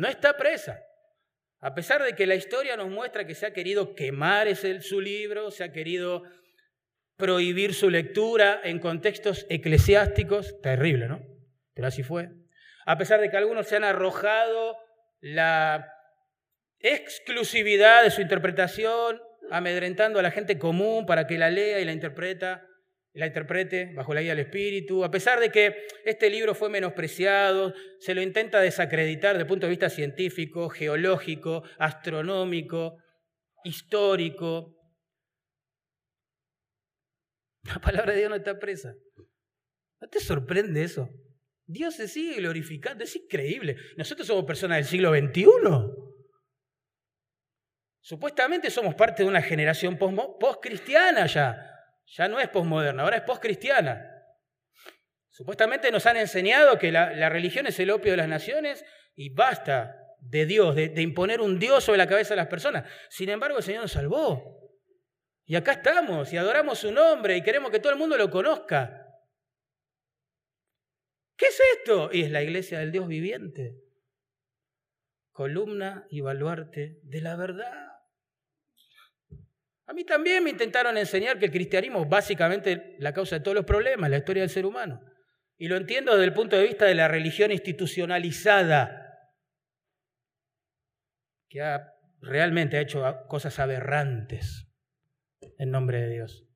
no 0.00 0.08
está 0.08 0.38
presa. 0.38 0.82
A 1.60 1.74
pesar 1.74 2.02
de 2.02 2.14
que 2.14 2.26
la 2.26 2.34
historia 2.34 2.74
nos 2.74 2.88
muestra 2.88 3.26
que 3.26 3.34
se 3.34 3.44
ha 3.44 3.52
querido 3.52 3.94
quemar 3.94 4.48
su 4.56 4.98
libro, 4.98 5.50
se 5.50 5.62
ha 5.62 5.72
querido 5.72 6.22
prohibir 7.18 7.74
su 7.74 7.90
lectura 7.90 8.62
en 8.64 8.78
contextos 8.78 9.44
eclesiásticos, 9.50 10.58
terrible, 10.62 11.06
¿no? 11.06 11.22
Pero 11.74 11.88
así 11.88 12.02
fue. 12.02 12.30
A 12.86 12.96
pesar 12.96 13.20
de 13.20 13.28
que 13.28 13.36
algunos 13.36 13.66
se 13.66 13.76
han 13.76 13.84
arrojado 13.84 14.78
la 15.20 15.92
exclusividad 16.78 18.02
de 18.02 18.10
su 18.10 18.22
interpretación, 18.22 19.20
amedrentando 19.50 20.18
a 20.18 20.22
la 20.22 20.30
gente 20.30 20.58
común 20.58 21.04
para 21.04 21.26
que 21.26 21.36
la 21.36 21.50
lea 21.50 21.78
y 21.78 21.84
la 21.84 21.92
interpreta, 21.92 22.66
la 23.12 23.26
interprete 23.26 23.92
bajo 23.94 24.14
la 24.14 24.22
guía 24.22 24.34
del 24.34 24.46
Espíritu. 24.46 25.04
A 25.04 25.10
pesar 25.10 25.40
de 25.40 25.50
que 25.50 25.86
este 26.04 26.30
libro 26.30 26.54
fue 26.54 26.68
menospreciado, 26.68 27.74
se 27.98 28.14
lo 28.14 28.22
intenta 28.22 28.60
desacreditar 28.60 29.32
desde 29.32 29.42
el 29.42 29.48
punto 29.48 29.66
de 29.66 29.70
vista 29.70 29.90
científico, 29.90 30.68
geológico, 30.68 31.62
astronómico, 31.78 32.98
histórico. 33.64 34.76
La 37.62 37.80
palabra 37.80 38.12
de 38.12 38.18
Dios 38.18 38.30
no 38.30 38.36
está 38.36 38.58
presa. 38.58 38.94
¿No 40.00 40.08
te 40.08 40.20
sorprende 40.20 40.82
eso? 40.82 41.08
Dios 41.66 41.94
se 41.94 42.08
sigue 42.08 42.36
glorificando, 42.36 43.04
es 43.04 43.14
increíble. 43.14 43.76
Nosotros 43.96 44.26
somos 44.26 44.44
personas 44.44 44.78
del 44.78 44.86
siglo 44.86 45.10
XXI. 45.14 45.44
Supuestamente 48.02 48.70
somos 48.70 48.94
parte 48.94 49.22
de 49.22 49.28
una 49.28 49.42
generación 49.42 49.98
post-cristiana 49.98 51.26
ya. 51.26 51.66
Ya 52.10 52.28
no 52.28 52.40
es 52.40 52.48
postmoderna, 52.48 53.02
ahora 53.02 53.18
es 53.18 53.22
post-cristiana. 53.22 54.06
Supuestamente 55.28 55.90
nos 55.90 56.06
han 56.06 56.16
enseñado 56.16 56.78
que 56.78 56.90
la, 56.90 57.28
religión 57.28 57.66
es 57.66 57.78
el 57.78 57.90
opio 57.90 58.10
de 58.12 58.16
las 58.18 58.28
naciones 58.28 58.84
y 59.14 59.32
basta 59.32 59.96
de 60.18 60.44
Dios, 60.44 60.74
de, 60.74 60.88
de 60.88 61.02
imponer 61.02 61.40
un 61.40 61.58
Dios 61.58 61.84
sobre 61.84 61.98
la 61.98 62.08
cabeza 62.08 62.30
de 62.30 62.38
las 62.38 62.48
personas. 62.48 62.90
Sin 63.08 63.28
embargo, 63.28 63.58
el 63.58 63.62
Señor 63.62 63.82
nos 63.82 63.92
salvó. 63.92 64.60
Y 65.44 65.56
acá 65.56 65.72
estamos 65.72 66.32
y 66.32 66.36
adoramos 66.36 66.78
su 66.78 66.92
nombre 66.92 67.36
y 67.36 67.42
queremos 67.42 67.70
que 67.70 67.80
todo 67.80 67.92
el 67.92 67.98
mundo 67.98 68.16
lo 68.16 68.30
conozca. 68.30 69.06
¿Qué 71.36 71.46
es 71.46 71.60
esto? 71.78 72.10
Y 72.12 72.22
es 72.22 72.30
la 72.30 72.42
iglesia 72.42 72.80
del 72.80 72.92
Dios 72.92 73.08
viviente. 73.08 73.76
Columna 75.32 76.06
y 76.10 76.20
baluarte 76.20 77.00
de 77.02 77.20
la 77.22 77.36
verdad. 77.36 77.89
A 79.90 79.92
mí 79.92 80.04
también 80.04 80.44
me 80.44 80.50
intentaron 80.50 80.96
enseñar 80.96 81.40
que 81.40 81.46
el 81.46 81.50
cristianismo 81.50 82.02
es 82.02 82.08
básicamente 82.08 82.94
la 83.00 83.12
causa 83.12 83.34
de 83.34 83.42
todos 83.42 83.56
los 83.56 83.64
problemas, 83.64 84.08
la 84.08 84.18
historia 84.18 84.44
del 84.44 84.48
ser 84.48 84.64
humano. 84.64 85.00
Y 85.56 85.66
lo 85.66 85.76
entiendo 85.76 86.12
desde 86.12 86.26
el 86.26 86.32
punto 86.32 86.54
de 86.54 86.62
vista 86.62 86.84
de 86.84 86.94
la 86.94 87.08
religión 87.08 87.50
institucionalizada, 87.50 89.18
que 91.48 91.62
ha, 91.62 91.92
realmente 92.20 92.76
ha 92.76 92.82
hecho 92.82 93.02
cosas 93.26 93.58
aberrantes 93.58 94.68
en 95.58 95.72
nombre 95.72 96.02
de 96.02 96.08
Dios. 96.08 96.46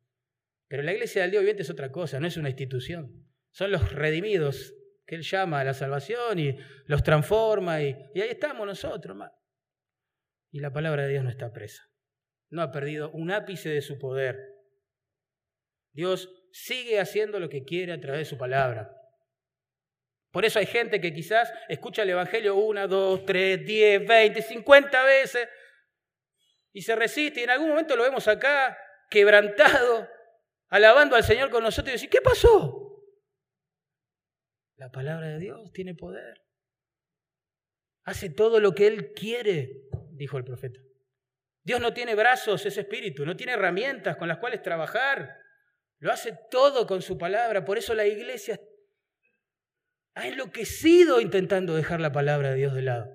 Pero 0.69 0.85
la 0.85 0.93
iglesia 0.93 1.23
del 1.23 1.33
Dios 1.33 1.41
viviente 1.41 1.65
es 1.65 1.71
otra 1.71 1.91
cosa, 1.91 2.21
no 2.21 2.29
es 2.29 2.37
una 2.37 2.51
institución. 2.51 3.27
Son 3.51 3.73
los 3.73 3.93
redimidos 3.93 4.77
que 5.07 5.17
Él 5.17 5.23
llama 5.23 5.59
a 5.59 5.65
la 5.65 5.75
salvación 5.75 6.39
y 6.39 6.57
los 6.87 7.03
transforma 7.03 7.83
y, 7.83 7.97
y 8.15 8.21
ahí 8.21 8.31
estamos 8.31 8.65
nosotros. 8.65 9.19
Y 10.53 10.61
la 10.61 10.73
palabra 10.73 11.03
de 11.03 11.09
Dios 11.09 11.25
no 11.25 11.31
está 11.31 11.53
presa 11.53 11.83
no 12.51 12.63
ha 12.63 12.71
perdido 12.71 13.11
un 13.11 13.31
ápice 13.31 13.69
de 13.69 13.83
su 13.83 13.99
poder. 13.99 14.37
Dios 15.93 16.29
sigue 16.53 17.01
haciendo 17.01 17.39
lo 17.41 17.49
que 17.49 17.65
quiere 17.65 17.93
a 17.93 18.01
través 18.01 18.21
de 18.21 18.25
su 18.25 18.39
palabra. 18.39 18.91
Por 20.31 20.45
eso 20.45 20.59
hay 20.59 20.67
gente 20.67 21.01
que 21.01 21.15
quizás 21.15 21.53
escucha 21.69 22.03
el 22.03 22.11
Evangelio 22.11 22.57
una, 22.57 22.87
dos, 22.89 23.25
tres, 23.25 23.65
diez, 23.65 24.05
veinte, 24.07 24.43
cincuenta 24.43 25.05
veces 25.05 25.49
y 26.73 26.83
se 26.83 26.97
resiste 26.97 27.41
y 27.41 27.45
en 27.45 27.51
algún 27.51 27.69
momento 27.69 27.95
lo 27.95 28.03
vemos 28.03 28.27
acá 28.27 28.77
quebrantado, 29.09 30.09
alabando 30.69 31.15
al 31.15 31.23
Señor 31.23 31.51
con 31.51 31.63
nosotros 31.63 31.91
y 31.91 31.99
dice, 31.99 32.09
¿qué 32.11 32.21
pasó? 32.21 32.85
La 34.77 34.91
palabra 34.91 35.29
de 35.29 35.39
Dios 35.39 35.71
tiene 35.73 35.95
poder. 35.95 36.43
Hace 38.03 38.29
todo 38.29 38.59
lo 38.59 38.75
que 38.75 38.89
Él 38.89 39.13
quiere, 39.13 39.85
dijo 40.11 40.37
el 40.37 40.45
profeta. 40.45 40.81
Dios 41.65 41.81
no 41.81 41.95
tiene 41.95 42.15
brazos, 42.15 42.67
es 42.67 42.77
espíritu, 42.77 43.25
no 43.25 43.37
tiene 43.37 43.53
herramientas 43.53 44.17
con 44.17 44.29
las 44.29 44.37
cuales 44.39 44.63
trabajar. 44.63 45.39
Lo 45.99 46.13
hace 46.13 46.39
todo 46.51 46.87
con 46.87 47.01
su 47.01 47.17
palabra. 47.17 47.65
Por 47.65 47.79
eso 47.79 47.95
la 47.95 48.07
iglesia 48.07 48.61
ha 50.15 50.29
enloquecido 50.29 51.23
intentando 51.23 51.75
dejar 51.75 52.01
la 52.01 52.13
palabra 52.13 52.51
de 52.51 52.57
Dios 52.57 52.75
de 52.75 52.83
lado. 52.83 53.07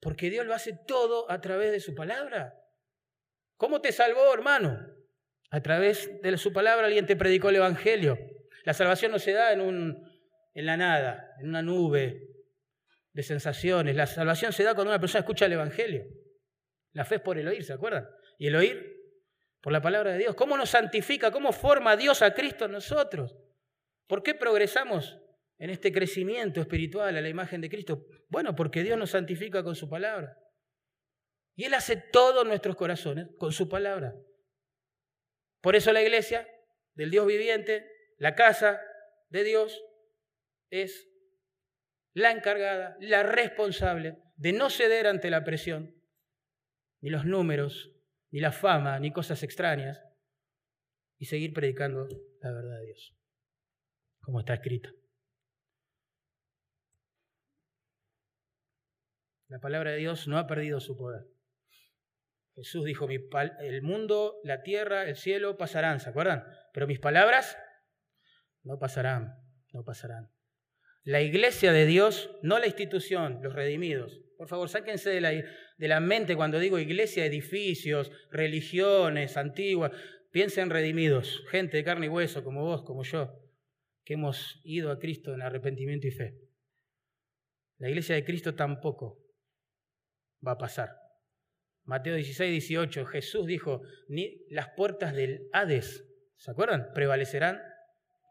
Porque 0.00 0.30
Dios 0.30 0.46
lo 0.46 0.54
hace 0.54 0.78
todo 0.86 1.28
a 1.28 1.40
través 1.40 1.72
de 1.72 1.80
su 1.80 1.96
palabra. 1.96 2.54
¿Cómo 3.56 3.80
te 3.80 3.90
salvó, 3.90 4.32
hermano? 4.32 4.78
A 5.50 5.60
través 5.60 6.20
de 6.22 6.36
su 6.36 6.52
palabra 6.52 6.86
alguien 6.86 7.06
te 7.06 7.16
predicó 7.16 7.48
el 7.48 7.56
Evangelio. 7.56 8.18
La 8.64 8.72
salvación 8.72 9.10
no 9.10 9.18
se 9.18 9.32
da 9.32 9.52
en, 9.52 9.60
un, 9.60 10.08
en 10.54 10.66
la 10.66 10.76
nada, 10.76 11.34
en 11.40 11.48
una 11.48 11.62
nube 11.62 12.22
de 13.12 13.22
sensaciones. 13.24 13.96
La 13.96 14.06
salvación 14.06 14.52
se 14.52 14.62
da 14.62 14.74
cuando 14.74 14.92
una 14.92 15.00
persona 15.00 15.20
escucha 15.20 15.46
el 15.46 15.54
Evangelio. 15.54 16.04
La 16.96 17.04
fe 17.04 17.16
es 17.16 17.20
por 17.20 17.36
el 17.36 17.46
oír, 17.46 17.62
¿se 17.62 17.74
acuerdan? 17.74 18.08
Y 18.38 18.46
el 18.46 18.56
oír 18.56 18.96
por 19.60 19.70
la 19.70 19.82
palabra 19.82 20.12
de 20.12 20.18
Dios. 20.18 20.34
¿Cómo 20.34 20.56
nos 20.56 20.70
santifica? 20.70 21.30
¿Cómo 21.30 21.52
forma 21.52 21.94
Dios 21.94 22.22
a 22.22 22.32
Cristo 22.32 22.64
en 22.64 22.72
nosotros? 22.72 23.36
¿Por 24.06 24.22
qué 24.22 24.34
progresamos 24.34 25.18
en 25.58 25.68
este 25.68 25.92
crecimiento 25.92 26.58
espiritual 26.58 27.14
a 27.14 27.20
la 27.20 27.28
imagen 27.28 27.60
de 27.60 27.68
Cristo? 27.68 28.06
Bueno, 28.30 28.56
porque 28.56 28.82
Dios 28.82 28.96
nos 28.96 29.10
santifica 29.10 29.62
con 29.62 29.74
su 29.74 29.90
palabra. 29.90 30.38
Y 31.54 31.64
Él 31.64 31.74
hace 31.74 31.98
todo 31.98 32.40
en 32.40 32.48
nuestros 32.48 32.76
corazones 32.76 33.28
con 33.36 33.52
su 33.52 33.68
palabra. 33.68 34.14
Por 35.60 35.76
eso 35.76 35.92
la 35.92 36.00
iglesia 36.00 36.48
del 36.94 37.10
Dios 37.10 37.26
viviente, 37.26 37.86
la 38.16 38.34
casa 38.34 38.80
de 39.28 39.44
Dios, 39.44 39.84
es 40.70 41.10
la 42.14 42.30
encargada, 42.30 42.96
la 43.00 43.22
responsable 43.22 44.16
de 44.36 44.54
no 44.54 44.70
ceder 44.70 45.06
ante 45.06 45.28
la 45.28 45.44
presión 45.44 45.95
ni 47.00 47.10
los 47.10 47.24
números, 47.24 47.92
ni 48.30 48.40
la 48.40 48.52
fama, 48.52 48.98
ni 48.98 49.12
cosas 49.12 49.42
extrañas, 49.42 50.02
y 51.18 51.26
seguir 51.26 51.52
predicando 51.52 52.08
la 52.40 52.52
verdad 52.52 52.78
de 52.78 52.86
Dios, 52.86 53.16
como 54.20 54.40
está 54.40 54.54
escrito. 54.54 54.90
La 59.48 59.60
palabra 59.60 59.92
de 59.92 59.98
Dios 59.98 60.26
no 60.26 60.38
ha 60.38 60.46
perdido 60.46 60.80
su 60.80 60.96
poder. 60.96 61.28
Jesús 62.56 62.84
dijo, 62.84 63.06
el 63.08 63.82
mundo, 63.82 64.40
la 64.42 64.62
tierra, 64.62 65.06
el 65.06 65.16
cielo 65.16 65.56
pasarán, 65.56 66.00
¿se 66.00 66.08
acuerdan? 66.08 66.44
Pero 66.72 66.86
mis 66.86 66.98
palabras 66.98 67.56
no 68.62 68.78
pasarán, 68.78 69.38
no 69.72 69.84
pasarán. 69.84 70.32
La 71.04 71.20
iglesia 71.20 71.72
de 71.72 71.86
Dios, 71.86 72.34
no 72.42 72.58
la 72.58 72.66
institución, 72.66 73.40
los 73.42 73.54
redimidos. 73.54 74.20
Por 74.36 74.48
favor, 74.48 74.68
sáquense 74.68 75.10
de 75.10 75.20
la, 75.20 75.30
de 75.30 75.88
la 75.88 76.00
mente 76.00 76.36
cuando 76.36 76.58
digo 76.58 76.78
iglesia, 76.78 77.24
edificios, 77.24 78.10
religiones 78.30 79.36
antiguas. 79.36 79.92
Piensen 80.30 80.68
redimidos, 80.68 81.42
gente 81.50 81.78
de 81.78 81.84
carne 81.84 82.06
y 82.06 82.08
hueso 82.10 82.44
como 82.44 82.64
vos, 82.64 82.82
como 82.82 83.02
yo, 83.02 83.32
que 84.04 84.14
hemos 84.14 84.60
ido 84.64 84.90
a 84.90 84.98
Cristo 84.98 85.34
en 85.34 85.42
arrepentimiento 85.42 86.06
y 86.06 86.10
fe. 86.10 86.38
La 87.78 87.88
iglesia 87.88 88.14
de 88.14 88.24
Cristo 88.24 88.54
tampoco 88.54 89.18
va 90.46 90.52
a 90.52 90.58
pasar. 90.58 90.90
Mateo 91.84 92.16
16, 92.16 92.50
18, 92.50 93.06
Jesús 93.06 93.46
dijo, 93.46 93.82
ni 94.08 94.44
las 94.50 94.70
puertas 94.76 95.14
del 95.14 95.48
Hades, 95.52 96.04
¿se 96.36 96.50
acuerdan? 96.50 96.92
Prevalecerán 96.92 97.62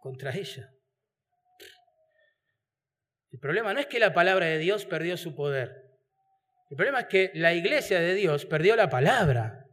contra 0.02 0.36
ella. 0.36 0.72
El 3.32 3.40
problema 3.40 3.74
no 3.74 3.80
es 3.80 3.88
que 3.88 4.00
la 4.00 4.14
palabra 4.14 4.46
de 4.46 4.60
Dios 4.60 4.86
perdió 4.86 5.18
su 5.18 5.36
poder. 5.36 5.85
El 6.76 6.78
problema 6.78 7.00
es 7.00 7.08
que 7.08 7.32
la 7.36 7.54
iglesia 7.54 8.02
de 8.02 8.14
Dios 8.16 8.46
perdió 8.46 8.76
la 8.76 8.90
palabra. 8.90 9.66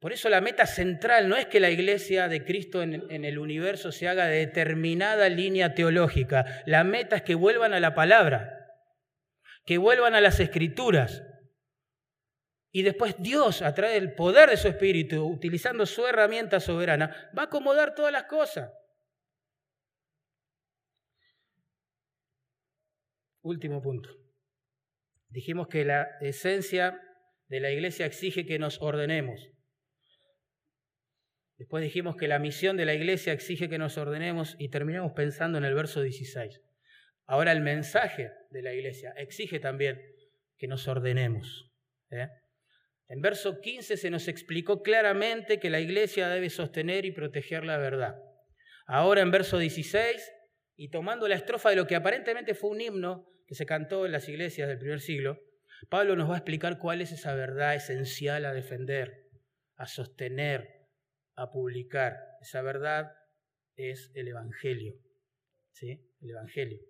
Por 0.00 0.12
eso 0.12 0.28
la 0.28 0.40
meta 0.40 0.66
central 0.66 1.28
no 1.28 1.36
es 1.36 1.46
que 1.46 1.60
la 1.60 1.70
iglesia 1.70 2.26
de 2.26 2.44
Cristo 2.44 2.82
en, 2.82 3.24
el 3.24 3.38
universo 3.38 3.92
se 3.92 4.08
haga 4.08 4.26
de 4.26 4.38
determinada 4.38 5.28
línea 5.28 5.74
teológica. 5.74 6.64
La 6.66 6.82
meta 6.82 7.14
es 7.14 7.22
que 7.22 7.36
vuelvan 7.36 7.72
a 7.72 7.78
la 7.78 7.94
palabra, 7.94 8.66
que 9.64 9.78
vuelvan 9.78 10.16
a 10.16 10.20
las 10.20 10.40
escrituras. 10.40 11.22
Y 12.72 12.82
después 12.82 13.14
Dios, 13.20 13.62
a 13.62 13.72
través 13.74 13.94
del 13.94 14.14
poder 14.14 14.50
de 14.50 14.56
su 14.56 14.66
espíritu, 14.66 15.24
utilizando 15.24 15.86
su 15.86 16.04
herramienta 16.04 16.58
soberana, 16.58 17.30
va 17.38 17.42
a 17.42 17.46
acomodar 17.46 17.94
todas 17.94 18.10
las 18.10 18.24
cosas. 18.24 18.72
Último 23.46 23.80
punto. 23.80 24.10
Dijimos 25.28 25.68
que 25.68 25.84
la 25.84 26.08
esencia 26.20 27.00
de 27.46 27.60
la 27.60 27.70
iglesia 27.70 28.04
exige 28.04 28.44
que 28.44 28.58
nos 28.58 28.82
ordenemos. 28.82 29.40
Después 31.56 31.84
dijimos 31.84 32.16
que 32.16 32.26
la 32.26 32.40
misión 32.40 32.76
de 32.76 32.86
la 32.86 32.94
iglesia 32.94 33.32
exige 33.32 33.68
que 33.68 33.78
nos 33.78 33.98
ordenemos 33.98 34.56
y 34.58 34.68
terminamos 34.68 35.12
pensando 35.12 35.58
en 35.58 35.64
el 35.64 35.76
verso 35.76 36.02
16. 36.02 36.60
Ahora 37.26 37.52
el 37.52 37.60
mensaje 37.60 38.32
de 38.50 38.62
la 38.62 38.74
iglesia 38.74 39.12
exige 39.16 39.60
también 39.60 40.02
que 40.56 40.66
nos 40.66 40.88
ordenemos. 40.88 41.70
¿eh? 42.10 42.26
En 43.06 43.20
verso 43.20 43.60
15 43.60 43.96
se 43.96 44.10
nos 44.10 44.26
explicó 44.26 44.82
claramente 44.82 45.60
que 45.60 45.70
la 45.70 45.78
iglesia 45.78 46.28
debe 46.28 46.50
sostener 46.50 47.04
y 47.04 47.12
proteger 47.12 47.64
la 47.64 47.78
verdad. 47.78 48.16
Ahora 48.88 49.20
en 49.20 49.30
verso 49.30 49.56
16, 49.56 50.32
y 50.74 50.90
tomando 50.90 51.28
la 51.28 51.36
estrofa 51.36 51.70
de 51.70 51.76
lo 51.76 51.86
que 51.86 51.94
aparentemente 51.94 52.56
fue 52.56 52.70
un 52.70 52.80
himno, 52.80 53.35
que 53.46 53.54
se 53.54 53.66
cantó 53.66 54.06
en 54.06 54.12
las 54.12 54.28
iglesias 54.28 54.68
del 54.68 54.78
primer 54.78 55.00
siglo, 55.00 55.40
Pablo 55.88 56.16
nos 56.16 56.30
va 56.30 56.34
a 56.34 56.38
explicar 56.38 56.78
cuál 56.78 57.00
es 57.00 57.12
esa 57.12 57.34
verdad 57.34 57.74
esencial 57.74 58.44
a 58.44 58.52
defender, 58.52 59.28
a 59.76 59.86
sostener, 59.86 60.88
a 61.36 61.50
publicar. 61.50 62.18
Esa 62.40 62.62
verdad 62.62 63.12
es 63.76 64.10
el 64.14 64.28
Evangelio. 64.28 64.94
¿Sí? 65.72 66.00
El 66.20 66.30
Evangelio. 66.30 66.80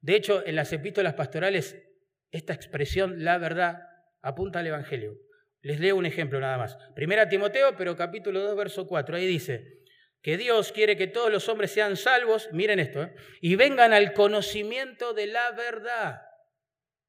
De 0.00 0.16
hecho, 0.16 0.44
en 0.46 0.56
las 0.56 0.72
epístolas 0.72 1.14
pastorales, 1.14 1.82
esta 2.30 2.54
expresión, 2.54 3.24
la 3.24 3.38
verdad, 3.38 3.82
apunta 4.22 4.60
al 4.60 4.66
Evangelio. 4.66 5.18
Les 5.60 5.80
leo 5.80 5.96
un 5.96 6.06
ejemplo 6.06 6.40
nada 6.40 6.58
más. 6.58 6.76
Primera 6.94 7.28
Timoteo, 7.28 7.76
pero 7.76 7.96
capítulo 7.96 8.40
2, 8.40 8.56
verso 8.56 8.86
4. 8.86 9.16
Ahí 9.16 9.26
dice 9.26 9.83
que 10.24 10.38
Dios 10.38 10.72
quiere 10.72 10.96
que 10.96 11.06
todos 11.06 11.30
los 11.30 11.50
hombres 11.50 11.70
sean 11.70 11.98
salvos, 11.98 12.48
miren 12.50 12.80
esto, 12.80 13.02
¿eh? 13.02 13.14
y 13.42 13.56
vengan 13.56 13.92
al 13.92 14.14
conocimiento 14.14 15.12
de 15.12 15.26
la 15.26 15.50
verdad. 15.50 16.22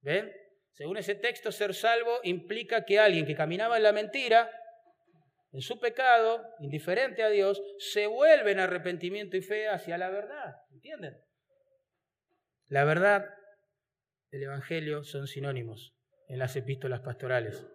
¿Ven? 0.02 0.34
Según 0.74 0.98
ese 0.98 1.16
texto, 1.16 1.54
ser 1.54 1.74
salvo 1.74 2.20
implica 2.24 2.84
que 2.84 3.00
alguien 3.00 3.26
que 3.26 3.34
caminaba 3.34 3.78
en 3.78 3.84
la 3.84 3.94
mentira, 3.94 4.52
en 5.54 5.62
su 5.62 5.80
pecado, 5.80 6.44
indiferente 6.60 7.24
a 7.24 7.30
Dios, 7.30 7.64
se 7.80 8.06
vuelve 8.06 8.52
en 8.52 8.60
arrepentimiento 8.60 9.38
y 9.38 9.42
fe 9.42 9.70
hacia 9.70 9.98
la 9.98 10.10
verdad. 10.10 10.54
¿Entienden? 10.74 11.18
La 12.68 12.84
verdad, 12.84 13.30
el 14.30 14.44
Evangelio 14.44 15.06
son 15.06 15.28
sinónimos 15.28 15.96
en 16.28 16.38
las 16.38 16.54
epístolas 16.58 17.00
pastorales. 17.00 17.66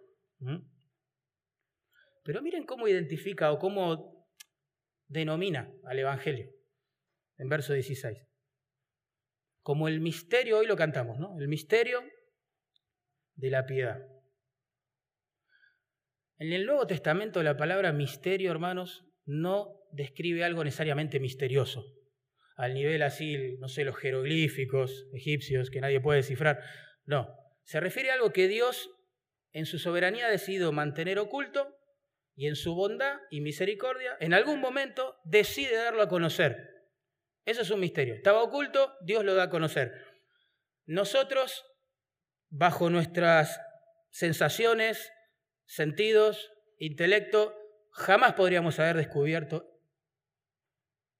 Pero 2.23 2.43
miren 2.43 2.67
cómo 2.67 2.87
identifica 2.87 3.51
o 3.51 3.57
cómo 3.57 4.20
denomina 5.11 5.71
al 5.83 5.99
Evangelio 5.99 6.49
en 7.37 7.49
verso 7.49 7.73
16. 7.73 8.17
Como 9.61 9.87
el 9.87 9.99
misterio, 9.99 10.59
hoy 10.59 10.67
lo 10.67 10.75
cantamos, 10.75 11.19
¿no? 11.19 11.37
El 11.39 11.47
misterio 11.47 12.01
de 13.35 13.49
la 13.49 13.65
piedad. 13.65 13.99
En 16.37 16.53
el 16.53 16.65
Nuevo 16.65 16.87
Testamento 16.87 17.43
la 17.43 17.57
palabra 17.57 17.91
misterio, 17.91 18.51
hermanos, 18.51 19.05
no 19.25 19.81
describe 19.91 20.43
algo 20.43 20.63
necesariamente 20.63 21.19
misterioso, 21.19 21.85
al 22.55 22.73
nivel 22.73 23.03
así, 23.03 23.57
no 23.59 23.67
sé, 23.67 23.83
los 23.83 23.97
jeroglíficos 23.97 25.07
egipcios 25.13 25.69
que 25.69 25.81
nadie 25.81 25.99
puede 25.99 26.17
descifrar. 26.17 26.61
No, 27.05 27.35
se 27.63 27.79
refiere 27.79 28.11
a 28.11 28.15
algo 28.15 28.31
que 28.31 28.47
Dios 28.47 28.89
en 29.51 29.65
su 29.65 29.77
soberanía 29.77 30.27
ha 30.27 30.31
decidido 30.31 30.71
mantener 30.71 31.19
oculto 31.19 31.80
y 32.35 32.47
en 32.47 32.55
su 32.55 32.73
bondad 32.75 33.17
y 33.29 33.41
misericordia, 33.41 34.17
en 34.19 34.33
algún 34.33 34.59
momento 34.59 35.19
decide 35.23 35.75
darlo 35.75 36.01
a 36.01 36.09
conocer. 36.09 36.69
Eso 37.45 37.61
es 37.61 37.69
un 37.69 37.79
misterio. 37.79 38.15
Estaba 38.15 38.43
oculto, 38.43 38.93
Dios 39.01 39.23
lo 39.25 39.35
da 39.35 39.43
a 39.43 39.49
conocer. 39.49 39.93
Nosotros, 40.85 41.65
bajo 42.49 42.89
nuestras 42.89 43.59
sensaciones, 44.09 45.11
sentidos, 45.65 46.51
intelecto, 46.77 47.55
jamás 47.91 48.33
podríamos 48.33 48.79
haber 48.79 48.97
descubierto 48.97 49.67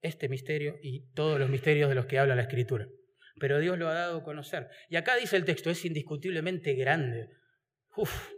este 0.02 0.30
misterio 0.30 0.78
y 0.82 1.12
todos 1.14 1.40
los 1.40 1.50
misterios 1.50 1.90
de 1.90 1.96
los 1.96 2.06
que 2.06 2.20
habla 2.20 2.36
la 2.36 2.42
Escritura. 2.44 2.88
Pero 3.40 3.60
Dios 3.60 3.78
lo 3.78 3.88
ha 3.88 3.94
dado 3.94 4.20
a 4.20 4.24
conocer. 4.24 4.70
Y 4.90 4.96
acá 4.96 5.16
dice 5.16 5.38
el 5.38 5.46
texto, 5.46 5.70
es 5.70 5.84
indiscutiblemente 5.86 6.74
grande. 6.74 7.30
Uf, 7.96 8.30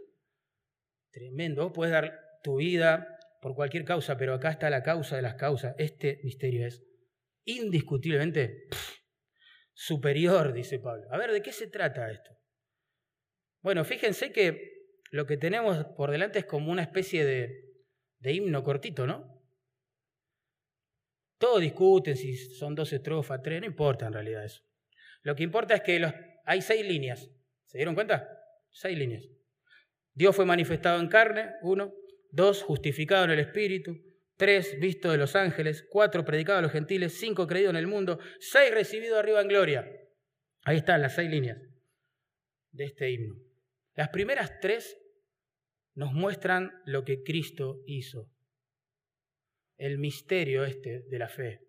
tremendo. 1.10 1.72
puedes 1.72 1.92
dar 1.92 2.23
tu 2.44 2.56
vida 2.56 3.18
por 3.40 3.54
cualquier 3.54 3.84
causa, 3.84 4.16
pero 4.16 4.34
acá 4.34 4.50
está 4.50 4.70
la 4.70 4.82
causa 4.82 5.16
de 5.16 5.22
las 5.22 5.34
causas. 5.34 5.74
Este 5.78 6.20
misterio 6.22 6.66
es 6.66 6.84
indiscutiblemente 7.44 8.68
superior, 9.72 10.52
dice 10.52 10.78
Pablo. 10.78 11.08
A 11.10 11.18
ver, 11.18 11.32
¿de 11.32 11.42
qué 11.42 11.52
se 11.52 11.66
trata 11.66 12.10
esto? 12.10 12.30
Bueno, 13.60 13.84
fíjense 13.84 14.30
que 14.30 14.72
lo 15.10 15.26
que 15.26 15.36
tenemos 15.36 15.84
por 15.96 16.10
delante 16.10 16.40
es 16.40 16.44
como 16.44 16.70
una 16.70 16.82
especie 16.82 17.24
de, 17.24 17.72
de 18.18 18.32
himno 18.32 18.62
cortito, 18.62 19.06
¿no? 19.06 19.42
Todos 21.38 21.60
discuten 21.60 22.16
si 22.16 22.36
son 22.36 22.74
dos 22.74 22.92
estrofas, 22.92 23.42
tres, 23.42 23.60
no 23.60 23.66
importa 23.66 24.06
en 24.06 24.12
realidad 24.12 24.44
eso. 24.44 24.62
Lo 25.22 25.34
que 25.34 25.42
importa 25.42 25.74
es 25.74 25.82
que 25.82 25.98
los, 25.98 26.12
hay 26.44 26.60
seis 26.62 26.86
líneas. 26.86 27.30
¿Se 27.66 27.78
dieron 27.78 27.94
cuenta? 27.94 28.28
Seis 28.70 28.96
líneas. 28.96 29.26
Dios 30.12 30.36
fue 30.36 30.44
manifestado 30.44 31.00
en 31.00 31.08
carne, 31.08 31.50
uno. 31.62 31.92
Dos, 32.34 32.64
justificado 32.64 33.26
en 33.26 33.30
el 33.30 33.38
Espíritu. 33.38 33.96
Tres, 34.36 34.76
visto 34.80 35.12
de 35.12 35.18
los 35.18 35.36
ángeles. 35.36 35.86
Cuatro, 35.88 36.24
predicado 36.24 36.58
a 36.58 36.62
los 36.62 36.72
gentiles. 36.72 37.16
Cinco, 37.16 37.46
creído 37.46 37.70
en 37.70 37.76
el 37.76 37.86
mundo. 37.86 38.18
Seis, 38.40 38.74
recibido 38.74 39.20
arriba 39.20 39.40
en 39.40 39.46
gloria. 39.46 39.88
Ahí 40.62 40.78
están 40.78 41.00
las 41.00 41.14
seis 41.14 41.30
líneas 41.30 41.58
de 42.72 42.84
este 42.86 43.08
himno. 43.12 43.36
Las 43.94 44.08
primeras 44.08 44.58
tres 44.60 45.00
nos 45.94 46.12
muestran 46.12 46.72
lo 46.86 47.04
que 47.04 47.22
Cristo 47.22 47.82
hizo. 47.86 48.28
El 49.76 49.98
misterio 49.98 50.64
este 50.64 51.04
de 51.08 51.18
la 51.20 51.28
fe. 51.28 51.60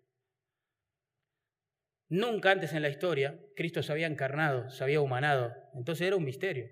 Nunca 2.08 2.50
antes 2.50 2.72
en 2.72 2.82
la 2.82 2.88
historia 2.88 3.40
Cristo 3.54 3.84
se 3.84 3.92
había 3.92 4.08
encarnado, 4.08 4.68
se 4.70 4.82
había 4.82 5.00
humanado. 5.00 5.54
Entonces 5.74 6.08
era 6.08 6.16
un 6.16 6.24
misterio. 6.24 6.68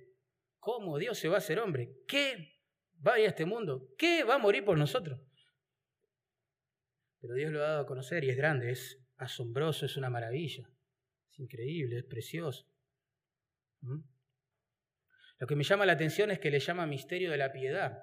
¿Cómo 0.59 0.99
Dios 0.99 1.17
se 1.17 1.29
va 1.29 1.37
a 1.37 1.39
hacer 1.39 1.61
hombre? 1.61 1.93
¿Qué 2.09 2.54
va 3.07 3.15
a 3.15 3.19
ir 3.19 3.27
a 3.27 3.29
este 3.29 3.45
mundo? 3.45 3.89
¿Qué 3.99 4.25
va 4.25 4.37
a 4.37 4.39
morir 4.39 4.65
por 4.65 4.79
nosotros? 4.79 5.21
Pero 7.21 7.35
Dios 7.35 7.53
lo 7.53 7.61
ha 7.61 7.69
dado 7.69 7.83
a 7.83 7.87
conocer 7.87 8.25
y 8.25 8.31
es 8.31 8.37
grande, 8.37 8.71
es 8.71 8.99
asombroso, 9.17 9.87
es 9.87 9.97
una 9.97 10.11
maravilla. 10.11 10.69
Es 11.31 11.39
increíble, 11.39 11.99
es 11.99 12.05
precioso. 12.05 12.67
¿Mm? 13.81 14.01
Lo 15.39 15.47
que 15.47 15.57
me 15.57 15.65
llama 15.65 15.87
la 15.87 15.95
atención 15.95 16.31
es 16.31 16.39
que 16.39 16.51
le 16.51 16.61
llama 16.61 16.87
misterio 16.87 17.31
de 17.31 17.39
la 17.39 17.53
piedad. 17.53 17.99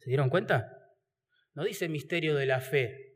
¿Se 0.00 0.08
dieron 0.10 0.28
cuenta? 0.28 0.72
No 1.54 1.64
dice 1.64 1.88
misterio 1.88 2.34
de 2.34 2.46
la 2.46 2.60
fe. 2.60 3.14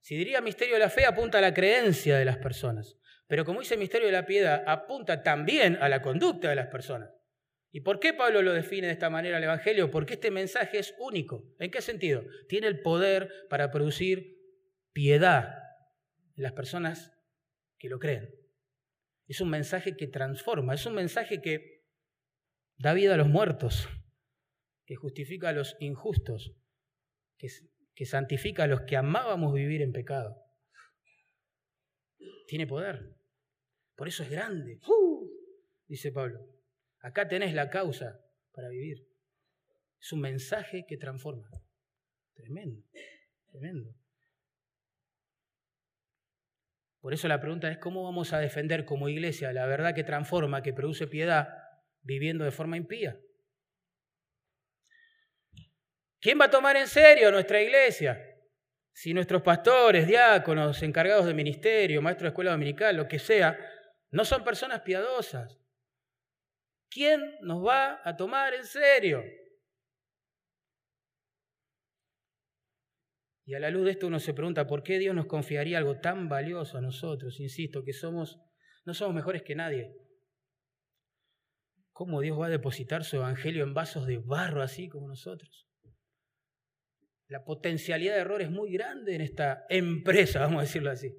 Si 0.00 0.16
diría 0.16 0.40
misterio 0.40 0.74
de 0.74 0.80
la 0.80 0.88
fe, 0.88 1.04
apunta 1.04 1.38
a 1.38 1.42
la 1.42 1.52
creencia 1.52 2.16
de 2.16 2.24
las 2.24 2.38
personas. 2.38 2.96
Pero 3.26 3.44
como 3.44 3.60
dice 3.60 3.76
misterio 3.76 4.06
de 4.06 4.12
la 4.12 4.24
piedad, 4.24 4.64
apunta 4.66 5.22
también 5.22 5.76
a 5.76 5.88
la 5.88 6.00
conducta 6.00 6.48
de 6.48 6.56
las 6.56 6.68
personas. 6.68 7.10
¿Y 7.70 7.80
por 7.80 8.00
qué 8.00 8.14
Pablo 8.14 8.42
lo 8.42 8.52
define 8.52 8.86
de 8.86 8.94
esta 8.94 9.10
manera 9.10 9.38
el 9.38 9.44
Evangelio? 9.44 9.90
Porque 9.90 10.14
este 10.14 10.30
mensaje 10.30 10.78
es 10.78 10.94
único. 10.98 11.54
¿En 11.58 11.70
qué 11.70 11.82
sentido? 11.82 12.24
Tiene 12.48 12.66
el 12.66 12.80
poder 12.80 13.30
para 13.50 13.70
producir 13.70 14.38
piedad 14.92 15.54
en 16.36 16.42
las 16.42 16.52
personas 16.52 17.12
que 17.78 17.88
lo 17.88 17.98
creen. 17.98 18.34
Es 19.26 19.40
un 19.42 19.50
mensaje 19.50 19.96
que 19.96 20.06
transforma, 20.06 20.74
es 20.74 20.86
un 20.86 20.94
mensaje 20.94 21.42
que 21.42 21.84
da 22.78 22.94
vida 22.94 23.14
a 23.14 23.16
los 23.18 23.28
muertos, 23.28 23.88
que 24.86 24.96
justifica 24.96 25.50
a 25.50 25.52
los 25.52 25.76
injustos, 25.80 26.56
que, 27.36 27.48
que 27.94 28.06
santifica 28.06 28.64
a 28.64 28.66
los 28.66 28.82
que 28.82 28.96
amábamos 28.96 29.52
vivir 29.52 29.82
en 29.82 29.92
pecado. 29.92 30.42
Tiene 32.46 32.66
poder. 32.66 33.14
Por 33.94 34.08
eso 34.08 34.22
es 34.22 34.30
grande, 34.30 34.80
dice 35.86 36.10
Pablo. 36.10 36.57
Acá 37.00 37.28
tenés 37.28 37.54
la 37.54 37.70
causa 37.70 38.20
para 38.52 38.68
vivir. 38.68 39.06
Es 40.00 40.12
un 40.12 40.20
mensaje 40.20 40.84
que 40.86 40.96
transforma. 40.96 41.48
Tremendo, 42.34 42.82
tremendo. 43.50 43.94
Por 47.00 47.14
eso 47.14 47.28
la 47.28 47.40
pregunta 47.40 47.70
es 47.70 47.78
cómo 47.78 48.04
vamos 48.04 48.32
a 48.32 48.38
defender 48.38 48.84
como 48.84 49.08
iglesia 49.08 49.52
la 49.52 49.66
verdad 49.66 49.94
que 49.94 50.04
transforma, 50.04 50.62
que 50.62 50.72
produce 50.72 51.06
piedad, 51.06 51.48
viviendo 52.02 52.44
de 52.44 52.50
forma 52.50 52.76
impía. 52.76 53.18
¿Quién 56.20 56.40
va 56.40 56.46
a 56.46 56.50
tomar 56.50 56.76
en 56.76 56.88
serio 56.88 57.30
nuestra 57.30 57.62
iglesia? 57.62 58.20
Si 58.92 59.14
nuestros 59.14 59.42
pastores, 59.42 60.08
diáconos, 60.08 60.82
encargados 60.82 61.26
de 61.26 61.34
ministerio, 61.34 62.02
maestros 62.02 62.24
de 62.24 62.28
escuela 62.30 62.50
dominical, 62.50 62.96
lo 62.96 63.06
que 63.06 63.20
sea, 63.20 63.56
no 64.10 64.24
son 64.24 64.42
personas 64.42 64.80
piadosas, 64.80 65.56
¿Quién 66.90 67.36
nos 67.42 67.64
va 67.64 68.00
a 68.04 68.16
tomar 68.16 68.54
en 68.54 68.64
serio? 68.64 69.22
Y 73.44 73.54
a 73.54 73.60
la 73.60 73.70
luz 73.70 73.86
de 73.86 73.92
esto 73.92 74.06
uno 74.06 74.20
se 74.20 74.34
pregunta, 74.34 74.66
¿por 74.66 74.82
qué 74.82 74.98
Dios 74.98 75.14
nos 75.14 75.24
confiaría 75.26 75.78
algo 75.78 76.00
tan 76.00 76.28
valioso 76.28 76.76
a 76.76 76.82
nosotros? 76.82 77.40
Insisto, 77.40 77.82
que 77.82 77.94
somos, 77.94 78.38
no 78.84 78.92
somos 78.92 79.14
mejores 79.14 79.42
que 79.42 79.54
nadie. 79.54 79.94
¿Cómo 81.92 82.20
Dios 82.20 82.38
va 82.38 82.46
a 82.46 82.50
depositar 82.50 83.04
su 83.04 83.16
evangelio 83.16 83.64
en 83.64 83.72
vasos 83.72 84.06
de 84.06 84.18
barro 84.18 84.62
así 84.62 84.88
como 84.88 85.08
nosotros? 85.08 85.66
La 87.26 87.42
potencialidad 87.44 88.14
de 88.14 88.20
error 88.20 88.42
es 88.42 88.50
muy 88.50 88.70
grande 88.72 89.14
en 89.14 89.22
esta 89.22 89.64
empresa, 89.68 90.40
vamos 90.40 90.58
a 90.58 90.62
decirlo 90.62 90.90
así, 90.90 91.14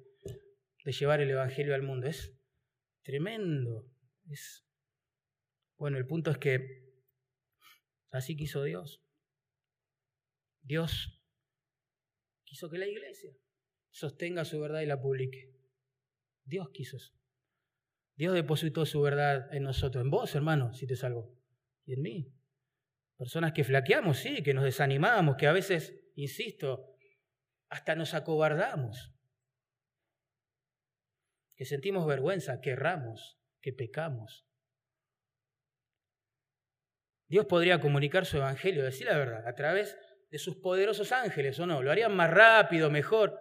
de 0.84 0.92
llevar 0.92 1.20
el 1.20 1.30
evangelio 1.30 1.74
al 1.74 1.82
mundo. 1.82 2.06
Es 2.06 2.32
tremendo, 3.02 3.86
es 4.28 4.69
bueno, 5.80 5.96
el 5.96 6.06
punto 6.06 6.30
es 6.30 6.36
que 6.36 6.92
así 8.10 8.36
quiso 8.36 8.62
Dios. 8.62 9.02
Dios 10.60 11.18
quiso 12.44 12.68
que 12.68 12.76
la 12.76 12.86
iglesia 12.86 13.34
sostenga 13.90 14.44
su 14.44 14.60
verdad 14.60 14.82
y 14.82 14.86
la 14.86 15.00
publique. 15.00 15.56
Dios 16.44 16.68
quiso 16.74 16.98
eso. 16.98 17.14
Dios 18.14 18.34
depositó 18.34 18.84
su 18.84 19.00
verdad 19.00 19.54
en 19.54 19.62
nosotros, 19.62 20.04
en 20.04 20.10
vos, 20.10 20.34
hermano, 20.34 20.74
si 20.74 20.86
te 20.86 20.96
salvo, 20.96 21.34
y 21.86 21.94
en 21.94 22.02
mí. 22.02 22.34
Personas 23.16 23.54
que 23.54 23.64
flaqueamos, 23.64 24.18
sí, 24.18 24.42
que 24.42 24.52
nos 24.52 24.64
desanimamos, 24.64 25.36
que 25.36 25.46
a 25.46 25.52
veces, 25.52 25.98
insisto, 26.14 26.94
hasta 27.70 27.94
nos 27.94 28.12
acobardamos, 28.12 29.14
que 31.56 31.64
sentimos 31.64 32.06
vergüenza, 32.06 32.60
que 32.60 32.72
erramos, 32.72 33.40
que 33.62 33.72
pecamos. 33.72 34.49
Dios 37.30 37.46
podría 37.46 37.80
comunicar 37.80 38.26
su 38.26 38.38
evangelio, 38.38 38.82
decir 38.82 39.06
la 39.06 39.16
verdad, 39.16 39.46
a 39.46 39.54
través 39.54 39.96
de 40.30 40.38
sus 40.38 40.56
poderosos 40.56 41.12
ángeles, 41.12 41.60
¿o 41.60 41.66
no? 41.66 41.80
Lo 41.80 41.92
harían 41.92 42.12
más 42.12 42.28
rápido, 42.28 42.90
mejor. 42.90 43.40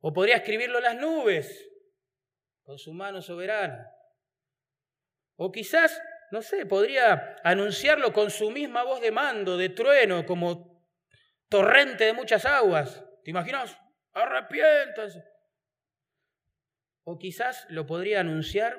O 0.00 0.12
podría 0.12 0.36
escribirlo 0.36 0.76
en 0.76 0.84
las 0.84 0.96
nubes, 0.96 1.70
con 2.62 2.78
su 2.78 2.92
mano 2.92 3.22
soberana. 3.22 3.90
O 5.36 5.50
quizás, 5.50 6.02
no 6.32 6.42
sé, 6.42 6.66
podría 6.66 7.36
anunciarlo 7.44 8.12
con 8.12 8.30
su 8.30 8.50
misma 8.50 8.82
voz 8.82 9.00
de 9.00 9.10
mando, 9.10 9.56
de 9.56 9.70
trueno, 9.70 10.26
como 10.26 10.86
torrente 11.48 12.04
de 12.04 12.12
muchas 12.12 12.44
aguas. 12.44 13.02
¿Te 13.24 13.30
imaginas? 13.30 13.74
Arrepiéntanse. 14.12 15.24
O 17.04 17.18
quizás 17.18 17.64
lo 17.70 17.86
podría 17.86 18.20
anunciar 18.20 18.78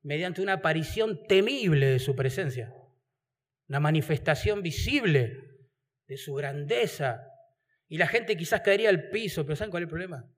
mediante 0.00 0.40
una 0.40 0.54
aparición 0.54 1.26
temible 1.26 1.84
de 1.84 1.98
su 1.98 2.16
presencia, 2.16 2.72
una 3.68 3.80
manifestación 3.80 4.62
visible 4.62 5.44
de 6.06 6.16
su 6.16 6.34
grandeza. 6.34 7.30
Y 7.86 7.98
la 7.98 8.06
gente 8.06 8.36
quizás 8.36 8.62
caería 8.62 8.88
al 8.88 9.10
piso, 9.10 9.44
pero 9.44 9.56
¿saben 9.56 9.70
cuál 9.70 9.82
es 9.82 9.86
el 9.86 9.90
problema? 9.90 10.30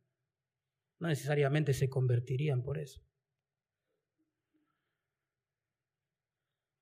No 0.98 1.08
necesariamente 1.08 1.72
se 1.72 1.88
convertirían 1.88 2.62
por 2.62 2.78
eso. 2.78 3.00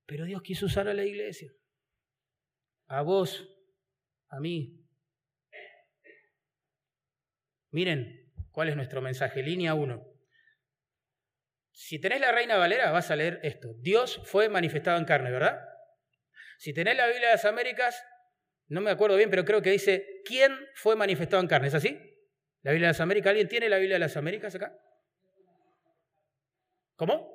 Pero 0.07 0.25
Dios 0.25 0.43
quiso 0.43 0.67
usar 0.67 0.89
a 0.89 0.95
la 0.95 1.05
iglesia, 1.05 1.53
a 2.87 3.03
vos, 3.03 3.47
a 4.29 4.41
mí. 4.41 4.83
Miren 7.71 8.33
cuál 8.51 8.71
es 8.71 8.77
nuestro 8.77 9.03
mensaje, 9.03 9.43
línea 9.43 9.75
1. 9.75 10.03
Si 11.73 12.01
tenés 12.01 12.21
la 12.21 12.33
Reina 12.33 12.57
Valera, 12.57 12.91
vas 12.91 13.11
a 13.11 13.17
leer 13.17 13.39
esto. 13.43 13.75
Dios 13.81 14.23
fue 14.25 14.49
manifestado 14.49 14.99
en 14.99 15.05
carne, 15.05 15.31
¿verdad? 15.31 15.68
Si 16.59 16.75
tenés 16.75 16.97
la 16.97 17.07
Biblia 17.07 17.29
de 17.29 17.35
las 17.35 17.45
Américas, 17.45 18.05
no 18.67 18.81
me 18.81 18.91
acuerdo 18.91 19.17
bien, 19.17 19.31
pero 19.31 19.45
creo 19.45 19.63
que 19.63 19.71
dice, 19.71 20.23
¿quién 20.25 20.59
fue 20.75 20.97
manifestado 20.97 21.41
en 21.41 21.49
carne? 21.49 21.69
¿Es 21.69 21.75
así? 21.75 21.97
La 22.63 22.73
Biblia 22.73 22.89
de 22.89 22.93
las 22.93 23.01
Américas. 23.01 23.31
¿Alguien 23.31 23.49
tiene 23.49 23.69
la 23.69 23.79
Biblia 23.79 23.95
de 23.95 24.01
las 24.01 24.17
Américas 24.17 24.55
acá? 24.57 24.77
¿Cómo? 26.97 27.33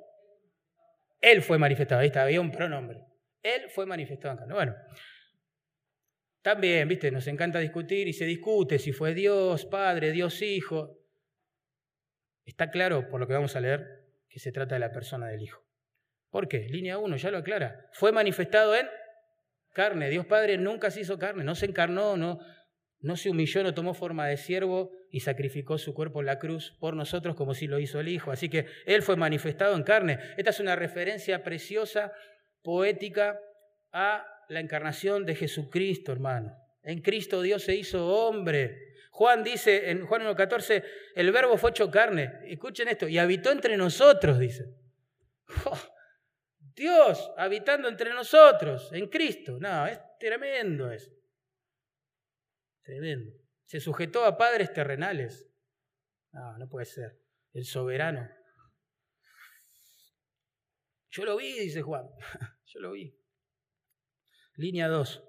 Él 1.22 1.40
fue 1.40 1.56
manifestado. 1.58 2.02
Ahí 2.02 2.08
está, 2.08 2.22
había 2.22 2.40
un 2.40 2.52
pronombre. 2.52 3.00
Él 3.42 3.70
fue 3.70 3.86
manifestado 3.86 4.32
en 4.32 4.38
carne. 4.38 4.54
Bueno, 4.54 4.74
también, 6.42 6.86
viste, 6.86 7.10
nos 7.10 7.26
encanta 7.26 7.58
discutir 7.60 8.06
y 8.06 8.12
se 8.12 8.26
discute 8.26 8.78
si 8.78 8.92
fue 8.92 9.14
Dios, 9.14 9.64
Padre, 9.64 10.12
Dios 10.12 10.42
Hijo. 10.42 10.98
Está 12.44 12.70
claro, 12.70 13.08
por 13.08 13.20
lo 13.20 13.26
que 13.26 13.32
vamos 13.32 13.56
a 13.56 13.60
leer, 13.60 14.04
que 14.28 14.38
se 14.38 14.52
trata 14.52 14.74
de 14.74 14.80
la 14.80 14.92
persona 14.92 15.28
del 15.28 15.40
Hijo. 15.40 15.64
¿Por 16.28 16.46
qué? 16.46 16.68
Línea 16.68 16.98
1, 16.98 17.16
ya 17.16 17.30
lo 17.30 17.38
aclara. 17.38 17.88
Fue 17.92 18.12
manifestado 18.12 18.76
en 18.76 18.86
carne. 19.74 20.08
Dios 20.08 20.24
Padre 20.24 20.56
nunca 20.56 20.90
se 20.90 21.00
hizo 21.00 21.18
carne, 21.18 21.44
no 21.44 21.54
se 21.54 21.66
encarnó, 21.66 22.16
no, 22.16 22.38
no 23.00 23.16
se 23.16 23.28
humilló, 23.28 23.62
no 23.62 23.74
tomó 23.74 23.92
forma 23.92 24.26
de 24.26 24.38
siervo 24.38 24.90
y 25.10 25.20
sacrificó 25.20 25.76
su 25.76 25.92
cuerpo 25.92 26.20
en 26.20 26.26
la 26.26 26.38
cruz 26.38 26.74
por 26.80 26.96
nosotros 26.96 27.36
como 27.36 27.52
si 27.52 27.66
lo 27.66 27.78
hizo 27.78 28.00
el 28.00 28.08
Hijo. 28.08 28.30
Así 28.30 28.48
que 28.48 28.66
Él 28.86 29.02
fue 29.02 29.16
manifestado 29.16 29.76
en 29.76 29.82
carne. 29.82 30.18
Esta 30.38 30.50
es 30.50 30.60
una 30.60 30.74
referencia 30.74 31.44
preciosa, 31.44 32.12
poética, 32.62 33.38
a 33.92 34.26
la 34.48 34.60
encarnación 34.60 35.26
de 35.26 35.34
Jesucristo, 35.34 36.12
hermano. 36.12 36.56
En 36.82 37.00
Cristo 37.00 37.42
Dios 37.42 37.62
se 37.62 37.76
hizo 37.76 38.08
hombre. 38.08 38.94
Juan 39.10 39.44
dice 39.44 39.90
en 39.90 40.06
Juan 40.06 40.22
1.14, 40.22 40.82
el 41.14 41.30
verbo 41.30 41.56
fue 41.56 41.70
hecho 41.70 41.90
carne. 41.90 42.32
Escuchen 42.46 42.88
esto, 42.88 43.06
y 43.06 43.18
habitó 43.18 43.52
entre 43.52 43.76
nosotros, 43.76 44.38
dice. 44.38 44.64
Dios 46.74 47.32
habitando 47.36 47.88
entre 47.88 48.12
nosotros, 48.12 48.92
en 48.92 49.08
Cristo. 49.08 49.58
No, 49.60 49.86
es 49.86 50.00
tremendo 50.18 50.90
eso. 50.90 51.10
Tremendo. 52.82 53.32
Se 53.64 53.80
sujetó 53.80 54.24
a 54.24 54.36
padres 54.36 54.72
terrenales. 54.72 55.48
No, 56.32 56.58
no 56.58 56.68
puede 56.68 56.86
ser. 56.86 57.20
El 57.52 57.64
soberano. 57.64 58.28
Yo 61.10 61.24
lo 61.24 61.36
vi, 61.36 61.52
dice 61.60 61.80
Juan. 61.80 62.08
Yo 62.66 62.80
lo 62.80 62.92
vi. 62.92 63.16
Línea 64.56 64.88
2. 64.88 65.22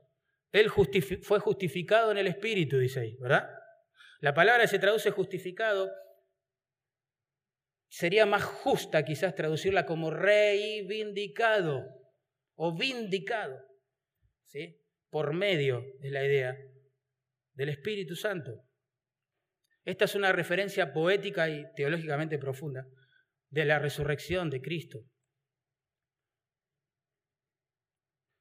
Él 0.51 0.71
fue 1.21 1.39
justificado 1.39 2.11
en 2.11 2.17
el 2.17 2.27
Espíritu, 2.27 2.79
dice 2.79 3.01
ahí, 3.01 3.17
¿verdad? 3.17 3.49
La 4.21 4.33
palabra 4.33 4.67
se 4.67 4.79
traduce 4.79 5.11
justificado. 5.11 5.91
Sería 7.87 8.25
más 8.25 8.43
justa 8.43 9.05
quizás 9.05 9.35
traducirla 9.35 9.85
como 9.85 10.11
reivindicado 10.11 11.83
o 12.55 12.75
vindicado. 12.75 13.57
¿sí? 14.45 14.81
Por 15.09 15.33
medio 15.33 15.83
es 16.01 16.11
la 16.11 16.25
idea 16.25 16.57
del 17.53 17.69
Espíritu 17.69 18.15
Santo. 18.15 18.65
Esta 19.85 20.05
es 20.05 20.15
una 20.15 20.31
referencia 20.31 20.93
poética 20.93 21.47
y 21.47 21.63
teológicamente 21.75 22.39
profunda 22.39 22.87
de 23.49 23.65
la 23.65 23.79
resurrección 23.79 24.49
de 24.49 24.61
Cristo. 24.61 24.99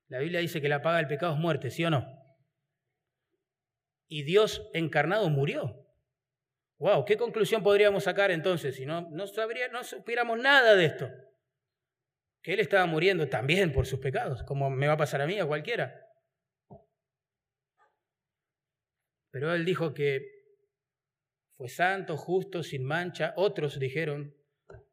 La 0.09 0.19
Biblia 0.19 0.41
dice 0.41 0.61
que 0.61 0.69
la 0.69 0.83
paga 0.83 0.99
del 0.99 1.07
pecado 1.07 1.35
es 1.35 1.41
muerte, 1.41 1.71
¿sí 1.71 1.85
o 1.85 1.91
no? 1.91 2.07
Y 4.07 4.23
Dios 4.23 4.69
encarnado 4.73 5.29
murió. 5.29 5.84
Wow, 6.79 7.05
¿qué 7.05 7.17
conclusión 7.17 7.63
podríamos 7.63 8.05
sacar 8.05 8.31
entonces 8.31 8.75
si 8.75 8.85
no, 8.85 9.09
no, 9.11 9.27
supiéramos 9.27 10.39
nada 10.39 10.75
de 10.75 10.85
esto? 10.87 11.11
Que 12.43 12.55
Él 12.55 12.61
estaba 12.61 12.87
muriendo 12.87 13.29
también 13.29 13.73
por 13.73 13.87
sus 13.87 14.01
pecados, 14.01 14.43
como 14.43 14.69
me 14.71 14.87
va 14.87 14.95
a 14.95 14.99
pasar 14.99 15.21
a 15.21 15.27
mí, 15.27 15.39
a 15.39 15.47
cualquiera. 15.47 16.05
Pero 19.35 19.53
él 19.53 19.65
dijo 19.65 19.95
que 19.95 20.21
fue 21.57 21.69
santo, 21.69 22.17
justo, 22.17 22.63
sin 22.63 22.85
mancha. 22.85 23.35
Otros 23.37 23.81
dijeron, 23.81 24.33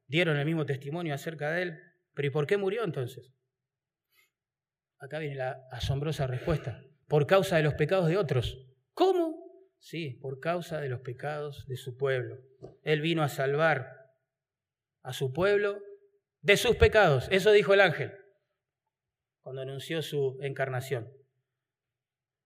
dieron 0.08 0.36
el 0.38 0.48
mismo 0.48 0.66
testimonio 0.66 1.14
acerca 1.14 1.52
de 1.52 1.62
él. 1.62 1.80
Pero 2.16 2.28
¿y 2.28 2.32
por 2.32 2.48
qué 2.48 2.58
murió 2.58 2.84
entonces? 2.84 3.36
Acá 4.98 5.20
viene 5.20 5.36
la 5.36 5.68
asombrosa 5.70 6.26
respuesta. 6.26 6.82
Por 7.08 7.28
causa 7.28 7.58
de 7.58 7.64
los 7.64 7.76
pecados 7.76 8.08
de 8.08 8.18
otros. 8.18 8.58
¿Cómo? 8.96 9.51
Sí, 9.82 10.12
por 10.22 10.40
causa 10.40 10.80
de 10.80 10.90
los 10.90 11.02
pecados 11.02 11.66
de 11.68 11.76
su 11.76 11.98
pueblo. 11.98 12.38
Él 12.84 13.02
vino 13.02 13.24
a 13.24 13.30
salvar 13.30 14.14
a 15.02 15.12
su 15.12 15.34
pueblo 15.34 15.82
de 16.42 16.56
sus 16.56 16.76
pecados. 16.76 17.28
Eso 17.32 17.52
dijo 17.52 17.74
el 17.74 17.82
ángel 17.82 18.14
cuando 19.42 19.64
anunció 19.64 20.04
su 20.04 20.38
encarnación. 20.42 21.12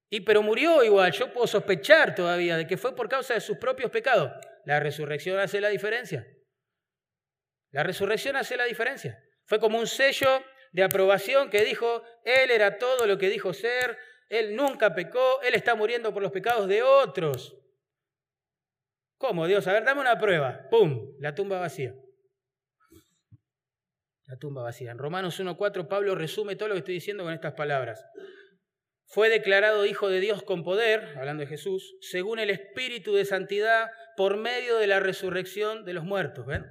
Y 0.10 0.22
pero 0.22 0.42
murió 0.42 0.82
igual, 0.82 1.12
yo 1.12 1.34
puedo 1.34 1.46
sospechar 1.46 2.16
todavía 2.16 2.56
de 2.56 2.68
que 2.68 2.78
fue 2.78 2.96
por 2.96 3.10
causa 3.10 3.34
de 3.34 3.42
sus 3.42 3.58
propios 3.58 3.92
pecados. 3.92 4.32
La 4.64 4.80
resurrección 4.80 5.38
hace 5.38 5.60
la 5.60 5.68
diferencia. 5.68 6.26
La 7.72 7.84
resurrección 7.84 8.38
hace 8.38 8.56
la 8.56 8.64
diferencia. 8.64 9.22
Fue 9.44 9.60
como 9.60 9.78
un 9.78 9.88
sello 9.88 10.42
de 10.72 10.84
aprobación 10.84 11.50
que 11.50 11.66
dijo, 11.66 12.02
Él 12.24 12.50
era 12.50 12.78
todo 12.78 13.06
lo 13.06 13.18
que 13.18 13.30
dijo 13.30 13.54
ser, 13.54 13.98
Él 14.36 14.56
nunca 14.56 14.94
pecó, 14.94 15.42
Él 15.42 15.56
está 15.56 15.76
muriendo 15.76 16.14
por 16.14 16.22
los 16.22 16.32
pecados 16.32 16.68
de 16.68 16.84
otros. 16.84 17.58
¿Cómo, 19.18 19.48
Dios? 19.48 19.66
A 19.68 19.74
ver, 19.74 19.84
dame 19.84 20.02
una 20.02 20.20
prueba. 20.20 20.68
¡Pum! 20.70 21.16
La 21.20 21.34
tumba 21.34 21.60
vacía. 21.60 21.96
La 24.28 24.38
tumba 24.38 24.64
vacía. 24.64 24.92
En 24.92 24.98
Romanos 24.98 25.40
1.4 25.40 25.88
Pablo 25.88 26.16
resume 26.16 26.56
todo 26.56 26.70
lo 26.70 26.76
que 26.76 26.80
estoy 26.80 26.96
diciendo 26.96 27.24
con 27.24 27.34
estas 27.34 27.54
palabras 27.54 28.06
fue 29.08 29.30
declarado 29.30 29.86
Hijo 29.86 30.10
de 30.10 30.20
Dios 30.20 30.44
con 30.44 30.64
poder, 30.64 31.14
hablando 31.18 31.42
de 31.42 31.48
Jesús, 31.48 31.96
según 32.02 32.40
el 32.40 32.50
Espíritu 32.50 33.14
de 33.14 33.26
Santidad 33.26 33.92
por 34.18 34.38
medio 34.38 34.78
de 34.78 34.88
la 34.88 35.00
resurrección 35.00 35.86
de 35.86 35.94
los 35.94 36.04
muertos. 36.04 36.46
¿Ven? 36.46 36.66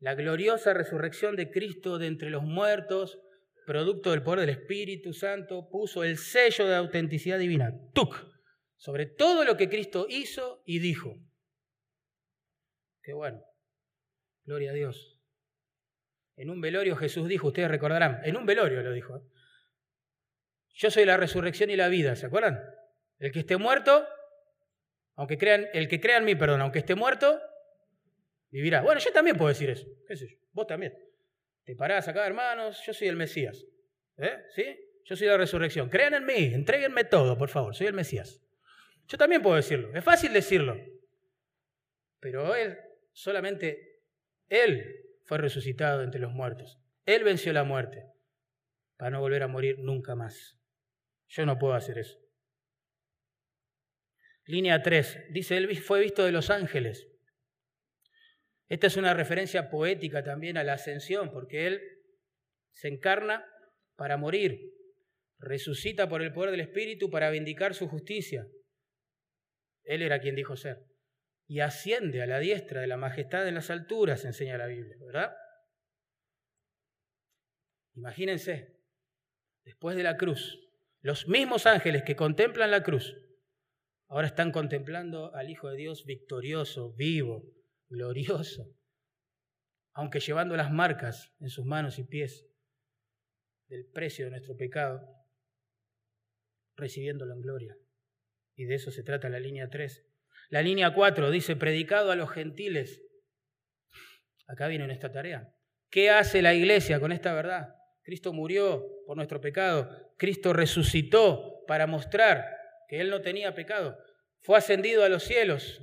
La 0.00 0.14
gloriosa 0.14 0.74
resurrección 0.74 1.36
de 1.36 1.50
Cristo 1.50 1.98
de 1.98 2.06
entre 2.06 2.30
los 2.30 2.42
muertos, 2.42 3.18
producto 3.64 4.10
del 4.10 4.22
poder 4.22 4.40
del 4.40 4.50
Espíritu 4.50 5.12
Santo, 5.12 5.68
puso 5.68 6.04
el 6.04 6.18
sello 6.18 6.66
de 6.66 6.76
autenticidad 6.76 7.38
divina, 7.38 7.72
tuk, 7.92 8.14
sobre 8.76 9.06
todo 9.06 9.44
lo 9.44 9.56
que 9.56 9.68
Cristo 9.68 10.06
hizo 10.08 10.62
y 10.66 10.78
dijo. 10.78 11.16
Qué 13.02 13.12
bueno. 13.12 13.42
Gloria 14.44 14.70
a 14.70 14.74
Dios. 14.74 15.20
En 16.36 16.50
un 16.50 16.60
velorio 16.60 16.96
Jesús 16.96 17.28
dijo, 17.28 17.48
ustedes 17.48 17.70
recordarán, 17.70 18.20
en 18.24 18.36
un 18.36 18.46
velorio 18.46 18.82
lo 18.82 18.92
dijo, 18.92 19.16
¿eh? 19.16 19.22
Yo 20.76 20.90
soy 20.90 21.04
la 21.04 21.16
resurrección 21.16 21.70
y 21.70 21.76
la 21.76 21.88
vida, 21.88 22.16
¿se 22.16 22.26
acuerdan? 22.26 22.60
El 23.18 23.30
que 23.30 23.40
esté 23.40 23.56
muerto, 23.56 24.06
aunque 25.14 25.38
crean, 25.38 25.68
el 25.72 25.88
que 25.88 26.00
crea 26.00 26.18
en 26.18 26.24
mí, 26.24 26.34
perdón, 26.34 26.60
aunque 26.62 26.80
esté 26.80 26.96
muerto, 26.96 27.40
vivirá. 28.50 28.82
Bueno, 28.82 29.00
yo 29.00 29.12
también 29.12 29.36
puedo 29.36 29.50
decir 29.50 29.70
eso, 29.70 29.86
qué 30.08 30.16
sé 30.16 30.28
yo, 30.28 30.36
vos 30.52 30.66
también. 30.66 30.92
Te 31.64 31.74
parás 31.74 32.08
acá, 32.08 32.26
hermanos, 32.26 32.82
yo 32.86 32.92
soy 32.92 33.08
el 33.08 33.16
Mesías. 33.16 33.64
¿Eh? 34.16 34.44
¿Sí? 34.50 34.64
Yo 35.04 35.16
soy 35.16 35.26
la 35.26 35.36
resurrección. 35.36 35.88
Crean 35.88 36.14
en 36.14 36.24
mí, 36.24 36.54
entréguenme 36.54 37.04
todo, 37.04 37.36
por 37.36 37.48
favor, 37.48 37.74
soy 37.74 37.86
el 37.86 37.94
Mesías. 37.94 38.42
Yo 39.06 39.18
también 39.18 39.42
puedo 39.42 39.56
decirlo, 39.56 39.94
es 39.94 40.04
fácil 40.04 40.32
decirlo. 40.32 40.76
Pero 42.20 42.54
Él, 42.54 42.78
solamente 43.12 44.02
Él 44.48 45.04
fue 45.24 45.38
resucitado 45.38 46.02
entre 46.02 46.20
los 46.20 46.32
muertos. 46.32 46.78
Él 47.06 47.24
venció 47.24 47.52
la 47.52 47.64
muerte. 47.64 48.04
para 48.96 49.10
no 49.10 49.20
volver 49.20 49.42
a 49.42 49.48
morir 49.48 49.80
nunca 49.80 50.14
más. 50.14 50.56
Yo 51.28 51.44
no 51.44 51.58
puedo 51.58 51.74
hacer 51.74 51.98
eso. 51.98 52.16
Línea 54.46 54.82
3. 54.82 55.26
Dice, 55.30 55.56
él 55.56 55.76
fue 55.78 56.00
visto 56.00 56.24
de 56.24 56.32
los 56.32 56.48
ángeles. 56.50 57.08
Esta 58.68 58.86
es 58.86 58.96
una 58.96 59.14
referencia 59.14 59.68
poética 59.68 60.22
también 60.22 60.56
a 60.56 60.64
la 60.64 60.74
ascensión, 60.74 61.30
porque 61.30 61.66
él 61.66 61.82
se 62.72 62.88
encarna 62.88 63.44
para 63.96 64.16
morir, 64.16 64.72
resucita 65.38 66.08
por 66.08 66.22
el 66.22 66.32
poder 66.32 66.50
del 66.50 66.60
Espíritu 66.60 67.10
para 67.10 67.30
vindicar 67.30 67.74
su 67.74 67.88
justicia. 67.88 68.46
Él 69.84 70.02
era 70.02 70.20
quien 70.20 70.34
dijo 70.34 70.56
ser. 70.56 70.78
Y 71.46 71.60
asciende 71.60 72.22
a 72.22 72.26
la 72.26 72.38
diestra 72.38 72.80
de 72.80 72.86
la 72.86 72.96
majestad 72.96 73.46
en 73.46 73.54
las 73.54 73.68
alturas, 73.68 74.24
enseña 74.24 74.56
la 74.56 74.66
Biblia, 74.66 74.96
¿verdad? 74.98 75.36
Imagínense, 77.94 78.80
después 79.64 79.96
de 79.96 80.02
la 80.02 80.16
cruz, 80.16 80.58
los 81.02 81.28
mismos 81.28 81.66
ángeles 81.66 82.02
que 82.02 82.16
contemplan 82.16 82.70
la 82.70 82.82
cruz, 82.82 83.14
ahora 84.08 84.26
están 84.26 84.52
contemplando 84.52 85.34
al 85.34 85.50
Hijo 85.50 85.68
de 85.68 85.76
Dios 85.76 86.06
victorioso, 86.06 86.94
vivo, 86.94 87.44
glorioso, 87.94 88.66
aunque 89.92 90.20
llevando 90.20 90.56
las 90.56 90.70
marcas 90.70 91.32
en 91.40 91.48
sus 91.48 91.64
manos 91.64 91.98
y 91.98 92.04
pies 92.04 92.46
del 93.68 93.86
precio 93.86 94.26
de 94.26 94.32
nuestro 94.32 94.56
pecado, 94.56 95.00
recibiéndolo 96.76 97.34
en 97.34 97.40
gloria. 97.40 97.76
Y 98.56 98.64
de 98.64 98.74
eso 98.74 98.90
se 98.90 99.02
trata 99.02 99.28
la 99.28 99.40
línea 99.40 99.68
3. 99.68 100.06
La 100.50 100.62
línea 100.62 100.92
4 100.92 101.30
dice, 101.30 101.56
predicado 101.56 102.10
a 102.10 102.16
los 102.16 102.30
gentiles. 102.30 103.02
Acá 104.46 104.68
viene 104.68 104.92
esta 104.92 105.10
tarea. 105.10 105.54
¿Qué 105.90 106.10
hace 106.10 106.42
la 106.42 106.54
iglesia 106.54 107.00
con 107.00 107.12
esta 107.12 107.32
verdad? 107.32 107.74
Cristo 108.02 108.32
murió 108.32 108.84
por 109.06 109.16
nuestro 109.16 109.40
pecado. 109.40 109.88
Cristo 110.18 110.52
resucitó 110.52 111.64
para 111.66 111.86
mostrar 111.86 112.44
que 112.88 113.00
Él 113.00 113.10
no 113.10 113.22
tenía 113.22 113.54
pecado. 113.54 113.98
Fue 114.40 114.58
ascendido 114.58 115.04
a 115.04 115.08
los 115.08 115.22
cielos. 115.22 115.80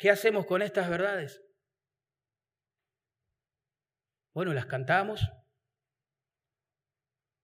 ¿Qué 0.00 0.08
hacemos 0.08 0.46
con 0.46 0.62
estas 0.62 0.88
verdades? 0.88 1.44
Bueno, 4.32 4.54
las 4.54 4.64
cantamos, 4.64 5.30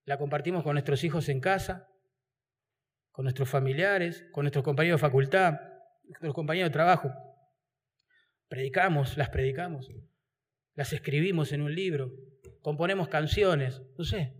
la 0.06 0.16
compartimos 0.16 0.62
con 0.62 0.72
nuestros 0.72 1.04
hijos 1.04 1.28
en 1.28 1.40
casa, 1.40 1.86
con 3.10 3.24
nuestros 3.24 3.50
familiares, 3.50 4.26
con 4.32 4.44
nuestros 4.44 4.64
compañeros 4.64 4.98
de 4.98 5.06
facultad, 5.06 5.60
nuestros 6.04 6.32
compañeros 6.32 6.70
de 6.70 6.72
trabajo. 6.72 7.12
Predicamos, 8.48 9.18
las 9.18 9.28
predicamos, 9.28 9.90
las 10.76 10.94
escribimos 10.94 11.52
en 11.52 11.60
un 11.60 11.74
libro, 11.74 12.10
componemos 12.62 13.08
canciones, 13.08 13.82
no 13.98 14.04
sé, 14.04 14.34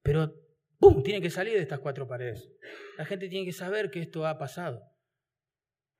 pero 0.00 0.32
¡pum! 0.78 1.02
Tiene 1.02 1.20
que 1.20 1.28
salir 1.28 1.52
de 1.56 1.60
estas 1.60 1.80
cuatro 1.80 2.08
paredes. 2.08 2.50
La 2.96 3.04
gente 3.04 3.28
tiene 3.28 3.44
que 3.44 3.52
saber 3.52 3.90
que 3.90 4.00
esto 4.00 4.26
ha 4.26 4.38
pasado 4.38 4.97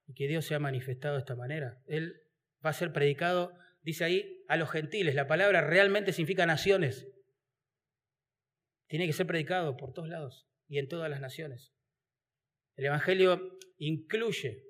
y 0.08 0.14
que 0.14 0.26
Dios 0.26 0.44
se 0.44 0.56
ha 0.56 0.58
manifestado 0.58 1.14
de 1.14 1.20
esta 1.20 1.36
manera. 1.36 1.80
Él 1.86 2.20
va 2.64 2.70
a 2.70 2.72
ser 2.72 2.92
predicado 2.92 3.52
dice 3.88 4.04
ahí, 4.04 4.44
a 4.48 4.56
los 4.56 4.70
gentiles. 4.70 5.14
La 5.14 5.26
palabra 5.26 5.62
realmente 5.62 6.12
significa 6.12 6.44
naciones. 6.44 7.08
Tiene 8.86 9.06
que 9.06 9.14
ser 9.14 9.26
predicado 9.26 9.76
por 9.76 9.92
todos 9.92 10.08
lados 10.08 10.46
y 10.68 10.78
en 10.78 10.88
todas 10.88 11.10
las 11.10 11.20
naciones. 11.20 11.72
El 12.76 12.86
Evangelio 12.86 13.58
incluye 13.78 14.64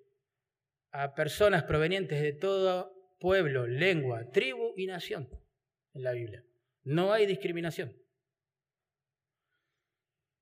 a 0.92 1.14
personas 1.14 1.64
provenientes 1.64 2.22
de 2.22 2.32
todo 2.32 2.94
pueblo, 3.18 3.66
lengua, 3.66 4.30
tribu 4.30 4.72
y 4.76 4.86
nación 4.86 5.28
en 5.94 6.02
la 6.04 6.12
Biblia. 6.12 6.44
No 6.84 7.12
hay 7.12 7.26
discriminación. 7.26 7.96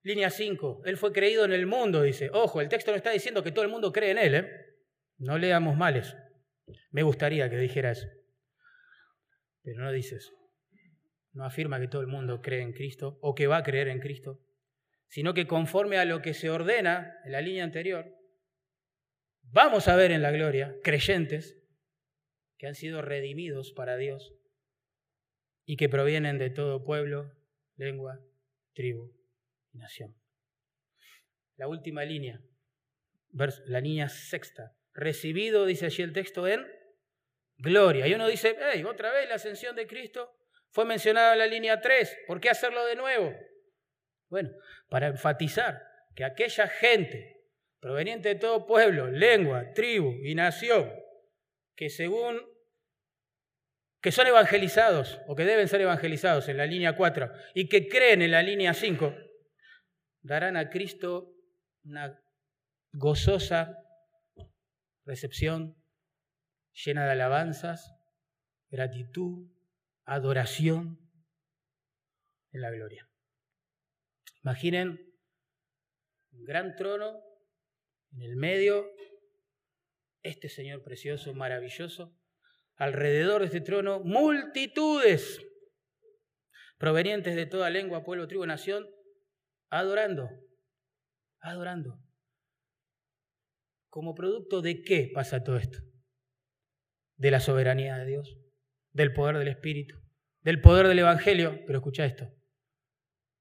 Línea 0.02 0.30
5. 0.30 0.82
Él 0.84 0.96
fue 0.96 1.12
creído 1.12 1.44
en 1.44 1.52
el 1.52 1.66
mundo, 1.66 2.02
dice. 2.02 2.30
Ojo, 2.32 2.60
el 2.60 2.68
texto 2.68 2.92
no 2.92 2.96
está 2.96 3.10
diciendo 3.10 3.42
que 3.42 3.50
todo 3.52 3.64
el 3.64 3.70
mundo 3.70 3.90
cree 3.90 4.10
en 4.10 4.18
Él. 4.18 4.34
¿eh? 4.34 4.65
No 5.18 5.38
leamos 5.38 5.76
mal 5.76 5.96
eso. 5.96 6.16
Me 6.90 7.02
gustaría 7.02 7.48
que 7.48 7.56
dijera 7.56 7.92
eso. 7.92 8.08
Pero 9.62 9.82
no 9.82 9.92
dice 9.92 10.16
eso. 10.16 10.32
No 11.32 11.44
afirma 11.44 11.80
que 11.80 11.88
todo 11.88 12.00
el 12.00 12.06
mundo 12.06 12.40
cree 12.40 12.62
en 12.62 12.72
Cristo 12.72 13.18
o 13.20 13.34
que 13.34 13.46
va 13.46 13.58
a 13.58 13.62
creer 13.62 13.88
en 13.88 14.00
Cristo, 14.00 14.40
sino 15.08 15.34
que 15.34 15.46
conforme 15.46 15.98
a 15.98 16.04
lo 16.04 16.22
que 16.22 16.34
se 16.34 16.50
ordena 16.50 17.18
en 17.24 17.32
la 17.32 17.40
línea 17.40 17.64
anterior, 17.64 18.14
vamos 19.42 19.88
a 19.88 19.96
ver 19.96 20.12
en 20.12 20.22
la 20.22 20.30
gloria 20.30 20.74
creyentes 20.82 21.62
que 22.58 22.66
han 22.66 22.74
sido 22.74 23.02
redimidos 23.02 23.72
para 23.72 23.96
Dios 23.96 24.34
y 25.66 25.76
que 25.76 25.88
provienen 25.88 26.38
de 26.38 26.50
todo 26.50 26.84
pueblo, 26.84 27.32
lengua, 27.76 28.20
tribu 28.72 29.12
y 29.72 29.78
nación. 29.78 30.16
La 31.56 31.68
última 31.68 32.04
línea, 32.04 32.40
la 33.66 33.80
línea 33.80 34.08
sexta. 34.08 34.76
Recibido, 34.96 35.66
dice 35.66 35.86
allí 35.86 36.02
el 36.02 36.12
texto, 36.14 36.48
en 36.48 36.66
gloria. 37.58 38.06
Y 38.06 38.14
uno 38.14 38.26
dice, 38.26 38.56
hey, 38.72 38.82
otra 38.84 39.12
vez 39.12 39.28
la 39.28 39.34
ascensión 39.34 39.76
de 39.76 39.86
Cristo 39.86 40.34
fue 40.70 40.86
mencionada 40.86 41.34
en 41.34 41.38
la 41.38 41.46
línea 41.46 41.80
3, 41.80 42.24
¿por 42.26 42.40
qué 42.40 42.48
hacerlo 42.48 42.84
de 42.86 42.96
nuevo? 42.96 43.34
Bueno, 44.28 44.50
para 44.88 45.08
enfatizar 45.08 45.82
que 46.14 46.24
aquella 46.24 46.66
gente 46.66 47.44
proveniente 47.78 48.30
de 48.30 48.34
todo 48.36 48.66
pueblo, 48.66 49.06
lengua, 49.06 49.72
tribu 49.74 50.14
y 50.24 50.34
nación, 50.34 50.92
que 51.74 51.90
según 51.90 52.40
que 54.00 54.12
son 54.12 54.26
evangelizados 54.26 55.20
o 55.26 55.34
que 55.34 55.44
deben 55.44 55.68
ser 55.68 55.80
evangelizados 55.80 56.48
en 56.48 56.56
la 56.56 56.66
línea 56.66 56.96
4 56.96 57.30
y 57.54 57.68
que 57.68 57.88
creen 57.88 58.22
en 58.22 58.30
la 58.30 58.42
línea 58.42 58.72
5, 58.72 59.14
darán 60.22 60.56
a 60.56 60.70
Cristo 60.70 61.34
una 61.84 62.18
gozosa 62.92 63.85
recepción 65.06 65.82
llena 66.84 67.06
de 67.06 67.12
alabanzas, 67.12 67.94
gratitud, 68.68 69.48
adoración 70.04 71.00
en 72.52 72.60
la 72.60 72.70
gloria. 72.70 73.08
Imaginen 74.42 75.00
un 76.32 76.44
gran 76.44 76.76
trono 76.76 77.22
en 78.12 78.22
el 78.22 78.36
medio, 78.36 78.86
este 80.22 80.48
Señor 80.48 80.82
precioso, 80.82 81.32
maravilloso, 81.34 82.16
alrededor 82.76 83.40
de 83.40 83.46
este 83.46 83.60
trono 83.60 84.00
multitudes 84.00 85.40
provenientes 86.78 87.34
de 87.36 87.46
toda 87.46 87.70
lengua, 87.70 88.04
pueblo, 88.04 88.28
tribu, 88.28 88.44
nación, 88.44 88.86
adorando, 89.70 90.28
adorando. 91.40 92.05
¿Como 93.96 94.14
producto 94.14 94.60
de 94.60 94.82
qué 94.82 95.10
pasa 95.14 95.42
todo 95.42 95.56
esto? 95.56 95.78
de 97.16 97.30
la 97.30 97.40
soberanía 97.40 97.96
de 97.96 98.04
Dios, 98.04 98.36
del 98.92 99.14
poder 99.14 99.38
del 99.38 99.48
Espíritu, 99.48 99.96
del 100.42 100.60
poder 100.60 100.86
del 100.86 100.98
Evangelio, 100.98 101.62
pero 101.66 101.78
escucha 101.78 102.04
esto, 102.04 102.30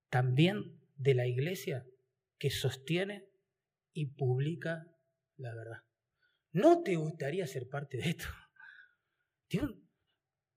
también 0.09 0.79
de 0.95 1.13
la 1.13 1.27
iglesia 1.27 1.85
que 2.39 2.51
sostiene 2.51 3.27
y 3.91 4.15
publica 4.15 4.87
la 5.35 5.53
verdad. 5.53 5.81
¿No 6.53 6.83
te 6.83 6.95
gustaría 6.95 7.45
ser 7.47 7.67
parte 7.67 7.97
de 7.97 8.11
esto? 8.11 8.27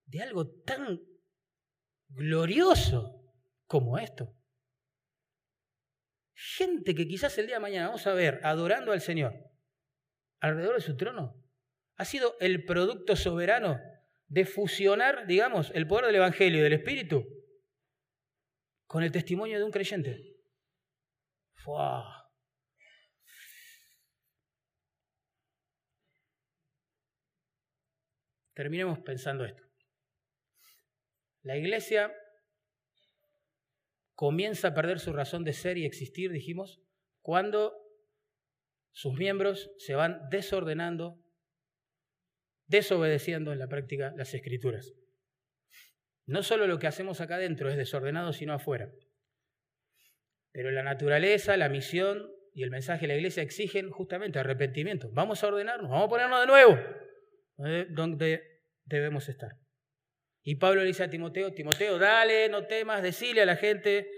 De, 0.07 0.23
algo 0.23 0.49
tan 0.63 1.01
glorioso 2.07 3.35
como 3.67 3.99
esto. 3.99 4.33
Gente 6.37 6.95
que 6.95 7.09
quizás 7.09 7.37
el 7.39 7.47
día 7.47 7.57
de 7.57 7.63
mañana 7.63 7.87
vamos 7.87 8.07
a 8.07 8.15
ver 8.15 8.39
adorando 8.45 8.93
al 8.93 9.01
Señor 9.01 9.48
alrededor 10.41 10.77
de 10.77 10.81
su 10.81 10.97
trono, 10.97 11.43
ha 11.97 12.05
sido 12.05 12.37
el 12.41 12.65
producto 12.65 13.17
soberano 13.17 13.81
de 14.29 14.45
fusionar, 14.45 15.27
digamos, 15.27 15.71
el 15.75 15.87
poder 15.87 16.07
del 16.07 16.17
Evangelio 16.17 16.61
y 16.61 16.63
del 16.63 16.75
Espíritu 16.75 17.27
con 18.87 19.03
el 19.03 19.13
testimonio 19.13 19.59
de 19.59 19.65
un 19.65 19.71
creyente. 19.71 20.37
Terminemos 28.55 28.99
pensando 29.01 29.45
esto. 29.45 29.63
La 31.43 31.57
iglesia 31.57 32.13
comienza 34.15 34.69
a 34.69 34.75
perder 34.75 34.99
su 34.99 35.13
razón 35.13 35.45
de 35.45 35.53
ser 35.53 35.79
y 35.79 35.85
existir, 35.85 36.33
dijimos, 36.33 36.81
cuando 37.21 37.88
sus 38.99 39.15
miembros 39.15 39.71
se 39.79 39.95
van 39.95 40.29
desordenando 40.29 41.23
desobedeciendo 42.67 43.53
en 43.53 43.61
la 43.61 43.69
práctica 43.69 44.13
las 44.17 44.35
escrituras. 44.35 44.93
No 46.27 46.43
solo 46.43 46.67
lo 46.67 46.81
que 46.81 46.89
hacemos 46.89 47.21
acá 47.21 47.37
adentro 47.37 47.71
es 47.71 47.77
desordenado, 47.77 48.33
sino 48.33 48.55
afuera. 48.55 48.91
Pero 50.51 50.73
la 50.73 50.83
naturaleza, 50.83 51.57
la 51.57 51.69
misión 51.69 52.29
y 52.53 52.65
el 52.65 52.73
mensaje 52.73 53.03
de 53.03 53.13
la 53.13 53.15
iglesia 53.15 53.45
exigen 53.45 53.89
justamente 53.89 54.41
arrepentimiento. 54.41 55.11
Vamos 55.13 55.45
a 55.45 55.47
ordenarnos, 55.47 55.89
vamos 55.89 56.07
a 56.07 56.11
ponernos 56.11 56.41
de 56.41 56.47
nuevo 56.49 56.79
donde 57.91 58.43
debemos 58.85 59.29
estar. 59.29 59.53
Y 60.43 60.57
Pablo 60.57 60.81
le 60.81 60.89
dice 60.89 61.05
a 61.05 61.11
Timoteo, 61.11 61.53
Timoteo, 61.53 62.01
dale, 62.01 62.49
no 62.49 62.67
temas, 62.67 63.01
decile 63.01 63.43
a 63.43 63.47
la 63.47 63.55
gente, 63.55 64.11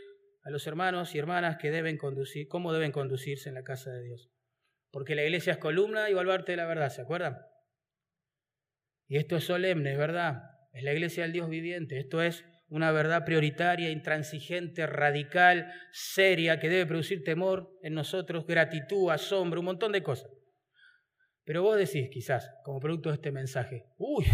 a 0.42 0.48
los 0.48 0.66
hermanos 0.66 1.14
y 1.14 1.18
hermanas 1.18 1.58
que 1.58 1.70
deben 1.70 1.98
conducir, 1.98 2.48
cómo 2.48 2.72
deben 2.72 2.92
conducirse 2.92 3.50
en 3.50 3.56
la 3.56 3.62
casa 3.62 3.90
de 3.92 4.04
Dios. 4.04 4.30
Porque 4.90 5.14
la 5.14 5.22
iglesia 5.22 5.52
es 5.52 5.58
columna 5.58 6.10
y 6.10 6.14
baluarte 6.14 6.52
de 6.52 6.56
la 6.56 6.66
verdad, 6.66 6.90
¿se 6.90 7.02
acuerdan? 7.02 7.38
Y 9.06 9.16
esto 9.16 9.36
es 9.36 9.44
solemne, 9.44 9.92
es 9.92 9.98
verdad. 9.98 10.42
Es 10.72 10.82
la 10.84 10.92
iglesia 10.92 11.24
del 11.24 11.32
Dios 11.32 11.48
viviente. 11.48 11.98
Esto 11.98 12.22
es 12.22 12.44
una 12.68 12.92
verdad 12.92 13.24
prioritaria, 13.24 13.90
intransigente, 13.90 14.86
radical, 14.86 15.72
seria, 15.90 16.60
que 16.60 16.68
debe 16.68 16.86
producir 16.86 17.24
temor 17.24 17.76
en 17.82 17.94
nosotros, 17.94 18.46
gratitud, 18.46 19.10
asombro, 19.10 19.60
un 19.60 19.66
montón 19.66 19.90
de 19.92 20.02
cosas. 20.02 20.30
Pero 21.44 21.62
vos 21.62 21.76
decís, 21.76 22.08
quizás, 22.12 22.48
como 22.64 22.78
producto 22.78 23.08
de 23.08 23.16
este 23.16 23.32
mensaje, 23.32 23.86
uy, 23.98 24.24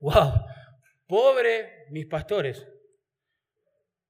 wow, 0.00 0.32
pobre 1.06 1.84
mis 1.90 2.06
pastores, 2.06 2.66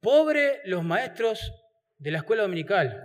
pobre 0.01 0.61
los 0.65 0.85
maestros 0.85 1.53
de 1.97 2.13
la 2.13 2.19
escuela 2.19 2.43
dominical, 2.45 3.03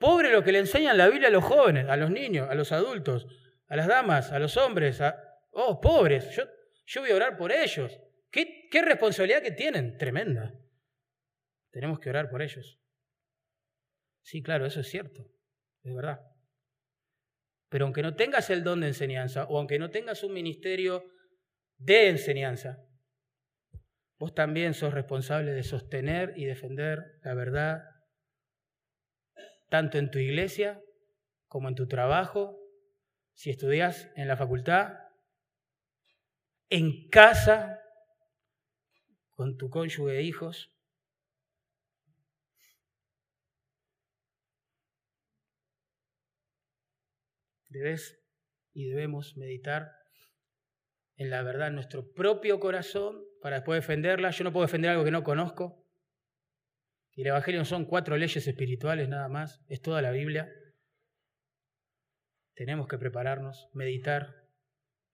pobre 0.00 0.32
los 0.32 0.42
que 0.42 0.50
le 0.50 0.58
enseñan 0.58 0.96
la 0.96 1.08
Biblia 1.08 1.28
a 1.28 1.30
los 1.30 1.44
jóvenes, 1.44 1.86
a 1.88 1.96
los 1.96 2.10
niños, 2.10 2.48
a 2.50 2.54
los 2.54 2.72
adultos, 2.72 3.26
a 3.68 3.76
las 3.76 3.86
damas, 3.86 4.32
a 4.32 4.38
los 4.40 4.56
hombres, 4.56 5.00
a, 5.00 5.16
oh, 5.52 5.80
pobres, 5.80 6.34
yo, 6.34 6.42
yo 6.86 7.02
voy 7.02 7.10
a 7.10 7.16
orar 7.16 7.36
por 7.36 7.52
ellos. 7.52 8.00
¿Qué, 8.30 8.68
¿Qué 8.70 8.82
responsabilidad 8.82 9.42
que 9.42 9.52
tienen? 9.52 9.98
Tremenda. 9.98 10.54
Tenemos 11.70 12.00
que 12.00 12.10
orar 12.10 12.30
por 12.30 12.42
ellos. 12.42 12.80
Sí, 14.22 14.42
claro, 14.42 14.66
eso 14.66 14.80
es 14.80 14.88
cierto, 14.88 15.26
es 15.82 15.94
verdad. 15.94 16.20
Pero 17.68 17.84
aunque 17.84 18.02
no 18.02 18.16
tengas 18.16 18.50
el 18.50 18.64
don 18.64 18.80
de 18.80 18.88
enseñanza 18.88 19.44
o 19.44 19.58
aunque 19.58 19.78
no 19.78 19.90
tengas 19.90 20.24
un 20.24 20.32
ministerio 20.32 21.04
de 21.76 22.08
enseñanza, 22.08 22.78
vos 24.18 24.34
también 24.34 24.74
sos 24.74 24.94
responsable 24.94 25.52
de 25.52 25.62
sostener 25.62 26.32
y 26.36 26.46
defender 26.46 27.18
la 27.22 27.34
verdad, 27.34 27.89
tanto 29.70 29.98
en 29.98 30.10
tu 30.10 30.18
iglesia 30.18 30.82
como 31.46 31.68
en 31.68 31.74
tu 31.74 31.88
trabajo, 31.88 32.58
si 33.32 33.50
estudias 33.50 34.10
en 34.16 34.28
la 34.28 34.36
facultad, 34.36 34.98
en 36.68 37.08
casa, 37.08 37.80
con 39.30 39.56
tu 39.56 39.70
cónyuge 39.70 40.18
e 40.18 40.22
hijos. 40.22 40.70
Debes 47.68 48.20
y 48.72 48.88
debemos 48.88 49.36
meditar 49.36 49.92
en 51.16 51.30
la 51.30 51.42
verdad 51.42 51.68
en 51.68 51.76
nuestro 51.76 52.12
propio 52.12 52.60
corazón 52.60 53.24
para 53.40 53.56
después 53.56 53.80
defenderla. 53.80 54.30
Yo 54.30 54.44
no 54.44 54.52
puedo 54.52 54.66
defender 54.66 54.90
algo 54.90 55.04
que 55.04 55.10
no 55.10 55.22
conozco. 55.22 55.79
Y 57.20 57.22
el 57.22 57.28
Evangelio 57.28 57.66
son 57.66 57.84
cuatro 57.84 58.16
leyes 58.16 58.46
espirituales 58.46 59.06
nada 59.06 59.28
más, 59.28 59.62
es 59.68 59.82
toda 59.82 60.00
la 60.00 60.10
Biblia. 60.10 60.50
Tenemos 62.54 62.88
que 62.88 62.96
prepararnos, 62.96 63.68
meditar, 63.74 64.48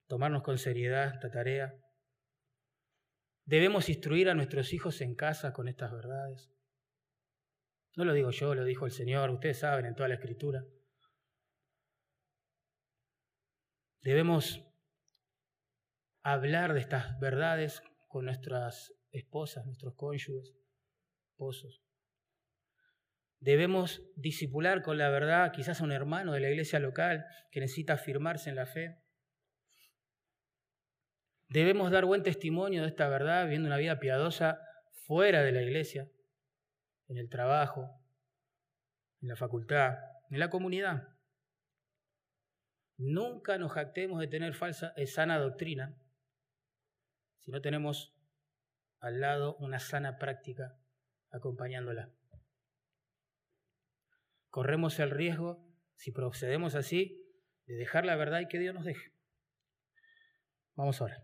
tomarnos 0.07 0.45
con 0.45 0.57
seriedad 0.57 1.13
esta 1.13 1.33
tarea. 1.33 1.75
Debemos 3.45 3.89
instruir 3.89 4.29
a 4.29 4.35
nuestros 4.35 4.73
hijos 4.73 5.01
en 5.01 5.17
casa 5.17 5.53
con 5.53 5.67
estas 5.67 5.91
verdades. 5.91 6.49
No 7.97 8.05
lo 8.05 8.13
digo 8.13 8.31
yo, 8.31 8.55
lo 8.55 8.63
dijo 8.63 8.87
el 8.87 8.93
Señor, 8.93 9.29
ustedes 9.31 9.59
saben 9.59 9.87
en 9.87 9.97
toda 9.97 10.09
la 10.09 10.15
escritura. 10.15 10.65
Debemos 14.03 14.65
hablar 16.23 16.73
de 16.73 16.79
estas 16.79 17.19
verdades 17.19 17.83
con 18.07 18.27
nuestras 18.27 18.95
esposas, 19.11 19.67
nuestros 19.67 19.97
cónyuges, 19.97 20.55
esposos. 21.33 21.86
Debemos 23.39 24.03
disipular 24.17 24.83
con 24.83 24.99
la 24.99 25.11
verdad 25.11 25.53
quizás 25.53 25.81
a 25.81 25.85
un 25.85 25.93
hermano 25.93 26.33
de 26.33 26.41
la 26.41 26.49
iglesia 26.49 26.79
local 26.79 27.27
que 27.51 27.61
necesita 27.61 27.95
afirmarse 27.95 28.51
en 28.51 28.57
la 28.57 28.67
fe. 28.67 29.03
Debemos 31.49 31.91
dar 31.91 32.05
buen 32.05 32.23
testimonio 32.23 32.83
de 32.83 32.89
esta 32.89 33.09
verdad 33.09 33.45
viviendo 33.45 33.69
una 33.69 33.77
vida 33.77 34.01
piadosa 34.01 34.61
fuera 35.07 35.43
de 35.43 35.53
la 35.53 35.63
iglesia, 35.63 36.11
en 37.09 37.19
el 37.19 37.29
trabajo, 37.29 38.01
en 39.21 39.29
la 39.29 39.37
facultad, 39.37 39.99
en 40.31 40.41
la 40.41 40.51
comunidad. 40.51 41.09
Nunca 42.97 43.59
nos 43.59 43.73
jactemos 43.73 44.21
de 44.21 44.27
tener 44.27 44.55
falsa, 44.55 44.93
eh, 44.97 45.07
sana 45.07 45.39
doctrina 45.39 45.95
si 47.47 47.53
no 47.53 47.61
tenemos 47.61 48.13
al 48.99 49.21
lado 49.21 49.55
una 49.59 49.79
sana 49.79 50.19
práctica 50.19 50.77
acompañándola. 51.31 52.11
Corremos 54.57 54.99
el 55.01 55.11
riesgo, 55.11 55.63
si 55.97 56.13
procedemos 56.13 56.77
así, 56.77 57.23
de 57.67 57.75
dejar 57.75 58.07
la 58.07 58.17
verdad 58.17 58.41
y 58.41 58.49
que 58.49 58.59
Dios 58.59 58.75
nos 58.75 58.87
deje. 58.87 59.13
Vamos 60.77 60.99
a 60.99 61.05
orar. 61.05 61.19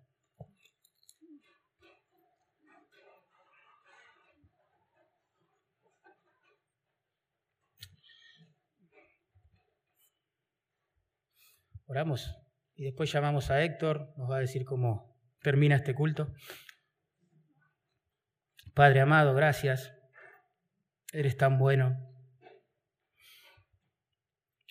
Oramos 11.86 12.36
y 12.74 12.84
después 12.84 13.10
llamamos 13.10 13.50
a 13.50 13.64
Héctor, 13.64 14.12
nos 14.18 14.30
va 14.30 14.36
a 14.36 14.40
decir 14.40 14.66
cómo 14.66 15.18
termina 15.40 15.76
este 15.76 15.94
culto. 15.94 16.34
Padre 18.74 19.00
amado, 19.00 19.32
gracias. 19.32 19.90
Eres 21.14 21.38
tan 21.38 21.58
bueno. 21.58 22.11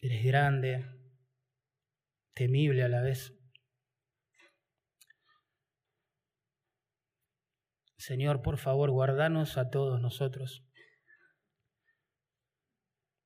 Eres 0.01 0.23
grande, 0.25 0.85
temible 2.33 2.83
a 2.83 2.89
la 2.89 3.01
vez. 3.01 3.33
Señor, 7.97 8.41
por 8.41 8.57
favor, 8.57 8.89
guardanos 8.89 9.59
a 9.59 9.69
todos 9.69 10.01
nosotros 10.01 10.65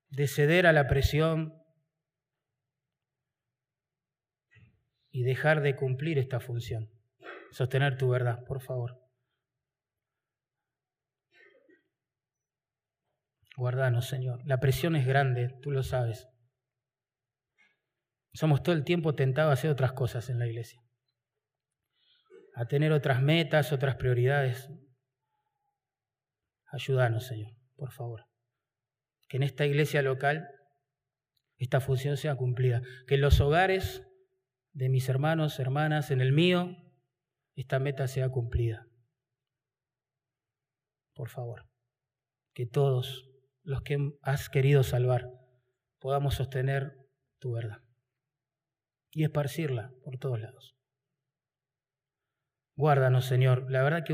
de 0.09 0.27
ceder 0.27 0.65
a 0.65 0.73
la 0.73 0.87
presión 0.87 1.61
y 5.11 5.23
dejar 5.23 5.61
de 5.61 5.75
cumplir 5.75 6.17
esta 6.17 6.39
función. 6.39 6.89
Sostener 7.51 7.97
tu 7.97 8.09
verdad, 8.09 8.43
por 8.45 8.61
favor. 8.61 9.01
Guardanos, 13.57 14.07
Señor. 14.07 14.45
La 14.45 14.59
presión 14.59 14.95
es 14.97 15.05
grande, 15.05 15.57
tú 15.61 15.71
lo 15.71 15.83
sabes. 15.83 16.27
Somos 18.35 18.63
todo 18.63 18.75
el 18.75 18.83
tiempo 18.83 19.15
tentados 19.15 19.49
a 19.49 19.53
hacer 19.53 19.71
otras 19.71 19.93
cosas 19.93 20.29
en 20.29 20.39
la 20.39 20.47
iglesia. 20.47 20.81
A 22.53 22.65
tener 22.65 22.91
otras 22.91 23.21
metas, 23.21 23.71
otras 23.71 23.95
prioridades. 23.95 24.69
Ayúdanos, 26.65 27.27
Señor, 27.27 27.53
por 27.77 27.93
favor. 27.93 28.25
Que 29.29 29.37
en 29.37 29.43
esta 29.43 29.65
iglesia 29.65 30.01
local 30.01 30.49
esta 31.57 31.79
función 31.79 32.17
sea 32.17 32.35
cumplida. 32.35 32.81
Que 33.07 33.15
en 33.15 33.21
los 33.21 33.39
hogares 33.39 34.05
de 34.73 34.89
mis 34.89 35.07
hermanos, 35.07 35.57
hermanas, 35.59 36.11
en 36.11 36.19
el 36.19 36.33
mío, 36.33 36.75
esta 37.55 37.79
meta 37.79 38.05
sea 38.09 38.27
cumplida. 38.27 38.85
Por 41.13 41.29
favor, 41.29 41.69
que 42.53 42.65
todos 42.65 43.29
los 43.63 43.81
que 43.81 43.97
has 44.21 44.49
querido 44.49 44.83
salvar 44.83 45.31
podamos 45.99 46.35
sostener 46.35 46.97
tu 47.39 47.53
verdad 47.53 47.84
y 49.15 49.23
esparcirla 49.23 49.93
por 50.03 50.17
todos 50.17 50.41
lados. 50.41 50.75
Guárdanos, 52.75 53.25
Señor. 53.25 53.71
La 53.71 53.81
verdad 53.81 54.03
que 54.05 54.13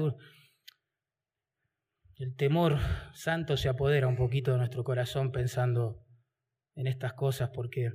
el 2.18 2.36
temor 2.36 2.78
santo 3.14 3.58
se 3.58 3.68
apodera 3.68 4.08
un 4.08 4.16
poquito 4.16 4.52
de 4.52 4.60
nuestro 4.60 4.84
corazón 4.84 5.32
pensando 5.32 6.06
en 6.76 6.86
estas 6.86 7.14
cosas 7.14 7.50
porque 7.52 7.90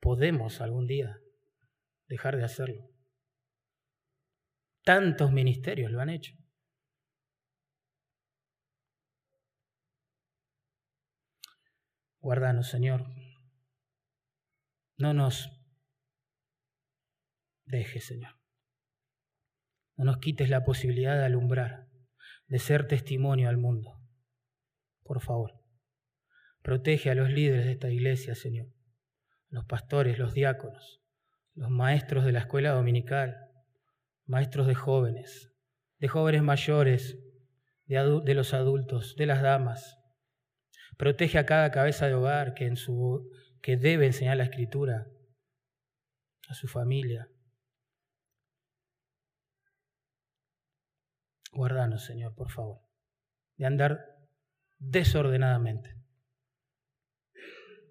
podemos 0.00 0.60
algún 0.60 0.86
día 0.86 1.18
dejar 2.06 2.36
de 2.36 2.44
hacerlo. 2.44 2.88
Tantos 4.84 5.32
ministerios 5.32 5.90
lo 5.90 6.00
han 6.00 6.10
hecho. 6.10 6.34
Guárdanos, 12.20 12.68
Señor. 12.68 13.21
No 15.02 15.14
nos 15.14 15.50
dejes, 17.64 18.06
Señor. 18.06 18.38
No 19.96 20.04
nos 20.04 20.18
quites 20.18 20.48
la 20.48 20.62
posibilidad 20.62 21.18
de 21.18 21.24
alumbrar, 21.24 21.88
de 22.46 22.60
ser 22.60 22.86
testimonio 22.86 23.48
al 23.48 23.56
mundo. 23.56 24.00
Por 25.02 25.20
favor, 25.20 25.60
protege 26.62 27.10
a 27.10 27.16
los 27.16 27.30
líderes 27.30 27.64
de 27.66 27.72
esta 27.72 27.90
iglesia, 27.90 28.36
Señor 28.36 28.68
los 29.48 29.64
pastores, 29.64 30.18
los 30.18 30.34
diáconos, 30.34 31.02
los 31.54 31.68
maestros 31.68 32.24
de 32.24 32.30
la 32.30 32.38
escuela 32.38 32.70
dominical, 32.70 33.50
maestros 34.24 34.68
de 34.68 34.76
jóvenes, 34.76 35.52
de 35.98 36.06
jóvenes 36.06 36.44
mayores, 36.44 37.18
de, 37.86 38.22
de 38.24 38.34
los 38.34 38.54
adultos, 38.54 39.16
de 39.16 39.26
las 39.26 39.42
damas. 39.42 39.98
Protege 40.96 41.38
a 41.38 41.44
cada 41.44 41.72
cabeza 41.72 42.06
de 42.06 42.14
hogar 42.14 42.54
que, 42.54 42.66
en 42.66 42.76
su, 42.76 43.28
que 43.62 43.76
debe 43.76 44.06
enseñar 44.06 44.36
la 44.36 44.44
escritura, 44.44 45.06
a 46.48 46.54
su 46.54 46.66
familia. 46.66 47.28
Guardanos, 51.52 52.04
Señor, 52.04 52.34
por 52.34 52.50
favor, 52.50 52.80
de 53.56 53.66
andar 53.66 54.00
desordenadamente. 54.78 55.94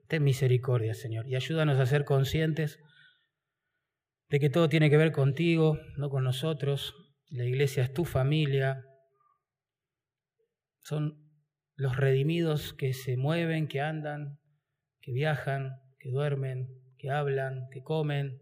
Ten 0.07 0.23
misericordia, 0.23 0.93
Señor, 0.93 1.25
y 1.27 1.35
ayúdanos 1.35 1.79
a 1.79 1.85
ser 1.85 2.03
conscientes 2.03 2.79
de 4.29 4.39
que 4.39 4.49
todo 4.49 4.67
tiene 4.67 4.89
que 4.89 4.97
ver 4.97 5.13
contigo, 5.13 5.79
no 5.95 6.09
con 6.09 6.23
nosotros. 6.23 6.93
La 7.29 7.45
iglesia 7.45 7.83
es 7.83 7.93
tu 7.93 8.03
familia. 8.03 8.83
Son 10.83 11.31
los 11.75 11.95
redimidos 11.95 12.73
que 12.73 12.93
se 12.93 13.15
mueven, 13.15 13.67
que 13.67 13.79
andan, 13.79 14.40
que 15.01 15.11
viajan, 15.11 15.81
que 15.99 16.09
duermen, 16.09 16.69
que 16.97 17.09
hablan, 17.09 17.67
que 17.71 17.83
comen, 17.83 18.41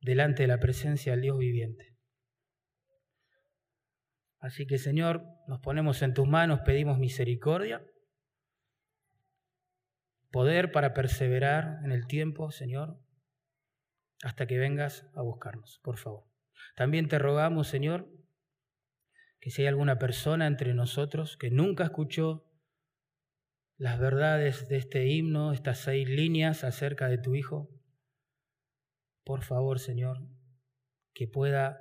delante 0.00 0.42
de 0.42 0.48
la 0.48 0.60
presencia 0.60 1.12
del 1.12 1.22
Dios 1.22 1.38
viviente. 1.38 1.96
Así 4.38 4.66
que 4.66 4.78
Señor, 4.78 5.24
nos 5.48 5.60
ponemos 5.60 6.02
en 6.02 6.14
tus 6.14 6.28
manos, 6.28 6.60
pedimos 6.60 6.98
misericordia, 6.98 7.84
poder 10.30 10.70
para 10.70 10.92
perseverar 10.92 11.80
en 11.84 11.92
el 11.92 12.06
tiempo, 12.06 12.50
Señor, 12.50 13.00
hasta 14.22 14.46
que 14.46 14.58
vengas 14.58 15.10
a 15.14 15.22
buscarnos, 15.22 15.80
por 15.82 15.96
favor. 15.96 16.24
También 16.74 17.08
te 17.08 17.18
rogamos, 17.18 17.68
Señor, 17.68 18.08
que 19.40 19.50
si 19.50 19.62
hay 19.62 19.68
alguna 19.68 19.98
persona 19.98 20.46
entre 20.46 20.74
nosotros 20.74 21.36
que 21.36 21.50
nunca 21.50 21.84
escuchó 21.84 22.45
las 23.78 23.98
verdades 23.98 24.68
de 24.68 24.76
este 24.76 25.06
himno, 25.06 25.52
estas 25.52 25.78
seis 25.78 26.08
líneas 26.08 26.64
acerca 26.64 27.08
de 27.08 27.18
tu 27.18 27.34
Hijo, 27.34 27.68
por 29.24 29.42
favor, 29.42 29.80
Señor, 29.80 30.18
que 31.12 31.26
pueda 31.26 31.80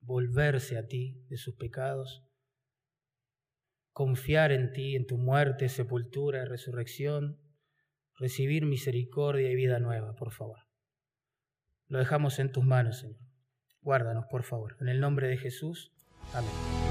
volverse 0.00 0.78
a 0.78 0.86
ti 0.86 1.24
de 1.28 1.36
sus 1.36 1.54
pecados, 1.56 2.24
confiar 3.92 4.50
en 4.50 4.72
ti, 4.72 4.96
en 4.96 5.06
tu 5.06 5.18
muerte, 5.18 5.68
sepultura 5.68 6.42
y 6.42 6.46
resurrección, 6.46 7.38
recibir 8.16 8.64
misericordia 8.64 9.50
y 9.50 9.54
vida 9.54 9.78
nueva, 9.78 10.14
por 10.14 10.32
favor. 10.32 10.60
Lo 11.86 11.98
dejamos 11.98 12.38
en 12.38 12.52
tus 12.52 12.64
manos, 12.64 13.00
Señor. 13.00 13.20
Guárdanos, 13.82 14.26
por 14.30 14.44
favor. 14.44 14.76
En 14.80 14.88
el 14.88 15.00
nombre 15.00 15.28
de 15.28 15.36
Jesús. 15.36 15.92
Amén. 16.32 16.89